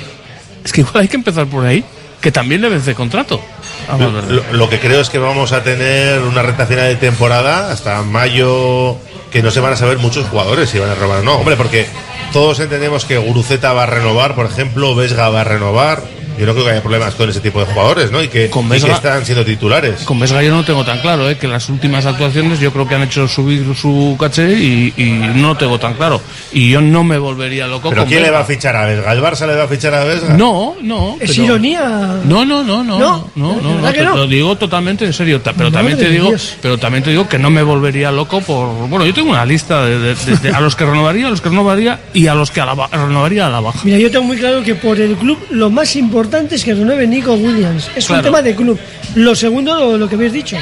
[0.64, 1.84] Es que igual hay que empezar por ahí.
[2.20, 3.38] Que también le vence contrato.
[3.86, 4.32] a Lo, Valverde.
[4.32, 8.00] lo- lo que creo es que vamos a tener una recta final de temporada hasta
[8.02, 8.96] mayo
[9.30, 11.34] que no se van a saber muchos jugadores si van a renovar o no.
[11.34, 11.86] Hombre, porque
[12.32, 16.02] todos entendemos que Guruceta va a renovar, por ejemplo, Vesga va a renovar.
[16.38, 18.22] Yo no creo que haya problemas con ese tipo de jugadores, ¿no?
[18.22, 20.02] Y que, Con y que están siendo titulares.
[20.04, 21.36] Con Vesga yo no lo tengo tan claro, ¿eh?
[21.38, 25.04] que las últimas actuaciones yo creo que han hecho subir su caché y, y
[25.36, 26.20] no lo tengo tan claro.
[26.52, 29.12] Y yo no me volvería loco ¿Pero con quién le va a fichar a Vesga?
[29.12, 30.34] ¿El Barça le va a fichar a Vesga?
[30.36, 31.16] No, no.
[31.20, 32.18] Es pero- ironía.
[32.24, 35.40] No, no, no, no, No, no, no, ¿de no, te lo digo totalmente en serio,
[35.56, 36.56] pero también te digo, Dios.
[36.60, 39.84] pero también te digo que no me volvería loco por, bueno, yo tengo una lista
[39.84, 42.50] de, de- de- de- a los que renovaría, a los que renovaría y a los
[42.50, 43.80] que a la renovaría a la baja.
[43.84, 47.06] Mira, yo tengo muy claro que por el club lo más importante es que renueve
[47.06, 47.88] Nico Williams.
[47.94, 48.22] Es un Claro.
[48.24, 48.78] tema de club.
[49.14, 50.56] Lo segundo, lo, lo que habéis dicho.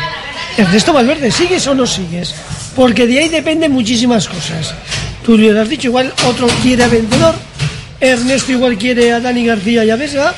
[0.57, 2.35] Ernesto Valverde, ¿sigues o no sigues?
[2.77, 4.75] Porque de ahí dependen muchísimas cosas.
[5.25, 7.35] Tú lo has dicho, igual otro quiere a Vencedor,
[8.01, 10.35] Ernesto igual quiere a Dani García y a Vesga,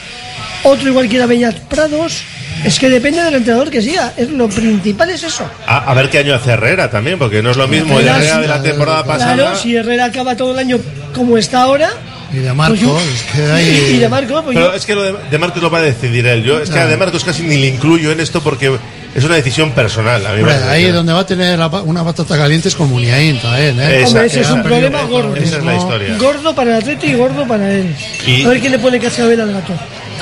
[0.62, 2.22] otro igual quiere a Beñat Prados.
[2.64, 4.12] Es que depende del entrenador que siga.
[4.16, 5.44] Es, lo principal es eso.
[5.66, 8.16] A, a ver qué año hace Herrera también, porque no es lo mismo el Herrera
[8.18, 8.40] Herrera sí.
[8.42, 9.34] de la temporada pasada.
[9.34, 10.78] Claro, si Herrera acaba todo el año
[11.14, 11.90] como está ahora.
[12.34, 14.84] Y de Marco, pues yo- es que hay- Y de Marco, pues Pero yo- es
[14.86, 16.42] que lo de, de Marcos lo va a decidir él.
[16.42, 16.88] Yo, es que Claro.
[16.88, 18.76] a de Marcos casi ni le incluyo en esto porque
[19.14, 20.26] es una decisión personal.
[20.26, 23.38] A mí Hombre, ahí donde va a tener la una patata caliente es con Muniain
[23.40, 23.98] también, ¿eh?
[24.00, 25.36] Esa- Hombre, ese es un problema gordo.
[25.36, 26.16] Esa es la historia.
[26.18, 27.94] Gordo para el Atleti y gordo para él.
[28.26, 29.72] Y- A ver quién le pone cascabel al gato.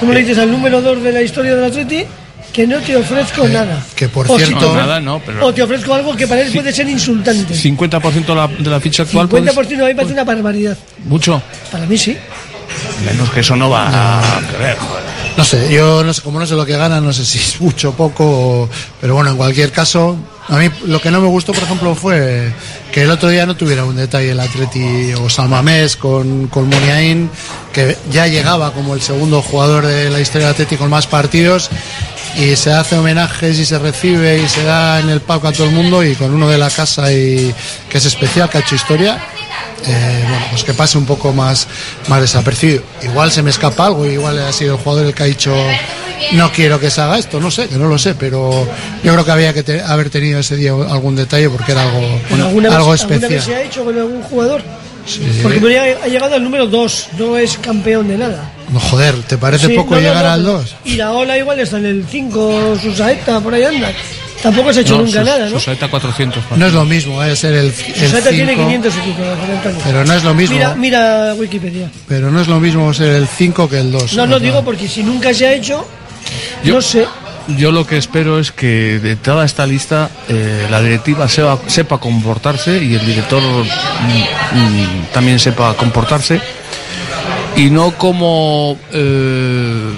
[0.00, 2.04] ¿Cómo le dices al número 2 de la historia del Atleti?
[2.52, 3.82] Que no te ofrezco nada.
[3.96, 6.52] que por O cierto- No, nada, no, pero- O te ofrezco algo que para él
[6.52, 7.54] puede ser insultante.
[7.54, 10.76] 50% de la, de la ficha actual, 50% pues, a mí me parece una barbaridad.
[11.04, 11.42] mucho.
[11.70, 12.16] Para mí sí.
[13.04, 13.88] Menos que eso no va
[14.36, 14.76] a creer.
[15.36, 17.58] No sé, yo no sé, como no sé lo que gana, no sé si es
[17.60, 18.68] mucho o poco, o-
[19.00, 20.16] pero bueno, en cualquier caso,
[20.48, 22.52] a mí lo que no me gustó, por ejemplo, fue
[22.92, 27.30] que el otro día no tuviera un detalle el Atleti o Salmamés con, con Muniain,
[27.72, 31.70] que ya llegaba como el segundo jugador de la historia del Atleti con más partidos,
[32.36, 35.66] y se hace homenajes y se recibe y se da en el palco a todo
[35.66, 37.54] el mundo, y con uno de la casa y
[37.88, 39.18] que es especial, que ha hecho historia,
[39.86, 41.66] eh, bueno, pues que pase un poco más,
[42.08, 42.82] más desapercibido.
[43.02, 45.54] Igual se me escapa algo, igual ha sido el jugador el que ha dicho
[46.34, 48.66] no quiero que se haga esto, no sé, que no lo sé, pero
[49.02, 52.00] yo creo que había que te- haber tenido ese día algún detalle porque era algo,
[52.30, 53.56] Bueno, ¿Alguna, algo vez, ¿Alguna vez se especial.
[53.60, 54.62] ha hecho con algún jugador?
[55.04, 55.20] Sí.
[55.42, 58.52] Porque ha llegado al número 2, no es campeón de nada.
[58.70, 60.76] No, joder, ¿te parece Sí, poco no, llegar no, al pero- 2?
[60.84, 63.90] Y la ola igual está en el 5, su saeta, por ahí anda.
[64.42, 65.50] Tampoco se ha hecho No, nunca sus- nada, ¿no?
[65.52, 66.42] sus saeta 400.
[66.56, 69.22] No es lo mismo, es ser el, el Su saeta tiene 5, 500 y pico,
[69.84, 70.56] pero no es lo mismo.
[70.56, 71.90] Mira, mira Wikipedia.
[72.08, 74.14] pero no es lo mismo ser el 5 que el 2.
[74.14, 75.86] No, no digo porque si nunca se ha hecho,
[76.64, 77.06] Yo- no sé.
[77.58, 81.98] Yo lo que espero es que de toda esta lista eh, la directiva sepa, sepa
[81.98, 86.40] comportarse y el director mm, mm, también sepa comportarse
[87.56, 89.92] y no como eh,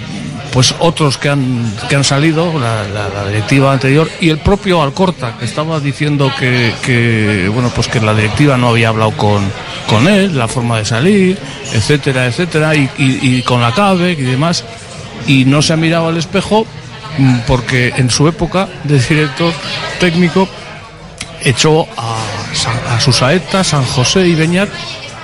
[0.53, 5.45] pues otros que han que han salido la, directiva anterior y el propio Alcorta que
[5.45, 9.43] estaba diciendo que, bueno pues que la directiva no había hablado con
[9.89, 11.39] con él la forma de salir
[11.73, 14.65] etcétera etcétera y, con la CABE y demás
[15.27, 16.67] y no se ha mirado al espejo
[17.19, 19.53] mm, porque en su época de director
[19.99, 20.49] técnico
[21.43, 24.69] echó a, a Susaeta, San José y Beñat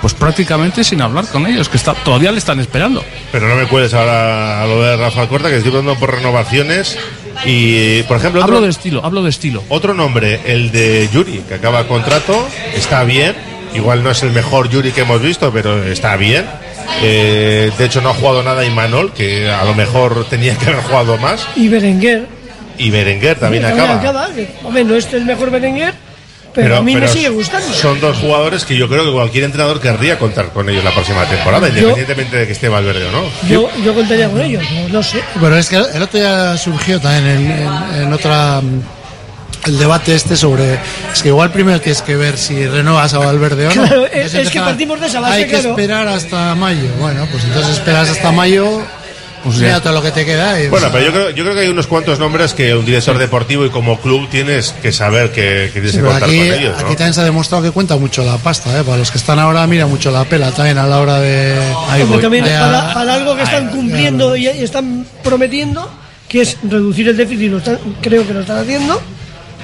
[0.00, 3.04] pues prácticamente sin hablar con ellos, que está, todavía le están esperando.
[3.32, 6.98] Pero no me cueles ahora a lo de Rafael Corta, que estoy hablando por renovaciones.
[7.44, 9.62] Y, por ejemplo, Hablo de estilo, hablo de estilo.
[9.68, 13.34] otro nombre, el de Yuri, que acaba contrato, está bien.
[13.74, 16.44] Igual no es el mejor Yuri que hemos visto, pero está bien.
[17.02, 20.82] Eh, de hecho, no ha jugado nada Imanol, que a lo mejor tenía que haber
[20.82, 21.46] jugado más.
[21.56, 22.26] Y Berenguer.
[22.78, 24.00] Y Berenguer también acaba.
[24.34, 25.94] que, hombre, no es el mejor Berenguer,
[26.54, 27.72] pero, a mí me pero sigue gustando.
[27.72, 31.24] Son dos jugadores que yo creo que cualquier entrenador querría contar con ellos la próxima
[31.26, 33.22] temporada, Yo- independientemente de que esté Valverde o no.
[33.48, 35.22] Yo, yo contaría con ellos, no, no sé.
[35.40, 38.60] Pero es que el otro día surgió también en, en- en otra.
[38.60, 38.82] mm,
[39.66, 40.78] El debate este sobre.
[41.12, 43.82] Es que igual primero tienes que ver si renovas a Valverde o no.
[43.86, 45.70] Claro, es, es que partimos de esa base, Hay que claro.
[45.70, 46.88] esperar hasta mayo.
[46.98, 48.80] Bueno, pues entonces esperas hasta mayo.
[49.42, 49.80] Pues mira ya.
[49.80, 50.60] todo lo que te queda.
[50.62, 53.16] y- Bueno, pero yo creo, yo creo que hay unos cuantos nombres que un director
[53.16, 56.46] deportivo y como club tienes que saber que, que tienes Sí, que contar aquí, con
[56.58, 56.86] ellos, ¿no?
[56.86, 58.84] aquí también se ha demostrado que cuenta mucho la pasta, ¿eh?
[58.84, 61.58] Para los que están ahora, mira mucho la pela también a la hora de.
[62.02, 65.90] Hombre, también para, para algo que están Ahí, cumpliendo y, y están prometiendo,
[66.28, 69.00] que es reducir el déficit, lo están- creo que lo están haciendo,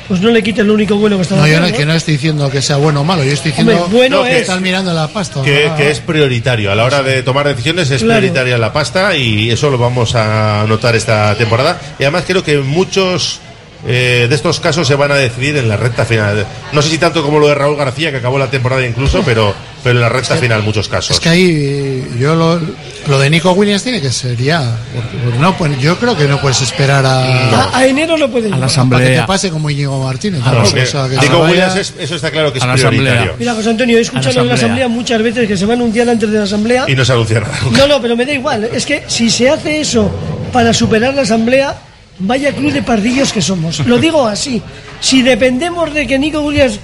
[0.08, 1.70] pues no le quiten lo único bueno que están No, yo haciendo.
[1.70, 4.22] no, que no estoy diciendo que sea bueno o malo, yo estoy diciendo Hombre, bueno
[4.24, 4.40] que es.
[4.42, 5.42] están mirando la pasta.
[5.42, 5.76] Que, ¿no?
[5.76, 6.70] que es prioritario.
[6.70, 8.20] A la hora de tomar decisiones es Claro.
[8.20, 11.80] prioritaria la pasta y eso lo vamos a notar esta temporada.
[11.98, 13.40] Y además creo que muchos
[13.86, 16.46] eh, de estos casos se van a decidir en la recta final.
[16.72, 19.54] No sé si tanto como lo de Raúl García, que acabó la temporada incluso, pero,
[19.82, 21.12] pero en la recta final muchos casos.
[21.16, 22.60] Es que ahí eh, yo lo,
[23.08, 24.76] lo de Nico Williams tiene que ser ya.
[24.94, 28.28] Porque, porque no, pues, yo creo que no puedes esperar a, A, a enero no
[28.30, 28.68] puede llegar.
[28.90, 30.40] para que te pase como Íñigo Martínez.
[30.42, 32.64] Ah, tampoco, porque o sea, que Nico vaya- Williams es- eso está claro que es
[32.64, 33.12] A la prioritario.
[33.12, 33.36] asamblea.
[33.38, 34.86] Mira, José Antonio, he escuchado en la asamblea.
[34.86, 36.84] asamblea muchas veces que se van un día antes de la asamblea.
[36.88, 37.54] Y no se anuncia nada.
[37.70, 38.68] No, no, pero me da igual.
[38.72, 40.10] Es que si se hace eso
[40.52, 41.74] para superar la asamblea,
[42.18, 43.80] vaya cruz de pardillos que somos.
[43.86, 44.62] Lo digo así.
[45.00, 46.78] Si dependemos de que Nico Williams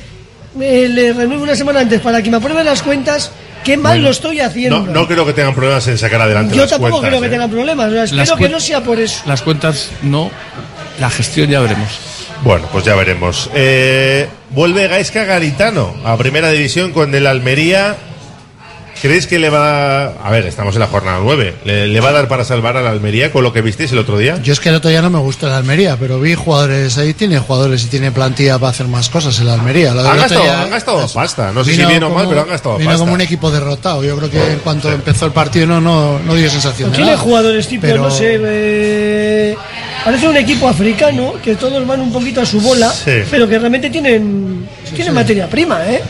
[0.61, 3.31] eh, le renueve una semana antes para que me apruebe las cuentas,
[3.65, 4.81] qué mal lo estoy haciendo.
[4.81, 7.09] No, no creo que tengan problemas en sacar adelante Yo las tampoco cuentas.
[7.11, 7.31] creo que ¿eh?
[7.31, 7.87] tengan problemas.
[7.89, 9.23] o sea, Las espero que no sea por eso.
[9.27, 10.31] Las cuentas no,
[11.01, 11.89] la gestión ya veremos.
[12.45, 13.49] Bueno, pues ya veremos.
[13.55, 17.97] Eh, vuelve Gaisca Garitano a primera división con el Almería.
[19.01, 20.13] ¿Creéis que le va a...
[20.23, 21.55] A ver, estamos en la jornada 9.
[21.65, 23.99] ¿Le, le va a dar para salvar a la Almería con lo que visteis el
[23.99, 24.39] otro día?
[24.43, 27.13] Yo es que el otro día no me gustó el Almería, pero vi jugadores ahí,
[27.13, 29.93] tiene jugadores y tiene plantilla para hacer más cosas el Almería.
[29.93, 31.51] Lo Han gastado, día- han gastado pasta.
[31.53, 33.01] No sé si bien o mal, pero han gastado Vino pasta.
[33.05, 34.05] como un equipo derrotado.
[34.05, 37.11] Yo creo que en cuanto empezó el partido no, no, no dio sensación de Tiene
[37.13, 37.23] nada.
[37.25, 39.57] jugadores tipo, Pero- no sé, eh,
[40.05, 43.23] parece un equipo africano que todos van un poquito a su bola, Sí.
[43.31, 46.01] pero que realmente tienen, tienen materia prima, ¿eh?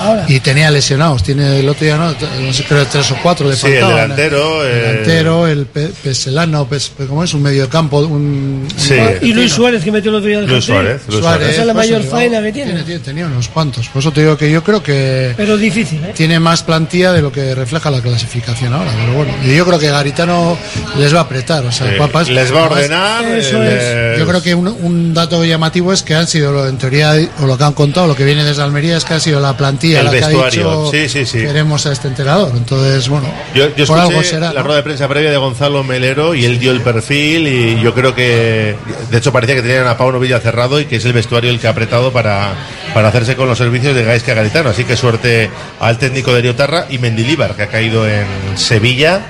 [0.00, 0.24] Ahora.
[0.28, 2.10] Y tenía lesionados, tiene el otro día, no,
[2.40, 3.96] no sé, creo tres o cuatro le Sí, el faltaban.
[4.16, 7.34] delantero, El eh, delantero, el Pe- Peselano, Pes- ¿cómo es?
[7.34, 8.66] Un medio de campo, un...
[8.76, 8.94] Sí.
[8.94, 10.64] un- Y Luis Suárez que metió el otro día el Luis.
[10.64, 12.82] Suárez, Luis Suárez, Esa es la por eso mayor faena que tiene.
[12.82, 13.88] tiene, tenía unos cuantos.
[13.88, 16.12] Por eso te digo que yo creo que Pero difícil, ¿eh?
[16.14, 18.90] tiene más plantilla de lo que refleja la clasificación ahora.
[18.98, 20.56] Pero bueno, y yo creo que Garitano
[20.98, 21.64] les va a apretar.
[21.66, 23.24] O sea, Sí, papas- les va a ordenar.
[23.26, 26.78] Eso eh, Yo creo que un, un dato llamativo es que han sido, lo- en
[26.78, 29.40] teoría, o lo que han contado, lo que viene desde Almería es que ha sido
[29.40, 31.38] la plantilla El la que vestuario, ha dicho sí, sí, sí.
[31.38, 32.52] queremos a este entrenador.
[32.56, 34.52] Entonces, bueno, Yo, yo por algo será.
[34.52, 34.66] la ¿no?
[34.66, 38.14] rueda de prensa previa de Gonzalo Melero y él dio el perfil y yo creo
[38.14, 38.76] que,
[39.10, 41.58] de hecho parecía que tenían a Pauno Villa cerrado y que es el vestuario el
[41.60, 42.52] que ha apretado para,
[42.94, 44.70] para hacerse con los servicios de Gaisca Garitano.
[44.70, 45.50] Así que suerte
[45.80, 48.26] al técnico de Riotarra y Mendilíbar, que ha caído en
[48.56, 49.20] Sevilla.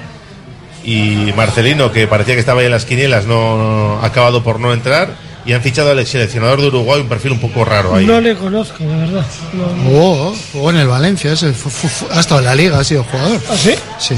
[0.82, 4.58] Y Marcelino, que parecía que estaba ahí en las quinielas, no, no- ha acabado por
[4.60, 5.10] no entrar.
[5.50, 8.06] Y han fichado al seleccionador de Uruguay, un perfil un poco raro ahí.
[8.06, 9.26] No le conozco, de verdad.
[9.52, 9.82] No.
[9.82, 12.84] Jugó, jugó en el Valencia, ese, fu- fu- fu- ha estado en la liga, ha
[12.84, 13.40] sido jugador.
[13.50, 13.74] ¿Ah, sí?
[13.98, 14.14] Sí.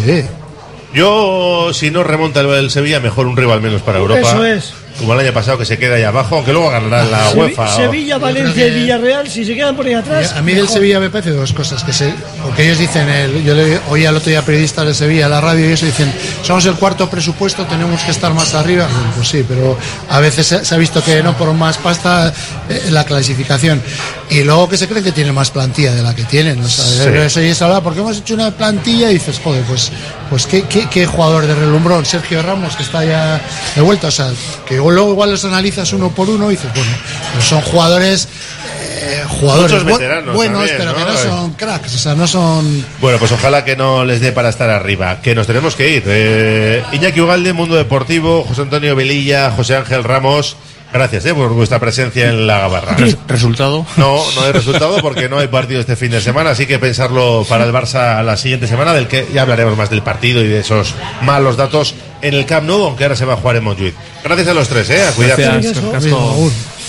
[0.93, 4.21] Yo, si no remonta el del Sevilla, mejor un rival menos para Europa.
[4.21, 4.75] Eso es.
[4.99, 7.63] Como el año pasado que se queda ahí abajo, aunque luego ganará la Sevi- UEFA.
[7.65, 7.77] ¿o?
[7.77, 10.33] Sevilla, Valencia y Villarreal, si se quedan por ahí atrás.
[10.37, 10.77] A mí del mejor.
[10.77, 11.83] Sevilla me parece dos cosas.
[11.83, 12.13] que se,
[12.45, 15.41] Porque ellos dicen, el, yo le oí al otro día periodistas de Sevilla, a la
[15.41, 16.13] radio, y ellos dicen,
[16.43, 18.87] somos el cuarto presupuesto, tenemos que estar más arriba.
[18.93, 19.77] Bueno, pues sí, pero
[20.11, 22.33] a veces se, se ha visto que no por más pasta
[22.69, 23.83] eh, la clasificación.
[24.31, 26.61] Y luego que se creen que tienen más plantilla de la que tienen.
[26.63, 27.09] O sea, Sí.
[27.19, 29.91] eso y es porque hemos hecho una plantilla y dices, joder, pues,
[30.31, 33.41] pues ¿qué, qué, qué jugador de relumbrón, Sergio Ramos, que está ya
[33.75, 34.09] de vuelta.
[34.09, 34.31] O sea,
[34.67, 36.91] que luego igual los analizas uno por uno y dices, bueno,
[37.35, 38.29] pues son jugadores
[39.05, 41.13] eh, jugadores bu- buenos, también, pero que ¿no?
[41.13, 42.85] no son cracks, o sea, no son.
[43.01, 46.03] Bueno, pues ojalá que no les dé para estar arriba, que nos tenemos que ir.
[46.07, 50.57] Eh, Iñaki Ugalde, Mundo Deportivo, José Antonio Velilla, José Ángel Ramos.
[50.93, 52.95] Gracias eh, por vuestra presencia en la Gabarra.
[53.27, 53.87] ¿Resultado?
[53.97, 57.47] No, no hay resultado porque no hay partido este fin de semana, así que pensarlo
[57.49, 60.61] para el Barça la siguiente semana, del que ya hablaremos más del partido y de
[60.61, 60.93] esos
[61.23, 63.95] malos datos en el Camp Nou, aunque ahora se va a jugar en Montjuic.
[64.25, 65.03] Gracias a los tres, ¿eh?
[65.03, 65.43] A cuidarse.
[65.43, 66.13] Gracias.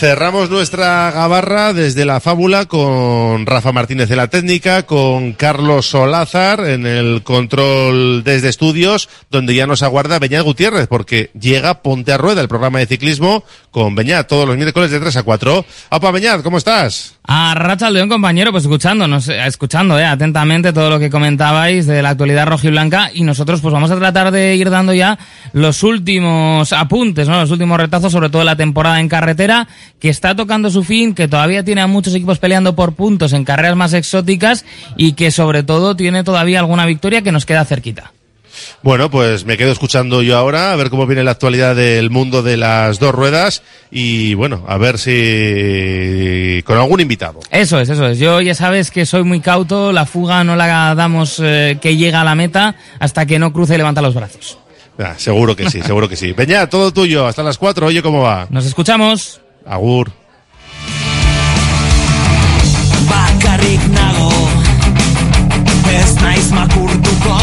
[0.03, 6.67] Cerramos nuestra gabarra desde la fábula con Rafa Martínez de la técnica, con Carlos Solázar
[6.67, 12.17] en el control desde estudios, donde ya nos aguarda Beñat Gutiérrez, porque llega Ponte a
[12.17, 15.65] Rueda, el programa de ciclismo, con Beñat todos los miércoles de 3 a 4.
[15.91, 17.15] Apa Beñat, ¿cómo estás?
[17.25, 22.09] A Racha León, compañero, pues escuchándonos, escuchando eh, atentamente todo lo que comentabais de la
[22.09, 25.17] actualidad rojiblanca y nosotros pues vamos a tratar de ir dando ya
[25.53, 27.39] los últimos apuntes, ¿no?
[27.39, 31.27] los últimos retazos sobre todo la temporada en carretera que está tocando su fin, que
[31.27, 34.65] todavía tiene a muchos equipos peleando por puntos en carreras más exóticas
[34.97, 38.11] y que sobre todo tiene todavía alguna victoria que nos queda cerquita.
[38.81, 42.43] Bueno, pues me quedo escuchando yo ahora, a ver cómo viene la actualidad del mundo
[42.43, 47.39] de las dos ruedas y bueno, a ver si con algún invitado.
[47.49, 48.19] Eso es, eso es.
[48.19, 52.21] Yo ya sabes que soy muy cauto, la fuga no la damos eh, que llega
[52.21, 54.57] a la meta hasta que no cruce y levanta los brazos.
[54.99, 56.33] Ah, seguro que sí, seguro que sí.
[56.33, 58.47] Peña, todo tuyo, hasta las 4, oye cómo va.
[58.49, 59.42] Nos escuchamos.
[59.65, 60.11] Agur.
[63.10, 64.31] bakarrik nago
[65.94, 67.38] Ez naiz makurtuko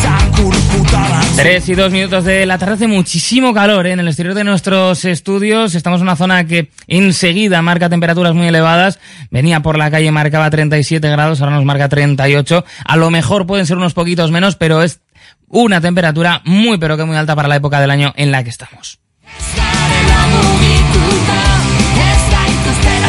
[0.00, 3.92] Zakur puta bat Tres y dos minutos de la tarde hace muchísimo calor ¿eh?
[3.92, 5.74] en el exterior de nuestros estudios.
[5.74, 8.98] Estamos en una zona que enseguida marca temperaturas muy elevadas.
[9.30, 12.64] Venía por la calle, marcaba 37 grados, ahora nos marca 38.
[12.86, 15.00] A lo mejor pueden ser unos poquitos menos, pero es
[15.48, 18.50] una temperatura muy pero que muy alta para la época del año en la que
[18.50, 18.98] estamos.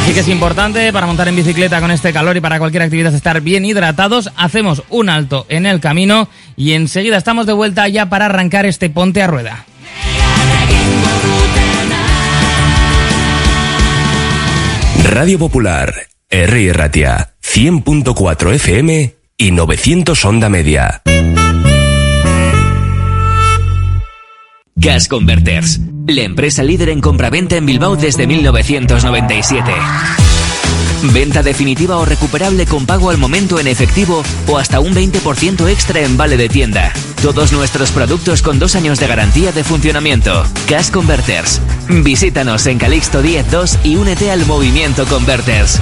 [0.08, 3.14] Así que es importante para montar en bicicleta con este calor y para cualquier actividad
[3.14, 4.32] estar bien hidratados.
[4.38, 8.90] Hacemos un alto en el camino y enseguida estamos de vuelta ya para arrancar este
[8.90, 9.66] ponte a rueda.
[15.04, 15.94] Radio Popular,
[16.30, 16.74] R.
[16.74, 21.02] Ratia, 100.4 FM y 900 Onda Media.
[24.76, 25.80] Gas Converters,
[26.16, 29.72] la empresa líder en compraventa en Bilbao desde 1997.
[31.14, 36.02] Venta definitiva o recuperable con pago al momento en efectivo o hasta un 20% extra
[36.02, 36.94] en vale de tienda.
[37.22, 40.44] Todos nuestros productos con dos años de garantía de funcionamiento.
[40.68, 41.62] Gas Converters.
[41.90, 45.82] Visítanos en Calixto 102 y únete al movimiento Converters.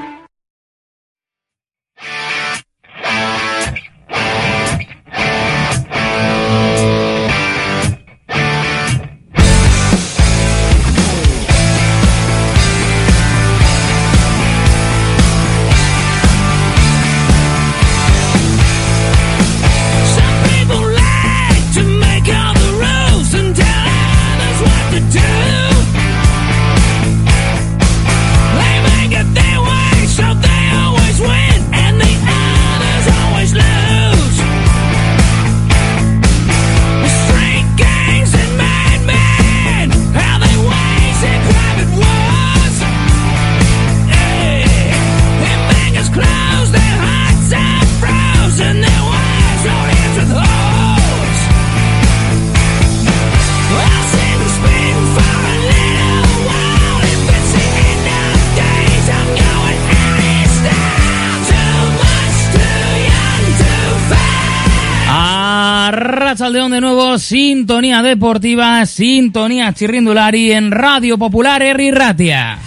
[66.41, 72.57] A Rachaldeón de nuevo, sintonía deportiva, sintonía chirrindulari en Radio Popular Herri Ratia.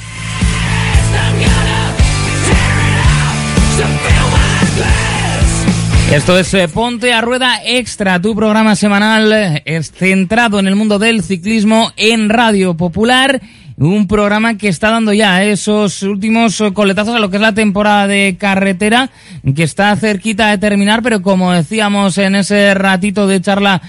[6.13, 10.77] Esto es eh, Ponte a Rueda Extra, tu programa semanal eh, es centrado en el
[10.77, 13.43] mundo del ciclismo en Radio Popular.
[13.77, 18.07] Un programa que está dando ya esos últimos coletazos a lo que es la temporada
[18.07, 19.11] de carretera,
[19.55, 23.83] que está cerquita de terminar, pero como decíamos en ese ratito de charla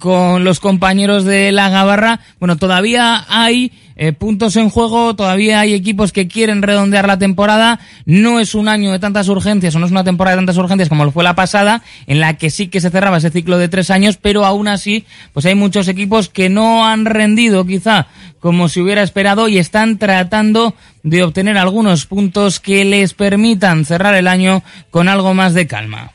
[0.00, 5.74] con los compañeros de la Gabarra, bueno, todavía hay eh, puntos en juego, todavía hay
[5.74, 9.86] equipos que quieren redondear la temporada, no es un año de tantas urgencias o no
[9.86, 12.68] es una temporada de tantas urgencias como lo fue la pasada, en la que sí
[12.68, 16.28] que se cerraba ese ciclo de tres años, pero aún así, pues hay muchos equipos
[16.28, 18.06] que no han rendido quizá
[18.40, 24.14] como se hubiera esperado y están tratando de obtener algunos puntos que les permitan cerrar
[24.14, 26.12] el año con algo más de calma.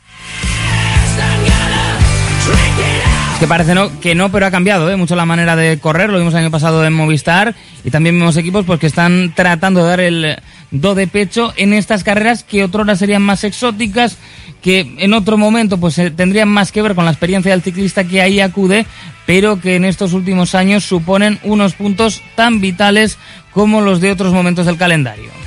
[3.43, 4.95] Que parece no, que no, pero ha cambiado ¿eh?
[4.95, 6.09] mucho la manera de correr.
[6.09, 7.53] Lo vimos el año pasado en Movistar
[7.83, 10.37] y también vemos equipos pues, que están tratando de dar el
[10.71, 14.17] do de pecho en estas carreras que otrora serían más exóticas,
[14.61, 18.05] que en otro momento pues eh, tendrían más que ver con la experiencia del ciclista
[18.05, 18.85] que ahí acude,
[19.25, 23.17] pero que en estos últimos años suponen unos puntos tan vitales
[23.51, 25.42] como los de otros momentos del calendario.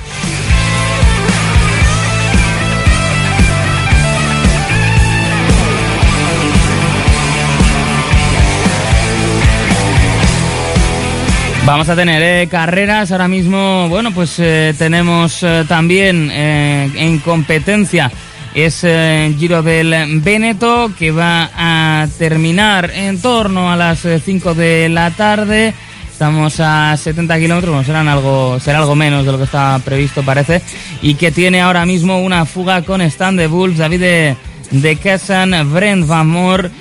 [11.67, 13.89] Vamos a tener eh, carreras ahora mismo.
[13.89, 18.09] Bueno, pues eh, tenemos eh, también en competencia
[18.55, 18.85] es
[19.37, 25.73] Giro del Véneto que va a terminar en torno a las 5 de la tarde.
[26.09, 30.23] Estamos a 70 kilómetros, bueno, serán algo, será algo menos de lo que estaba previsto,
[30.23, 30.61] parece.
[31.01, 34.35] Y que tiene ahora mismo una fuga con Stan de Wolves, David
[34.71, 36.71] de Kazan, Brent Van Moor,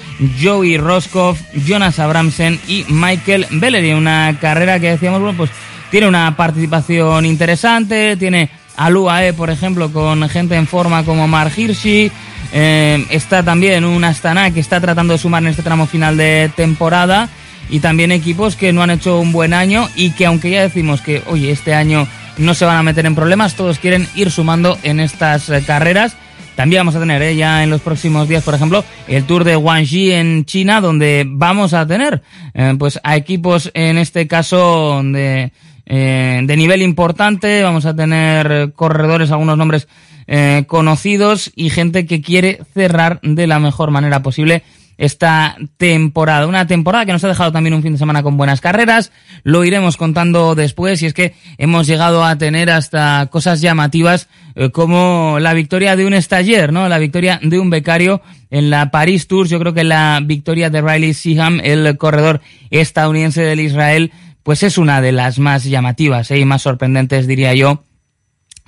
[0.43, 3.93] Joey Roscoff, Jonas Abramsen y Michael Bellery.
[3.93, 5.51] Una carrera que decíamos, bueno, pues
[5.91, 11.53] tiene una participación interesante, tiene al UAE, por ejemplo, con gente en forma como Mark
[11.57, 12.11] Hirschi.
[12.53, 16.51] eh, está también un Astana que está tratando de sumar en este tramo final de
[16.55, 17.29] temporada.
[17.69, 21.01] Y también equipos que no han hecho un buen año y que aunque ya decimos
[21.01, 22.07] que, oye, este año
[22.39, 26.17] no se van a meter en problemas, todos quieren ir sumando en estas eh, carreras.
[26.57, 29.55] También vamos a tener eh, ya en los próximos días, por ejemplo, el Tour de
[29.55, 32.23] Guangxi en China, donde vamos a tener
[32.55, 35.53] eh, pues a equipos, en este caso, de,
[35.85, 37.63] eh, de nivel importante.
[37.63, 39.87] Vamos a tener corredores, algunos nombres
[40.29, 44.65] eh, conocidos y gente que quiere cerrar de la mejor manera posible
[44.99, 46.47] esta temporada.
[46.47, 49.13] Una temporada que nos ha dejado también un fin de semana con buenas carreras.
[49.43, 54.71] Lo iremos contando después y es que hemos llegado a tener hasta cosas llamativas eh,
[54.71, 56.89] como la victoria de un stagiaire, ¿no?
[56.89, 59.51] La victoria de un becario en la Paris Tours.
[59.51, 62.41] Yo creo que la victoria de Riley Seaham, el corredor
[62.71, 64.13] estadounidense del Israel,
[64.43, 66.39] pues es una de las más llamativas ¿eh?
[66.39, 67.83] y más sorprendentes, diría yo,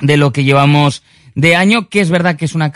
[0.01, 1.05] de lo que llevamos
[1.37, 2.67] de año, que es verdad que es una